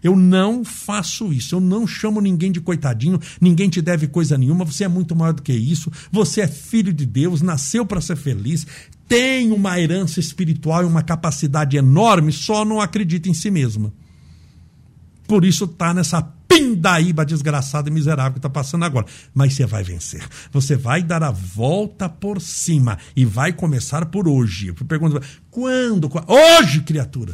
Eu 0.04 0.14
não 0.14 0.62
faço 0.62 1.32
isso. 1.32 1.54
Eu 1.54 1.60
não 1.60 1.86
chamo 1.86 2.20
ninguém 2.20 2.52
de 2.52 2.60
coitadinho. 2.60 3.18
Ninguém 3.40 3.70
te 3.70 3.80
deve 3.80 4.06
coisa 4.06 4.36
nenhuma. 4.36 4.66
Você 4.66 4.84
é 4.84 4.88
muito 4.88 5.16
maior 5.16 5.32
do 5.32 5.42
que 5.42 5.54
isso. 5.54 5.90
Você 6.12 6.42
é 6.42 6.46
filho 6.46 6.92
de 6.92 7.06
Deus, 7.06 7.40
nasceu 7.40 7.86
para 7.86 8.02
ser 8.02 8.16
feliz, 8.16 8.66
tem 9.08 9.50
uma 9.50 9.80
herança 9.80 10.20
espiritual 10.20 10.82
e 10.82 10.86
uma 10.86 11.02
capacidade 11.02 11.76
enorme, 11.76 12.32
só 12.32 12.64
não 12.64 12.80
acredita 12.80 13.30
em 13.30 13.34
si 13.34 13.50
mesma. 13.50 13.92
Por 15.26 15.42
isso 15.42 15.66
tá 15.66 15.94
nessa 15.94 16.20
pindaíba 16.46 17.24
desgraçada 17.24 17.88
e 17.88 17.92
miserável 17.92 18.32
que 18.32 18.38
está 18.38 18.50
passando 18.50 18.84
agora. 18.84 19.06
Mas 19.32 19.54
você 19.54 19.64
vai 19.64 19.82
vencer. 19.82 20.22
Você 20.52 20.76
vai 20.76 21.02
dar 21.02 21.22
a 21.22 21.30
volta 21.30 22.10
por 22.10 22.42
cima 22.42 22.98
e 23.16 23.24
vai 23.24 23.54
começar 23.54 24.04
por 24.06 24.28
hoje. 24.28 24.68
Eu 24.68 24.74
pergunto, 24.74 25.20
quando? 25.50 26.10
Hoje, 26.28 26.82
criatura. 26.82 27.32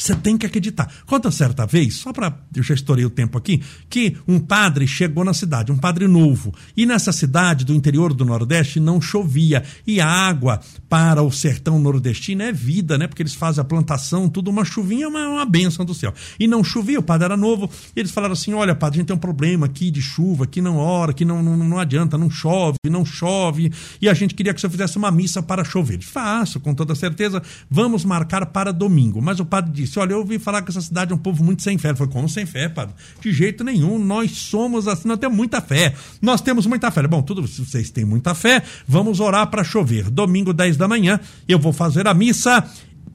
Você 0.00 0.16
tem 0.16 0.38
que 0.38 0.46
acreditar. 0.46 0.90
Conta 1.04 1.30
certa 1.30 1.66
vez, 1.66 1.96
só 1.96 2.10
para. 2.10 2.34
Eu 2.56 2.62
já 2.62 2.74
estourei 2.74 3.04
o 3.04 3.10
tempo 3.10 3.36
aqui, 3.36 3.62
que 3.88 4.16
um 4.26 4.40
padre 4.40 4.86
chegou 4.86 5.24
na 5.24 5.34
cidade, 5.34 5.70
um 5.70 5.76
padre 5.76 6.08
novo. 6.08 6.54
E 6.74 6.86
nessa 6.86 7.12
cidade 7.12 7.66
do 7.66 7.74
interior 7.74 8.14
do 8.14 8.24
Nordeste 8.24 8.80
não 8.80 8.98
chovia. 9.00 9.62
E 9.86 10.00
a 10.00 10.08
água 10.08 10.60
para 10.88 11.22
o 11.22 11.30
sertão 11.30 11.78
nordestino 11.78 12.42
é 12.42 12.50
vida, 12.50 12.96
né? 12.96 13.06
Porque 13.06 13.22
eles 13.22 13.34
fazem 13.34 13.60
a 13.60 13.64
plantação, 13.64 14.28
tudo 14.28 14.50
uma 14.50 14.64
chuvinha, 14.64 15.06
uma, 15.06 15.28
uma 15.28 15.44
benção 15.44 15.84
do 15.84 15.92
céu. 15.92 16.14
E 16.38 16.46
não 16.46 16.64
chovia, 16.64 16.98
o 16.98 17.02
padre 17.02 17.26
era 17.26 17.36
novo. 17.36 17.70
E 17.94 18.00
eles 18.00 18.10
falaram 18.10 18.32
assim: 18.32 18.54
olha, 18.54 18.74
padre, 18.74 18.96
a 18.96 19.00
gente 19.00 19.08
tem 19.08 19.16
um 19.16 19.20
problema 19.20 19.66
aqui 19.66 19.90
de 19.90 20.00
chuva, 20.00 20.46
que 20.46 20.62
não 20.62 20.78
ora, 20.78 21.12
que 21.12 21.26
não, 21.26 21.42
não, 21.42 21.56
não 21.58 21.78
adianta, 21.78 22.16
não 22.16 22.30
chove, 22.30 22.78
não 22.88 23.04
chove. 23.04 23.70
E 24.00 24.08
a 24.08 24.14
gente 24.14 24.34
queria 24.34 24.54
que 24.54 24.58
o 24.58 24.60
senhor 24.62 24.70
fizesse 24.70 24.96
uma 24.96 25.10
missa 25.10 25.42
para 25.42 25.62
chover. 25.62 26.00
Faço, 26.00 26.58
com 26.58 26.74
toda 26.74 26.94
certeza. 26.94 27.42
Vamos 27.70 28.02
marcar 28.02 28.46
para 28.46 28.72
domingo. 28.72 29.20
Mas 29.20 29.40
o 29.40 29.44
padre 29.44 29.70
disse: 29.70 29.89
Olha, 29.98 30.12
eu 30.12 30.18
ouvi 30.18 30.38
falar 30.38 30.62
que 30.62 30.70
essa 30.70 30.80
cidade 30.80 31.12
é 31.12 31.14
um 31.14 31.18
povo 31.18 31.42
muito 31.42 31.62
sem 31.62 31.78
fé. 31.78 31.88
Ele 31.88 31.96
falou: 31.96 32.12
Como 32.12 32.28
sem 32.28 32.46
fé, 32.46 32.68
padre? 32.68 32.94
De 33.20 33.32
jeito 33.32 33.64
nenhum. 33.64 33.98
Nós 33.98 34.32
somos 34.32 34.86
assim, 34.86 35.08
nós 35.08 35.18
temos 35.18 35.36
muita 35.36 35.60
fé. 35.60 35.94
Nós 36.20 36.40
temos 36.40 36.66
muita 36.66 36.90
fé. 36.90 37.06
Bom, 37.06 37.22
tudo, 37.22 37.46
se 37.48 37.64
vocês 37.64 37.90
têm 37.90 38.04
muita 38.04 38.34
fé, 38.34 38.62
vamos 38.86 39.20
orar 39.20 39.46
para 39.48 39.64
chover. 39.64 40.10
Domingo, 40.10 40.52
10 40.52 40.76
da 40.76 40.86
manhã, 40.86 41.18
eu 41.48 41.58
vou 41.58 41.72
fazer 41.72 42.06
a 42.06 42.14
missa 42.14 42.64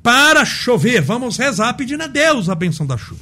para 0.01 0.43
chover. 0.43 1.01
Vamos 1.01 1.38
rezar 1.38 1.73
pedindo 1.73 2.03
a 2.03 2.07
Deus 2.07 2.49
a 2.49 2.55
benção 2.55 2.86
da 2.86 2.97
chuva. 2.97 3.21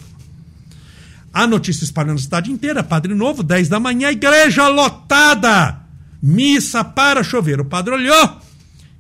A 1.33 1.47
notícia 1.47 1.83
espalhando 1.83 2.19
a 2.19 2.21
cidade 2.21 2.51
inteira, 2.51 2.83
Padre 2.83 3.15
Novo, 3.15 3.41
10 3.41 3.67
da 3.67 3.79
manhã, 3.79 4.11
igreja 4.11 4.67
lotada. 4.67 5.79
Missa 6.21 6.83
para 6.83 7.23
chover. 7.23 7.59
O 7.59 7.65
padre 7.65 7.95
olhou 7.95 8.42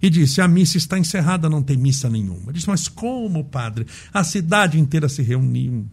e 0.03 0.09
disse: 0.09 0.41
A 0.41 0.47
missa 0.49 0.77
está 0.77 0.99
encerrada, 0.99 1.49
não 1.49 1.63
tem 1.63 1.77
missa 1.77 2.09
nenhuma. 2.09 2.47
Ele 2.47 2.53
disse: 2.53 2.67
Mas 2.67 2.89
como, 2.89 3.45
padre? 3.45 3.87
A 4.13 4.21
cidade 4.21 4.77
inteira 4.77 5.07
se 5.07 5.21
reuniu 5.21 5.87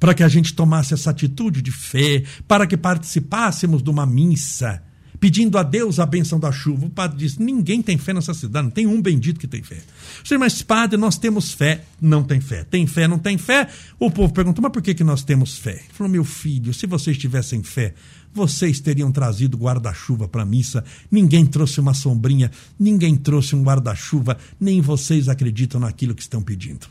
para 0.00 0.14
que 0.14 0.22
a 0.22 0.28
gente 0.28 0.54
tomasse 0.54 0.94
essa 0.94 1.10
atitude 1.10 1.60
de 1.60 1.70
fé, 1.70 2.24
para 2.48 2.66
que 2.66 2.76
participássemos 2.76 3.82
de 3.82 3.90
uma 3.90 4.06
missa, 4.06 4.82
pedindo 5.20 5.58
a 5.58 5.62
Deus 5.62 5.98
a 5.98 6.06
benção 6.06 6.40
da 6.40 6.50
chuva. 6.50 6.86
O 6.86 6.90
padre 6.90 7.18
disse: 7.18 7.42
Ninguém 7.42 7.82
tem 7.82 7.98
fé 7.98 8.14
nessa 8.14 8.32
cidade, 8.32 8.68
não 8.68 8.72
tem 8.72 8.86
um 8.86 9.02
bendito 9.02 9.38
que 9.38 9.46
tem 9.46 9.62
fé. 9.62 9.82
Disse, 10.22 10.38
mas, 10.38 10.62
padre, 10.62 10.96
nós 10.96 11.18
temos 11.18 11.52
fé. 11.52 11.84
Não 12.00 12.22
tem 12.22 12.40
fé. 12.40 12.64
Tem 12.64 12.86
fé, 12.86 13.06
não 13.06 13.18
tem 13.18 13.36
fé? 13.36 13.68
O 13.98 14.10
povo 14.10 14.32
perguntou: 14.32 14.62
Mas 14.62 14.72
por 14.72 14.80
que, 14.80 14.94
que 14.94 15.04
nós 15.04 15.22
temos 15.22 15.58
fé? 15.58 15.72
Ele 15.72 15.92
falou: 15.92 16.10
Meu 16.10 16.24
filho, 16.24 16.72
se 16.72 16.86
vocês 16.86 17.18
tivessem 17.18 17.62
fé, 17.62 17.92
vocês 18.34 18.80
teriam 18.80 19.12
trazido 19.12 19.56
guarda-chuva 19.56 20.26
para 20.26 20.42
a 20.42 20.46
missa, 20.46 20.84
ninguém 21.08 21.46
trouxe 21.46 21.80
uma 21.80 21.94
sombrinha, 21.94 22.50
ninguém 22.78 23.16
trouxe 23.16 23.54
um 23.54 23.62
guarda-chuva, 23.62 24.36
nem 24.58 24.80
vocês 24.80 25.28
acreditam 25.28 25.80
naquilo 25.80 26.14
que 26.14 26.22
estão 26.22 26.42
pedindo. 26.42 26.88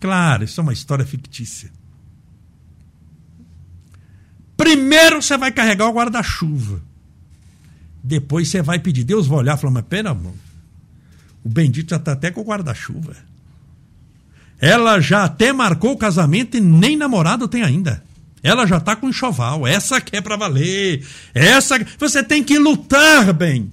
Claro, 0.00 0.44
isso 0.44 0.58
é 0.58 0.62
uma 0.62 0.72
história 0.72 1.04
fictícia. 1.04 1.70
Primeiro 4.56 5.20
você 5.20 5.36
vai 5.36 5.52
carregar 5.52 5.88
o 5.88 5.92
guarda-chuva. 5.92 6.82
Depois 8.02 8.48
você 8.48 8.62
vai 8.62 8.78
pedir. 8.78 9.04
Deus 9.04 9.26
vai 9.26 9.38
olhar 9.38 9.58
e 9.58 9.60
falar: 9.60 9.74
Mas 9.74 9.84
pera, 9.84 10.10
amor, 10.10 10.34
o 11.44 11.48
bendito 11.48 11.90
já 11.90 11.96
está 11.96 12.12
até 12.12 12.30
com 12.30 12.40
o 12.40 12.44
guarda-chuva. 12.44 13.14
Ela 14.58 15.00
já 15.00 15.24
até 15.24 15.52
marcou 15.52 15.92
o 15.92 15.98
casamento 15.98 16.56
e 16.56 16.60
nem 16.60 16.96
namorado 16.96 17.46
tem 17.46 17.62
ainda. 17.62 18.02
Ela 18.42 18.66
já 18.66 18.78
está 18.78 18.96
com 18.96 19.08
enxoval. 19.08 19.66
Essa 19.66 20.00
que 20.00 20.16
é 20.16 20.20
para 20.20 20.36
valer. 20.36 21.06
Essa 21.34 21.78
você 21.98 22.22
tem 22.22 22.42
que 22.42 22.58
lutar 22.58 23.32
bem. 23.32 23.72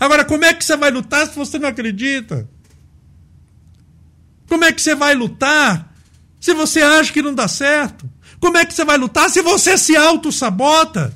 Agora, 0.00 0.24
como 0.24 0.44
é 0.44 0.54
que 0.54 0.64
você 0.64 0.76
vai 0.76 0.90
lutar 0.90 1.26
se 1.26 1.36
você 1.36 1.58
não 1.58 1.68
acredita? 1.68 2.48
Como 4.48 4.64
é 4.64 4.72
que 4.72 4.82
você 4.82 4.94
vai 4.94 5.14
lutar 5.14 5.94
se 6.40 6.52
você 6.52 6.82
acha 6.82 7.12
que 7.12 7.22
não 7.22 7.34
dá 7.34 7.46
certo? 7.46 8.08
Como 8.40 8.58
é 8.58 8.64
que 8.66 8.74
você 8.74 8.84
vai 8.84 8.98
lutar 8.98 9.30
se 9.30 9.40
você 9.42 9.78
se 9.78 9.94
auto-sabota? 9.96 11.14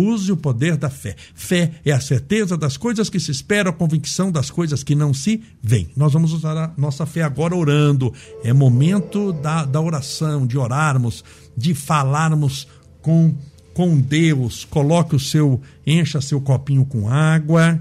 Use 0.00 0.32
o 0.32 0.36
poder 0.36 0.78
da 0.78 0.88
fé. 0.88 1.14
Fé 1.34 1.72
é 1.84 1.92
a 1.92 2.00
certeza 2.00 2.56
das 2.56 2.78
coisas 2.78 3.10
que 3.10 3.20
se 3.20 3.30
esperam, 3.30 3.70
a 3.70 3.74
convicção 3.74 4.32
das 4.32 4.50
coisas 4.50 4.82
que 4.82 4.94
não 4.94 5.12
se 5.12 5.42
veem. 5.62 5.90
Nós 5.94 6.14
vamos 6.14 6.32
usar 6.32 6.56
a 6.56 6.72
nossa 6.76 7.04
fé 7.04 7.22
agora 7.22 7.54
orando. 7.54 8.12
É 8.42 8.52
momento 8.52 9.30
da, 9.32 9.64
da 9.66 9.80
oração, 9.80 10.46
de 10.46 10.56
orarmos, 10.56 11.22
de 11.54 11.74
falarmos 11.74 12.66
com, 13.02 13.36
com 13.74 14.00
Deus. 14.00 14.64
Coloque 14.64 15.14
o 15.14 15.20
seu, 15.20 15.60
encha 15.86 16.20
seu 16.22 16.40
copinho 16.40 16.86
com 16.86 17.08
água. 17.08 17.78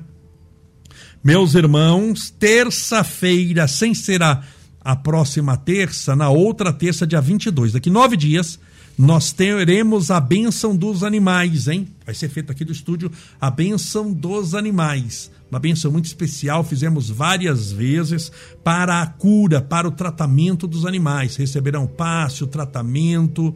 Meus 1.23 1.55
irmãos, 1.55 2.29
terça-feira, 2.29 3.65
sem 3.65 3.93
ser 3.93 4.21
a, 4.21 4.41
a 4.81 4.95
próxima 4.95 5.55
terça, 5.55 6.17
na 6.17 6.29
outra 6.29 6.73
terça, 6.73 7.07
dia 7.07 7.21
22, 7.21 7.73
daqui 7.73 7.89
nove 7.89 8.17
dias 8.17 8.59
nós 8.99 9.31
teremos 9.31 10.11
a 10.11 10.19
bênção 10.19 10.75
dos 10.75 11.05
animais, 11.05 11.69
hein? 11.69 11.87
Vai 12.05 12.13
ser 12.13 12.27
feito 12.27 12.51
aqui 12.51 12.65
do 12.65 12.73
estúdio 12.73 13.09
a 13.39 13.49
bênção 13.49 14.11
dos 14.11 14.53
animais. 14.53 15.31
Uma 15.49 15.57
bênção 15.57 15.89
muito 15.89 16.07
especial, 16.07 16.65
fizemos 16.65 17.09
várias 17.09 17.71
vezes 17.71 18.29
para 18.61 19.01
a 19.01 19.07
cura, 19.07 19.61
para 19.61 19.87
o 19.87 19.91
tratamento 19.91 20.67
dos 20.67 20.85
animais. 20.85 21.37
Receberão 21.37 21.87
passe, 21.87 22.43
o 22.43 22.47
tratamento. 22.47 23.55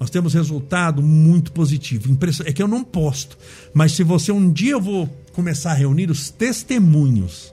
Nós 0.00 0.08
temos 0.08 0.32
resultado 0.32 1.02
muito 1.02 1.52
positivo. 1.52 2.16
É 2.46 2.52
que 2.54 2.62
eu 2.62 2.68
não 2.68 2.82
posto, 2.82 3.36
mas 3.74 3.92
se 3.92 4.02
você 4.02 4.32
um 4.32 4.50
dia 4.50 4.72
eu 4.72 4.80
vou 4.80 5.06
começar 5.34 5.72
a 5.72 5.74
reunir 5.74 6.10
os 6.10 6.30
testemunhos 6.30 7.52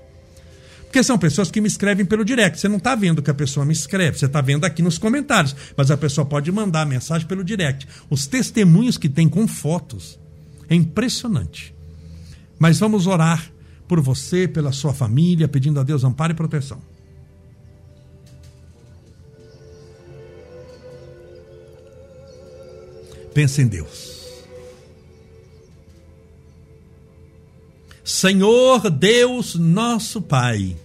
porque 0.96 1.04
são 1.04 1.18
pessoas 1.18 1.52
que 1.52 1.60
me 1.60 1.68
escrevem 1.68 2.06
pelo 2.06 2.24
direct. 2.24 2.58
Você 2.58 2.70
não 2.70 2.78
está 2.78 2.96
vendo 2.96 3.22
que 3.22 3.30
a 3.30 3.34
pessoa 3.34 3.66
me 3.66 3.74
escreve, 3.74 4.18
você 4.18 4.28
está 4.28 4.40
vendo 4.40 4.64
aqui 4.64 4.82
nos 4.82 4.98
comentários. 4.98 5.54
Mas 5.76 5.92
a 5.92 5.98
pessoa 5.98 6.26
pode 6.26 6.50
mandar 6.54 6.86
mensagem 6.86 7.28
pelo 7.28 7.44
direct. 7.44 7.86
Os 8.10 8.26
testemunhos 8.28 8.98
que 8.98 9.10
tem 9.10 9.28
com 9.28 9.46
fotos 9.46 10.18
é 10.70 10.74
impressionante. 10.74 11.76
Mas 12.58 12.80
vamos 12.80 13.08
orar 13.08 13.52
por 13.90 14.00
você, 14.00 14.48
pela 14.48 14.72
sua 14.72 14.94
família, 14.94 15.50
pedindo 15.50 15.82
a 15.82 15.84
Deus 15.84 16.06
amparo 16.06 16.32
e 16.32 16.36
proteção. 16.36 16.82
Pense 23.34 23.62
em 23.62 23.68
Deus. 23.68 24.16
Senhor 28.02 28.90
Deus, 28.90 29.56
nosso 29.56 30.22
Pai, 30.22 30.78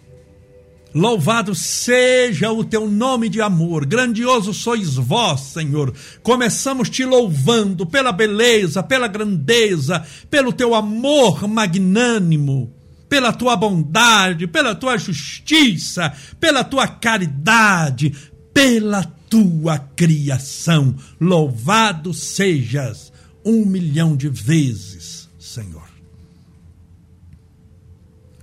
Louvado 0.92 1.54
seja 1.54 2.50
o 2.50 2.64
teu 2.64 2.88
nome 2.88 3.28
de 3.28 3.40
amor, 3.40 3.86
grandioso 3.86 4.52
sois 4.52 4.96
vós, 4.96 5.40
Senhor. 5.40 5.94
Começamos 6.22 6.90
te 6.90 7.04
louvando 7.04 7.86
pela 7.86 8.10
beleza, 8.10 8.82
pela 8.82 9.06
grandeza, 9.06 10.04
pelo 10.28 10.52
teu 10.52 10.74
amor 10.74 11.46
magnânimo, 11.46 12.74
pela 13.08 13.32
tua 13.32 13.54
bondade, 13.54 14.48
pela 14.48 14.74
tua 14.74 14.98
justiça, 14.98 16.12
pela 16.40 16.64
tua 16.64 16.88
caridade, 16.88 18.12
pela 18.52 19.04
tua 19.28 19.78
criação. 19.78 20.96
Louvado 21.20 22.12
sejas 22.12 23.12
um 23.44 23.64
milhão 23.64 24.16
de 24.16 24.28
vezes 24.28 25.20
Senhor. 25.38 25.88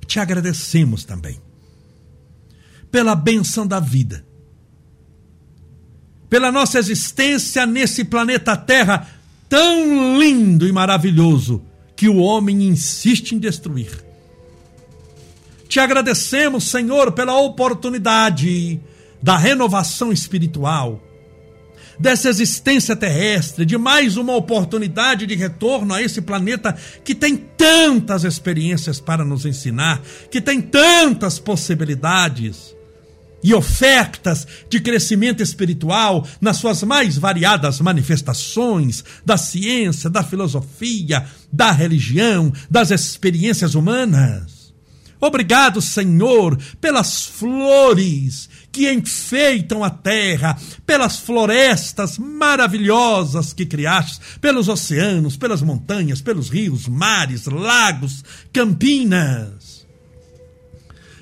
Te 0.05 0.19
agradecemos 0.19 1.03
também 1.03 1.46
pela 2.91 3.15
benção 3.15 3.65
da 3.65 3.79
vida, 3.79 4.25
pela 6.29 6.51
nossa 6.51 6.79
existência 6.79 7.65
nesse 7.65 8.03
planeta 8.03 8.55
Terra 8.55 9.07
tão 9.49 10.19
lindo 10.19 10.67
e 10.67 10.71
maravilhoso 10.71 11.63
que 11.95 12.07
o 12.07 12.17
homem 12.17 12.63
insiste 12.63 13.33
em 13.33 13.39
destruir. 13.39 14.05
Te 15.67 15.79
agradecemos, 15.79 16.65
Senhor, 16.65 17.11
pela 17.11 17.37
oportunidade 17.37 18.79
da 19.21 19.35
renovação 19.35 20.11
espiritual, 20.11 21.03
dessa 21.99 22.29
existência 22.29 22.95
terrestre, 22.95 23.65
de 23.65 23.77
mais 23.77 24.15
uma 24.15 24.35
oportunidade 24.35 25.25
de 25.25 25.35
retorno 25.35 25.93
a 25.93 26.01
esse 26.01 26.21
planeta 26.21 26.77
que 27.03 27.15
tem 27.15 27.35
tantas 27.35 28.23
experiências 28.23 28.99
para 28.99 29.25
nos 29.25 29.45
ensinar, 29.45 30.01
que 30.29 30.39
tem 30.39 30.61
tantas 30.61 31.39
possibilidades 31.39 32.76
e 33.43 33.53
ofertas 33.53 34.47
de 34.69 34.79
crescimento 34.79 35.43
espiritual 35.43 36.27
nas 36.41 36.57
suas 36.57 36.83
mais 36.83 37.17
variadas 37.17 37.79
manifestações 37.79 39.03
da 39.25 39.37
ciência, 39.37 40.09
da 40.09 40.23
filosofia, 40.23 41.25
da 41.51 41.71
religião, 41.71 42.51
das 42.69 42.91
experiências 42.91 43.75
humanas. 43.75 44.57
Obrigado, 45.19 45.81
Senhor, 45.81 46.57
pelas 46.79 47.25
flores 47.25 48.47
que 48.71 48.91
enfeitam 48.91 49.83
a 49.83 49.89
terra, 49.89 50.55
pelas 50.85 51.17
florestas 51.17 52.19
maravilhosas 52.19 53.51
que 53.51 53.65
criaste, 53.65 54.21
pelos 54.39 54.67
oceanos, 54.67 55.35
pelas 55.35 55.63
montanhas, 55.63 56.21
pelos 56.21 56.49
rios, 56.49 56.87
mares, 56.87 57.45
lagos, 57.45 58.23
campinas. 58.53 59.76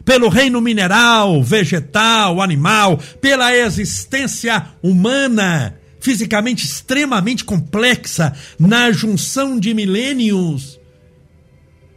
Pelo 0.05 0.29
reino 0.29 0.61
mineral, 0.61 1.43
vegetal, 1.43 2.39
animal, 2.39 2.99
pela 3.19 3.53
existência 3.55 4.67
humana, 4.81 5.77
fisicamente 5.99 6.63
extremamente 6.63 7.43
complexa, 7.43 8.33
na 8.59 8.91
junção 8.91 9.59
de 9.59 9.73
milênios 9.73 10.79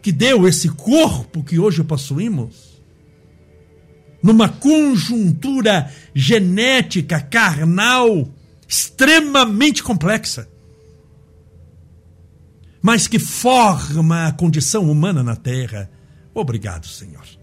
que 0.01 0.11
deu 0.11 0.49
esse 0.49 0.71
corpo 0.71 1.45
que 1.45 1.59
hoje 1.59 1.85
possuímos, 1.85 2.83
numa 4.23 4.49
conjuntura 4.49 5.93
genética 6.15 7.21
carnal 7.21 8.29
extremamente 8.67 9.83
complexa, 9.83 10.49
mas 12.81 13.07
que 13.07 13.19
forma 13.19 14.27
a 14.27 14.33
condição 14.33 14.91
humana 14.91 15.23
na 15.23 15.37
Terra. 15.37 15.91
Obrigado, 16.35 16.87
Senhor. 16.87 17.38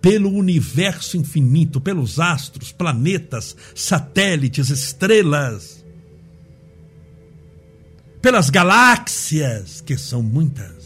Pelo 0.00 0.30
universo 0.30 1.16
infinito, 1.16 1.80
pelos 1.80 2.18
astros, 2.18 2.72
planetas, 2.72 3.54
satélites, 3.74 4.70
estrelas, 4.70 5.84
pelas 8.22 8.48
galáxias, 8.48 9.80
que 9.80 9.96
são 9.98 10.22
muitas 10.22 10.80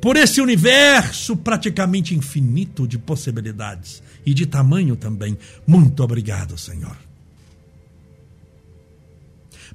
por 0.00 0.16
esse 0.16 0.40
universo 0.40 1.36
praticamente 1.36 2.14
infinito 2.14 2.88
de 2.88 2.98
possibilidades 2.98 4.02
e 4.24 4.32
de 4.32 4.46
tamanho 4.46 4.96
também. 4.96 5.36
Muito 5.66 6.02
obrigado, 6.02 6.56
Senhor. 6.56 6.96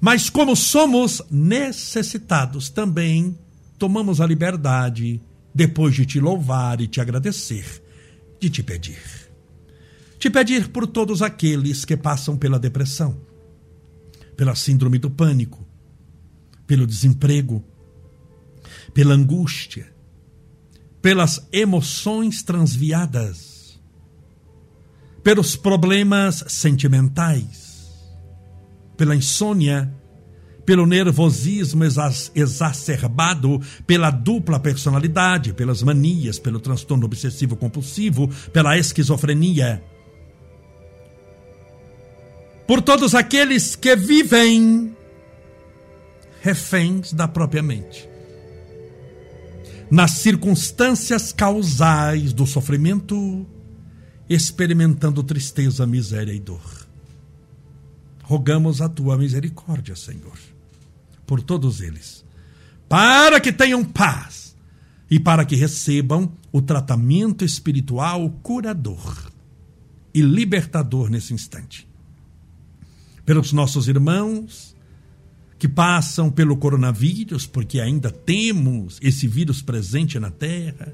Mas 0.01 0.29
como 0.29 0.55
somos 0.55 1.21
necessitados 1.29 2.69
também, 2.69 3.37
tomamos 3.77 4.19
a 4.19 4.25
liberdade, 4.25 5.21
depois 5.53 5.93
de 5.95 6.05
te 6.05 6.19
louvar 6.19 6.81
e 6.81 6.87
te 6.87 6.99
agradecer, 6.99 7.81
de 8.39 8.49
te 8.49 8.63
pedir. 8.63 9.01
Te 10.19 10.29
pedir 10.29 10.69
por 10.69 10.87
todos 10.87 11.21
aqueles 11.21 11.85
que 11.85 11.95
passam 11.95 12.37
pela 12.37 12.59
depressão, 12.59 13.19
pela 14.35 14.55
síndrome 14.55 14.97
do 14.97 15.09
pânico, 15.09 15.65
pelo 16.65 16.87
desemprego, 16.87 17.63
pela 18.93 19.13
angústia, 19.13 19.93
pelas 21.01 21.47
emoções 21.51 22.41
transviadas, 22.41 23.79
pelos 25.23 25.55
problemas 25.55 26.43
sentimentais, 26.47 27.93
pela 28.97 29.15
insônia, 29.15 29.93
pelo 30.65 30.85
nervosismo 30.85 31.83
exacerbado, 32.33 33.61
pela 33.85 34.09
dupla 34.09 34.59
personalidade, 34.59 35.53
pelas 35.53 35.83
manias, 35.83 36.39
pelo 36.39 36.59
transtorno 36.59 37.05
obsessivo 37.05 37.55
compulsivo, 37.55 38.29
pela 38.51 38.77
esquizofrenia. 38.77 39.83
Por 42.67 42.81
todos 42.81 43.13
aqueles 43.13 43.75
que 43.75 43.95
vivem 43.95 44.95
reféns 46.41 47.13
da 47.13 47.27
própria 47.27 47.61
mente 47.61 48.15
nas 49.89 50.11
circunstâncias 50.11 51.31
causais 51.31 52.33
do 52.33 52.45
sofrimento, 52.45 53.45
experimentando 54.27 55.23
tristeza, 55.23 55.85
miséria 55.85 56.33
e 56.33 56.39
dor. 56.39 56.87
Rogamos 58.23 58.81
a 58.81 58.89
tua 58.89 59.17
misericórdia, 59.17 59.95
Senhor, 59.95 60.37
por 61.25 61.41
todos 61.41 61.81
eles, 61.81 62.25
para 62.87 63.39
que 63.39 63.51
tenham 63.51 63.83
paz 63.83 64.55
e 65.09 65.19
para 65.19 65.45
que 65.45 65.55
recebam 65.55 66.31
o 66.51 66.61
tratamento 66.61 67.43
espiritual 67.43 68.29
curador 68.41 69.31
e 70.13 70.21
libertador 70.21 71.09
nesse 71.09 71.33
instante. 71.33 71.87
Pelos 73.25 73.51
nossos 73.51 73.87
irmãos 73.87 74.75
que 75.57 75.67
passam 75.67 76.29
pelo 76.29 76.57
coronavírus, 76.57 77.45
porque 77.45 77.79
ainda 77.79 78.11
temos 78.11 78.99
esse 79.01 79.27
vírus 79.27 79.61
presente 79.61 80.19
na 80.19 80.29
terra. 80.29 80.93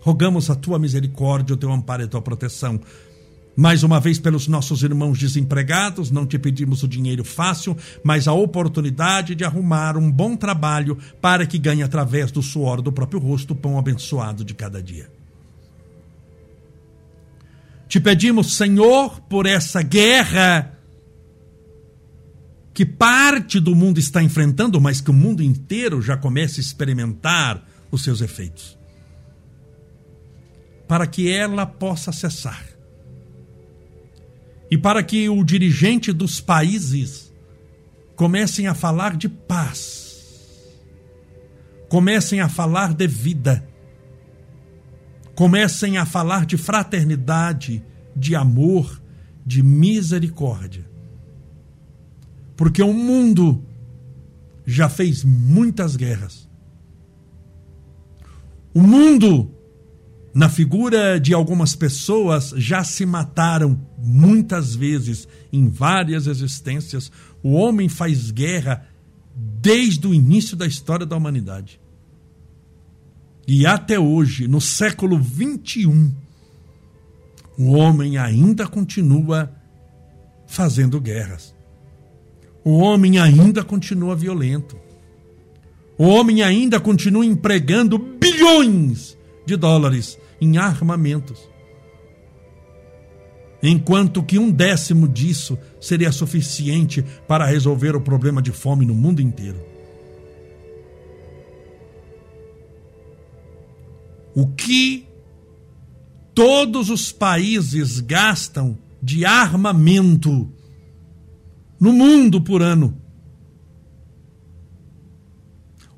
Rogamos 0.00 0.48
a 0.50 0.54
tua 0.54 0.78
misericórdia, 0.78 1.54
o 1.54 1.58
teu 1.58 1.70
amparo 1.70 2.02
e 2.02 2.04
a 2.06 2.08
tua 2.08 2.22
proteção. 2.22 2.80
Mais 3.54 3.82
uma 3.82 4.00
vez, 4.00 4.18
pelos 4.18 4.48
nossos 4.48 4.82
irmãos 4.82 5.18
desempregados, 5.18 6.10
não 6.10 6.26
te 6.26 6.38
pedimos 6.38 6.82
o 6.82 6.88
dinheiro 6.88 7.22
fácil, 7.22 7.76
mas 8.02 8.26
a 8.26 8.32
oportunidade 8.32 9.34
de 9.34 9.44
arrumar 9.44 9.96
um 9.96 10.10
bom 10.10 10.34
trabalho 10.36 10.96
para 11.20 11.46
que 11.46 11.58
ganhe 11.58 11.82
através 11.82 12.30
do 12.30 12.42
suor 12.42 12.80
do 12.80 12.90
próprio 12.90 13.20
rosto 13.20 13.52
o 13.52 13.56
pão 13.56 13.78
abençoado 13.78 14.42
de 14.42 14.54
cada 14.54 14.82
dia. 14.82 15.10
Te 17.86 18.00
pedimos, 18.00 18.56
Senhor, 18.56 19.20
por 19.22 19.44
essa 19.44 19.82
guerra 19.82 20.78
que 22.72 22.86
parte 22.86 23.60
do 23.60 23.76
mundo 23.76 23.98
está 23.98 24.22
enfrentando, 24.22 24.80
mas 24.80 24.98
que 24.98 25.10
o 25.10 25.14
mundo 25.14 25.42
inteiro 25.42 26.00
já 26.00 26.16
começa 26.16 26.58
a 26.58 26.62
experimentar 26.62 27.62
os 27.90 28.02
seus 28.02 28.22
efeitos. 28.22 28.78
Para 30.88 31.06
que 31.06 31.30
ela 31.30 31.66
possa 31.66 32.12
cessar. 32.12 32.71
E 34.72 34.76
para 34.78 35.04
que 35.04 35.28
o 35.28 35.44
dirigente 35.44 36.12
dos 36.12 36.40
países 36.40 37.32
comecem 38.16 38.66
a 38.66 38.74
falar 38.74 39.16
de 39.16 39.28
paz, 39.28 40.72
comecem 41.88 42.40
a 42.40 42.48
falar 42.48 42.92
de 42.92 43.06
vida, 43.06 43.64
comecem 45.34 45.96
a 45.96 46.04
falar 46.04 46.44
de 46.44 46.56
fraternidade, 46.56 47.84
de 48.16 48.34
amor, 48.34 49.00
de 49.46 49.62
misericórdia 49.62 50.90
porque 52.62 52.80
o 52.80 52.92
mundo 52.92 53.60
já 54.64 54.88
fez 54.88 55.24
muitas 55.24 55.96
guerras. 55.96 56.48
O 58.72 58.80
mundo, 58.80 59.50
na 60.32 60.48
figura 60.48 61.18
de 61.18 61.34
algumas 61.34 61.74
pessoas, 61.74 62.54
já 62.56 62.84
se 62.84 63.04
mataram 63.04 63.74
muitas 64.02 64.74
vezes 64.74 65.28
em 65.52 65.68
várias 65.68 66.26
existências. 66.26 67.10
O 67.42 67.52
homem 67.52 67.88
faz 67.88 68.30
guerra 68.30 68.86
desde 69.34 70.06
o 70.06 70.14
início 70.14 70.56
da 70.56 70.66
história 70.66 71.06
da 71.06 71.16
humanidade. 71.16 71.80
E 73.46 73.66
até 73.66 73.98
hoje, 73.98 74.48
no 74.48 74.60
século 74.60 75.18
21, 75.18 76.12
o 77.58 77.72
homem 77.72 78.18
ainda 78.18 78.66
continua 78.66 79.52
fazendo 80.46 81.00
guerras 81.00 81.54
o 82.64 82.78
homem 82.78 83.18
ainda 83.18 83.64
continua 83.64 84.14
violento. 84.14 84.76
O 85.98 86.04
homem 86.04 86.42
ainda 86.42 86.80
continua 86.80 87.24
empregando 87.24 87.98
bilhões 87.98 89.16
de 89.44 89.56
dólares 89.56 90.18
em 90.40 90.56
armamentos 90.56 91.50
enquanto 93.62 94.22
que 94.22 94.38
um 94.38 94.50
décimo 94.50 95.06
disso 95.06 95.56
seria 95.80 96.10
suficiente 96.10 97.04
para 97.28 97.46
resolver 97.46 97.94
o 97.94 98.00
problema 98.00 98.42
de 98.42 98.50
fome 98.50 98.84
no 98.84 98.94
mundo 98.94 99.22
inteiro. 99.22 99.64
O 104.34 104.48
que 104.48 105.06
todos 106.34 106.90
os 106.90 107.12
países 107.12 108.00
gastam 108.00 108.76
de 109.02 109.24
armamento 109.24 110.50
no 111.78 111.92
mundo 111.92 112.40
por 112.40 112.62
ano. 112.62 112.96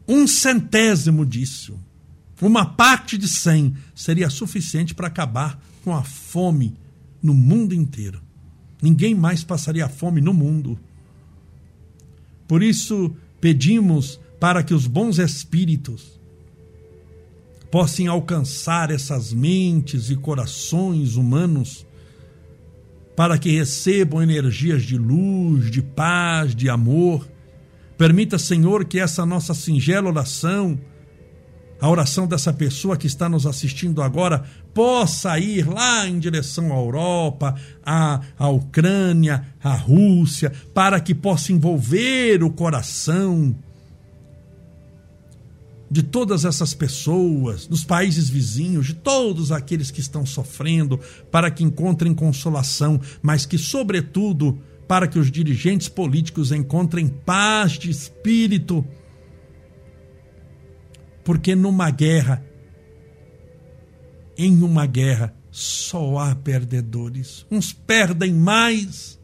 Um 0.06 0.26
centésimo 0.26 1.24
disso, 1.24 1.78
uma 2.42 2.66
parte 2.66 3.16
de 3.16 3.28
cem, 3.28 3.74
seria 3.94 4.28
suficiente 4.28 4.94
para 4.94 5.06
acabar 5.06 5.62
com 5.82 5.94
a 5.94 6.02
fome 6.02 6.76
no 7.24 7.32
mundo 7.32 7.74
inteiro. 7.74 8.20
Ninguém 8.82 9.14
mais 9.14 9.42
passaria 9.42 9.88
fome 9.88 10.20
no 10.20 10.34
mundo. 10.34 10.78
Por 12.46 12.62
isso, 12.62 13.16
pedimos 13.40 14.20
para 14.38 14.62
que 14.62 14.74
os 14.74 14.86
bons 14.86 15.18
espíritos 15.18 16.20
possam 17.70 18.10
alcançar 18.10 18.90
essas 18.90 19.32
mentes 19.32 20.10
e 20.10 20.16
corações 20.16 21.16
humanos, 21.16 21.86
para 23.16 23.38
que 23.38 23.50
recebam 23.50 24.22
energias 24.22 24.82
de 24.82 24.98
luz, 24.98 25.70
de 25.70 25.80
paz, 25.80 26.54
de 26.54 26.68
amor. 26.68 27.26
Permita, 27.96 28.38
Senhor, 28.38 28.84
que 28.84 28.98
essa 28.98 29.24
nossa 29.24 29.54
singela 29.54 30.10
oração, 30.10 30.78
a 31.80 31.88
oração 31.88 32.26
dessa 32.26 32.52
pessoa 32.52 32.96
que 32.96 33.06
está 33.06 33.28
nos 33.28 33.46
assistindo 33.46 34.02
agora, 34.02 34.44
possa 34.72 35.38
ir 35.38 35.68
lá 35.68 36.06
em 36.08 36.18
direção 36.18 36.72
à 36.72 36.76
Europa, 36.76 37.54
à, 37.84 38.20
à 38.38 38.48
Ucrânia, 38.48 39.46
à 39.62 39.74
Rússia, 39.74 40.52
para 40.72 40.98
que 41.00 41.14
possa 41.14 41.52
envolver 41.52 42.42
o 42.42 42.50
coração 42.50 43.54
de 45.90 46.02
todas 46.02 46.44
essas 46.44 46.74
pessoas, 46.74 47.66
dos 47.66 47.84
países 47.84 48.28
vizinhos, 48.28 48.86
de 48.86 48.94
todos 48.94 49.52
aqueles 49.52 49.90
que 49.92 50.00
estão 50.00 50.26
sofrendo, 50.26 50.98
para 51.30 51.50
que 51.50 51.62
encontrem 51.62 52.12
consolação, 52.12 53.00
mas 53.22 53.46
que, 53.46 53.56
sobretudo, 53.56 54.58
para 54.88 55.06
que 55.06 55.18
os 55.18 55.30
dirigentes 55.30 55.88
políticos 55.88 56.50
encontrem 56.50 57.06
paz 57.06 57.72
de 57.72 57.90
espírito. 57.90 58.84
Porque 61.24 61.54
numa 61.54 61.90
guerra 61.90 62.44
em 64.36 64.62
uma 64.62 64.86
guerra 64.86 65.34
só 65.50 66.18
há 66.18 66.34
perdedores. 66.34 67.46
Uns 67.50 67.72
perdem 67.72 68.34
mais, 68.34 69.20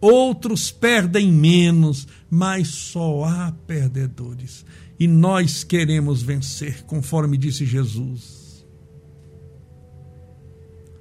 outros 0.00 0.70
perdem 0.70 1.32
menos, 1.32 2.06
mas 2.30 2.68
só 2.68 3.24
há 3.24 3.52
perdedores. 3.66 4.64
E 4.98 5.08
nós 5.08 5.64
queremos 5.64 6.22
vencer, 6.22 6.84
conforme 6.84 7.36
disse 7.36 7.66
Jesus. 7.66 8.64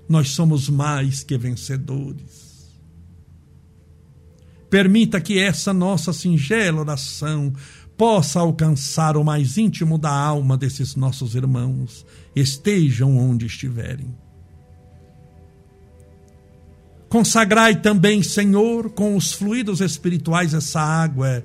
Nós 0.09 0.29
somos 0.29 0.67
mais 0.67 1.23
que 1.23 1.37
vencedores. 1.37 2.51
Permita 4.71 5.21
que 5.21 5.37
essa 5.37 5.73
nossa 5.73 6.11
singela 6.13 6.79
oração 6.79 7.53
possa 7.97 8.39
alcançar 8.39 9.15
o 9.15 9.23
mais 9.23 9.57
íntimo 9.57 9.97
da 9.97 10.11
alma 10.11 10.57
desses 10.57 10.95
nossos 10.95 11.35
irmãos, 11.35 12.05
estejam 12.35 13.17
onde 13.17 13.45
estiverem. 13.45 14.15
Consagrai 17.09 17.75
também, 17.75 18.23
Senhor, 18.23 18.89
com 18.89 19.15
os 19.15 19.33
fluidos 19.33 19.81
espirituais 19.81 20.53
essa 20.53 20.79
água 20.79 21.43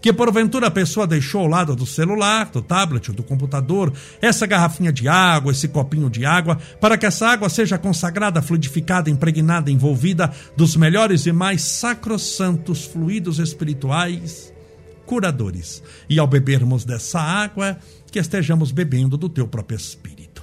que 0.00 0.12
porventura 0.12 0.66
a 0.66 0.70
pessoa 0.70 1.06
deixou 1.06 1.42
ao 1.42 1.46
lado 1.46 1.76
do 1.76 1.86
celular, 1.86 2.50
do 2.50 2.60
tablet 2.60 3.08
ou 3.08 3.14
do 3.14 3.22
computador, 3.22 3.92
essa 4.20 4.46
garrafinha 4.46 4.92
de 4.92 5.06
água, 5.06 5.52
esse 5.52 5.68
copinho 5.68 6.10
de 6.10 6.26
água, 6.26 6.58
para 6.80 6.98
que 6.98 7.06
essa 7.06 7.28
água 7.28 7.48
seja 7.48 7.78
consagrada, 7.78 8.42
fluidificada, 8.42 9.08
impregnada, 9.08 9.70
envolvida 9.70 10.32
dos 10.56 10.74
melhores 10.74 11.24
e 11.26 11.32
mais 11.32 11.62
sacrossantos 11.62 12.84
fluidos 12.84 13.38
espirituais 13.38 14.51
curadores. 15.06 15.82
E 16.08 16.18
ao 16.18 16.26
bebermos 16.26 16.84
dessa 16.84 17.20
água, 17.20 17.78
que 18.10 18.18
estejamos 18.18 18.72
bebendo 18.72 19.16
do 19.16 19.28
teu 19.28 19.46
próprio 19.48 19.76
Espírito. 19.76 20.42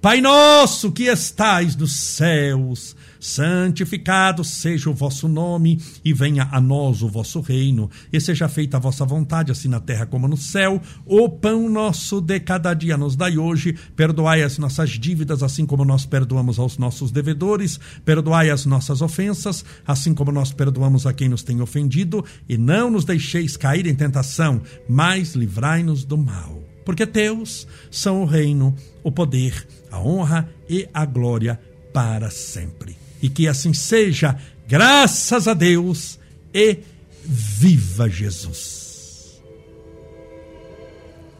Pai 0.00 0.20
nosso 0.20 0.90
que 0.92 1.04
estais 1.04 1.76
nos 1.76 1.92
céus, 1.92 2.96
santificado 3.20 4.42
seja 4.42 4.88
o 4.88 4.94
vosso 4.94 5.28
nome, 5.28 5.80
e 6.02 6.14
venha 6.14 6.48
a 6.50 6.60
nós 6.60 7.02
o 7.02 7.08
vosso 7.08 7.40
reino, 7.40 7.90
e 8.10 8.18
seja 8.20 8.48
feita 8.48 8.78
a 8.78 8.80
vossa 8.80 9.04
vontade, 9.04 9.52
assim 9.52 9.68
na 9.68 9.78
terra 9.78 10.06
como 10.06 10.26
no 10.26 10.36
céu. 10.36 10.80
O 11.04 11.28
pão 11.28 11.68
nosso 11.68 12.20
de 12.20 12.40
cada 12.40 12.72
dia 12.72 12.96
nos 12.96 13.14
dai 13.14 13.36
hoje, 13.36 13.76
perdoai 13.94 14.42
as 14.42 14.56
nossas 14.56 14.90
dívidas, 14.90 15.42
assim 15.42 15.66
como 15.66 15.84
nós 15.84 16.06
perdoamos 16.06 16.58
aos 16.58 16.78
nossos 16.78 17.10
devedores, 17.10 17.78
perdoai 18.04 18.48
as 18.48 18.64
nossas 18.64 19.02
ofensas, 19.02 19.64
assim 19.86 20.14
como 20.14 20.32
nós 20.32 20.52
perdoamos 20.52 21.06
a 21.06 21.12
quem 21.12 21.28
nos 21.28 21.42
tem 21.42 21.60
ofendido, 21.60 22.24
e 22.48 22.56
não 22.56 22.90
nos 22.90 23.04
deixeis 23.04 23.56
cair 23.56 23.86
em 23.86 23.94
tentação, 23.94 24.62
mas 24.88 25.34
livrai-nos 25.34 26.04
do 26.04 26.16
mal. 26.16 26.64
Porque 26.84 27.06
teus 27.06 27.68
são 27.90 28.22
o 28.22 28.24
reino, 28.24 28.74
o 29.04 29.12
poder, 29.12 29.66
a 29.90 30.00
honra 30.00 30.48
e 30.68 30.88
a 30.94 31.04
glória 31.04 31.60
para 31.92 32.30
sempre 32.30 32.99
e 33.22 33.28
que 33.28 33.48
assim 33.48 33.72
seja, 33.72 34.38
graças 34.66 35.46
a 35.46 35.54
Deus 35.54 36.18
e 36.52 36.78
viva 37.24 38.08
Jesus. 38.08 39.40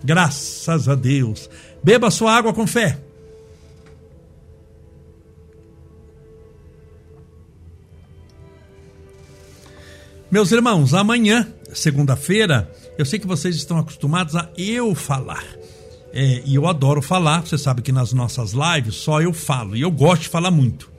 Graças 0.02 0.88
a 0.88 0.94
Deus. 0.94 1.48
Beba 1.82 2.10
sua 2.10 2.32
água 2.32 2.52
com 2.52 2.66
fé. 2.66 2.98
Meus 10.30 10.52
irmãos, 10.52 10.94
amanhã, 10.94 11.52
segunda-feira, 11.72 12.70
eu 12.96 13.04
sei 13.04 13.18
que 13.18 13.26
vocês 13.26 13.56
estão 13.56 13.78
acostumados 13.78 14.36
a 14.36 14.48
eu 14.56 14.94
falar. 14.94 15.44
É, 16.12 16.42
e 16.44 16.54
eu 16.54 16.66
adoro 16.68 17.02
falar, 17.02 17.46
você 17.46 17.58
sabe 17.58 17.82
que 17.82 17.92
nas 17.92 18.12
nossas 18.12 18.52
lives 18.52 18.96
só 18.96 19.20
eu 19.20 19.32
falo, 19.32 19.76
e 19.76 19.80
eu 19.80 19.90
gosto 19.90 20.22
de 20.22 20.28
falar 20.28 20.50
muito. 20.50 20.89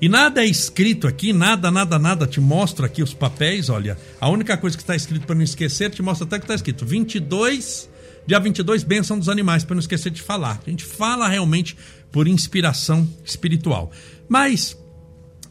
E 0.00 0.08
nada 0.08 0.42
é 0.42 0.46
escrito 0.46 1.06
aqui, 1.06 1.32
nada, 1.32 1.70
nada, 1.70 1.98
nada. 1.98 2.26
Te 2.26 2.40
mostro 2.40 2.84
aqui 2.84 3.02
os 3.02 3.14
papéis, 3.14 3.68
olha. 3.68 3.96
A 4.20 4.28
única 4.28 4.56
coisa 4.56 4.76
que 4.76 4.82
está 4.82 4.94
escrito 4.94 5.26
para 5.26 5.34
não 5.34 5.42
esquecer, 5.42 5.90
te 5.90 6.02
mostra 6.02 6.26
até 6.26 6.38
que 6.38 6.44
está 6.44 6.54
escrito 6.54 6.84
22, 6.84 7.88
dia 8.26 8.38
22, 8.38 8.84
bênção 8.84 9.18
dos 9.18 9.28
animais, 9.28 9.64
para 9.64 9.74
não 9.74 9.80
esquecer 9.80 10.10
de 10.10 10.20
falar. 10.20 10.60
A 10.66 10.70
gente 10.70 10.84
fala 10.84 11.28
realmente 11.28 11.76
por 12.12 12.28
inspiração 12.28 13.08
espiritual. 13.24 13.90
Mas 14.28 14.76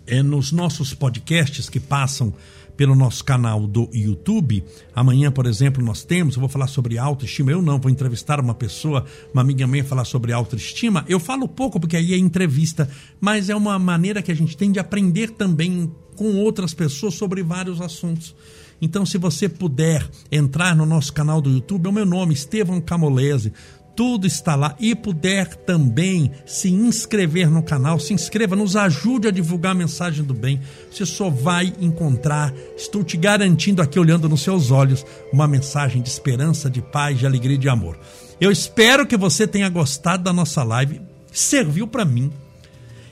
é 0.06 0.22
nos 0.22 0.52
nossos 0.52 0.93
podcasts 0.93 1.68
que 1.68 1.80
passam 1.80 2.34
pelo 2.76 2.95
nosso 2.95 3.23
canal 3.23 3.67
do 3.67 3.89
YouTube. 3.93 4.63
Amanhã, 4.93 5.32
por 5.32 5.45
exemplo, 5.45 5.84
nós 5.84 6.03
temos, 6.03 6.36
eu 6.36 6.39
vou 6.39 6.49
falar 6.49 6.67
sobre 6.67 6.97
autoestima. 6.97 7.51
Eu 7.51 7.61
não, 7.61 7.80
vou 7.80 7.91
entrevistar 7.91 8.39
uma 8.39 8.53
pessoa, 8.53 9.05
uma 9.34 9.41
amiga 9.41 9.65
minha, 9.67 9.84
falar 9.84 10.05
sobre 10.05 10.32
autoestima. 10.32 11.05
Eu 11.07 11.19
falo 11.19 11.47
pouco 11.47 11.80
porque 11.80 11.97
aí 11.97 12.13
é 12.13 12.17
entrevista, 12.17 12.89
mas 13.19 13.49
é 13.49 13.55
uma 13.55 13.78
maneira 13.80 14.21
que 14.21 14.32
a 14.32 14.36
gente 14.36 14.57
tem 14.57 14.71
de 14.71 14.80
aprender 14.80 15.32
também 15.32 15.91
com 16.15 16.36
outras 16.36 16.73
pessoas 16.73 17.13
sobre 17.15 17.43
vários 17.43 17.82
assuntos. 17.82 18.36
Então, 18.82 19.05
se 19.05 19.17
você 19.17 19.47
puder 19.47 20.07
entrar 20.32 20.76
no 20.76 20.86
nosso 20.86 21.13
canal 21.13 21.41
do 21.41 21.49
YouTube, 21.49 21.86
é 21.86 21.89
o 21.89 21.93
meu 21.93 22.05
nome, 22.05 22.34
Estevão 22.34 22.82
Camolese 22.82 23.53
tudo 23.96 24.28
está 24.28 24.56
lá. 24.56 24.76
E 24.80 24.93
puder 24.93 25.56
também 25.56 26.32
se 26.46 26.70
inscrever 26.70 27.50
no 27.50 27.64
canal, 27.64 28.00
se 28.00 28.14
inscreva, 28.14 28.56
nos 28.56 28.76
ajude 28.76 29.28
a 29.28 29.32
divulgar 29.32 29.72
a 29.72 29.76
mensagem 29.76 30.24
do 30.24 30.34
bem. 30.34 30.60
Você 30.91 31.06
só 31.06 31.30
vai 31.30 31.74
encontrar, 31.80 32.54
estou 32.76 33.04
te 33.04 33.18
garantindo 33.18 33.82
aqui, 33.82 33.98
olhando 34.00 34.28
nos 34.28 34.41
seus 34.41 34.72
olhos, 34.72 35.06
uma 35.32 35.48
mensagem 35.48 36.02
de 36.02 36.10
esperança, 36.10 36.70
de 36.70 36.82
paz, 36.82 37.18
de 37.18 37.26
alegria 37.26 37.56
e 37.56 37.60
de 37.60 37.70
amor. 37.70 37.98
Eu 38.39 38.52
espero 38.52 39.08
que 39.08 39.16
você 39.16 39.48
tenha 39.48 39.70
gostado 39.70 40.24
da 40.24 40.34
nossa 40.34 40.64
live, 40.64 41.02
serviu 41.32 41.88
para 41.88 42.04
mim. 42.04 42.32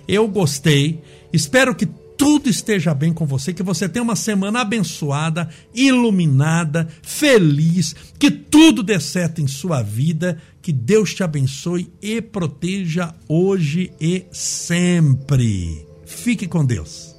Eu 0.07 0.27
gostei. 0.27 1.01
Espero 1.31 1.73
que 1.73 1.87
tudo 2.17 2.49
esteja 2.49 2.93
bem 2.93 3.13
com 3.13 3.25
você, 3.25 3.53
que 3.53 3.63
você 3.63 3.87
tenha 3.87 4.03
uma 4.03 4.15
semana 4.15 4.61
abençoada, 4.61 5.49
iluminada, 5.73 6.87
feliz, 7.01 7.95
que 8.17 8.31
tudo 8.31 8.83
dê 8.83 8.99
certo 8.99 9.41
em 9.41 9.47
sua 9.47 9.81
vida, 9.81 10.37
que 10.61 10.71
Deus 10.71 11.13
te 11.13 11.23
abençoe 11.23 11.91
e 12.01 12.21
proteja 12.21 13.13
hoje 13.27 13.91
e 13.99 14.25
sempre. 14.31 15.85
Fique 16.05 16.47
com 16.47 16.65
Deus. 16.65 17.12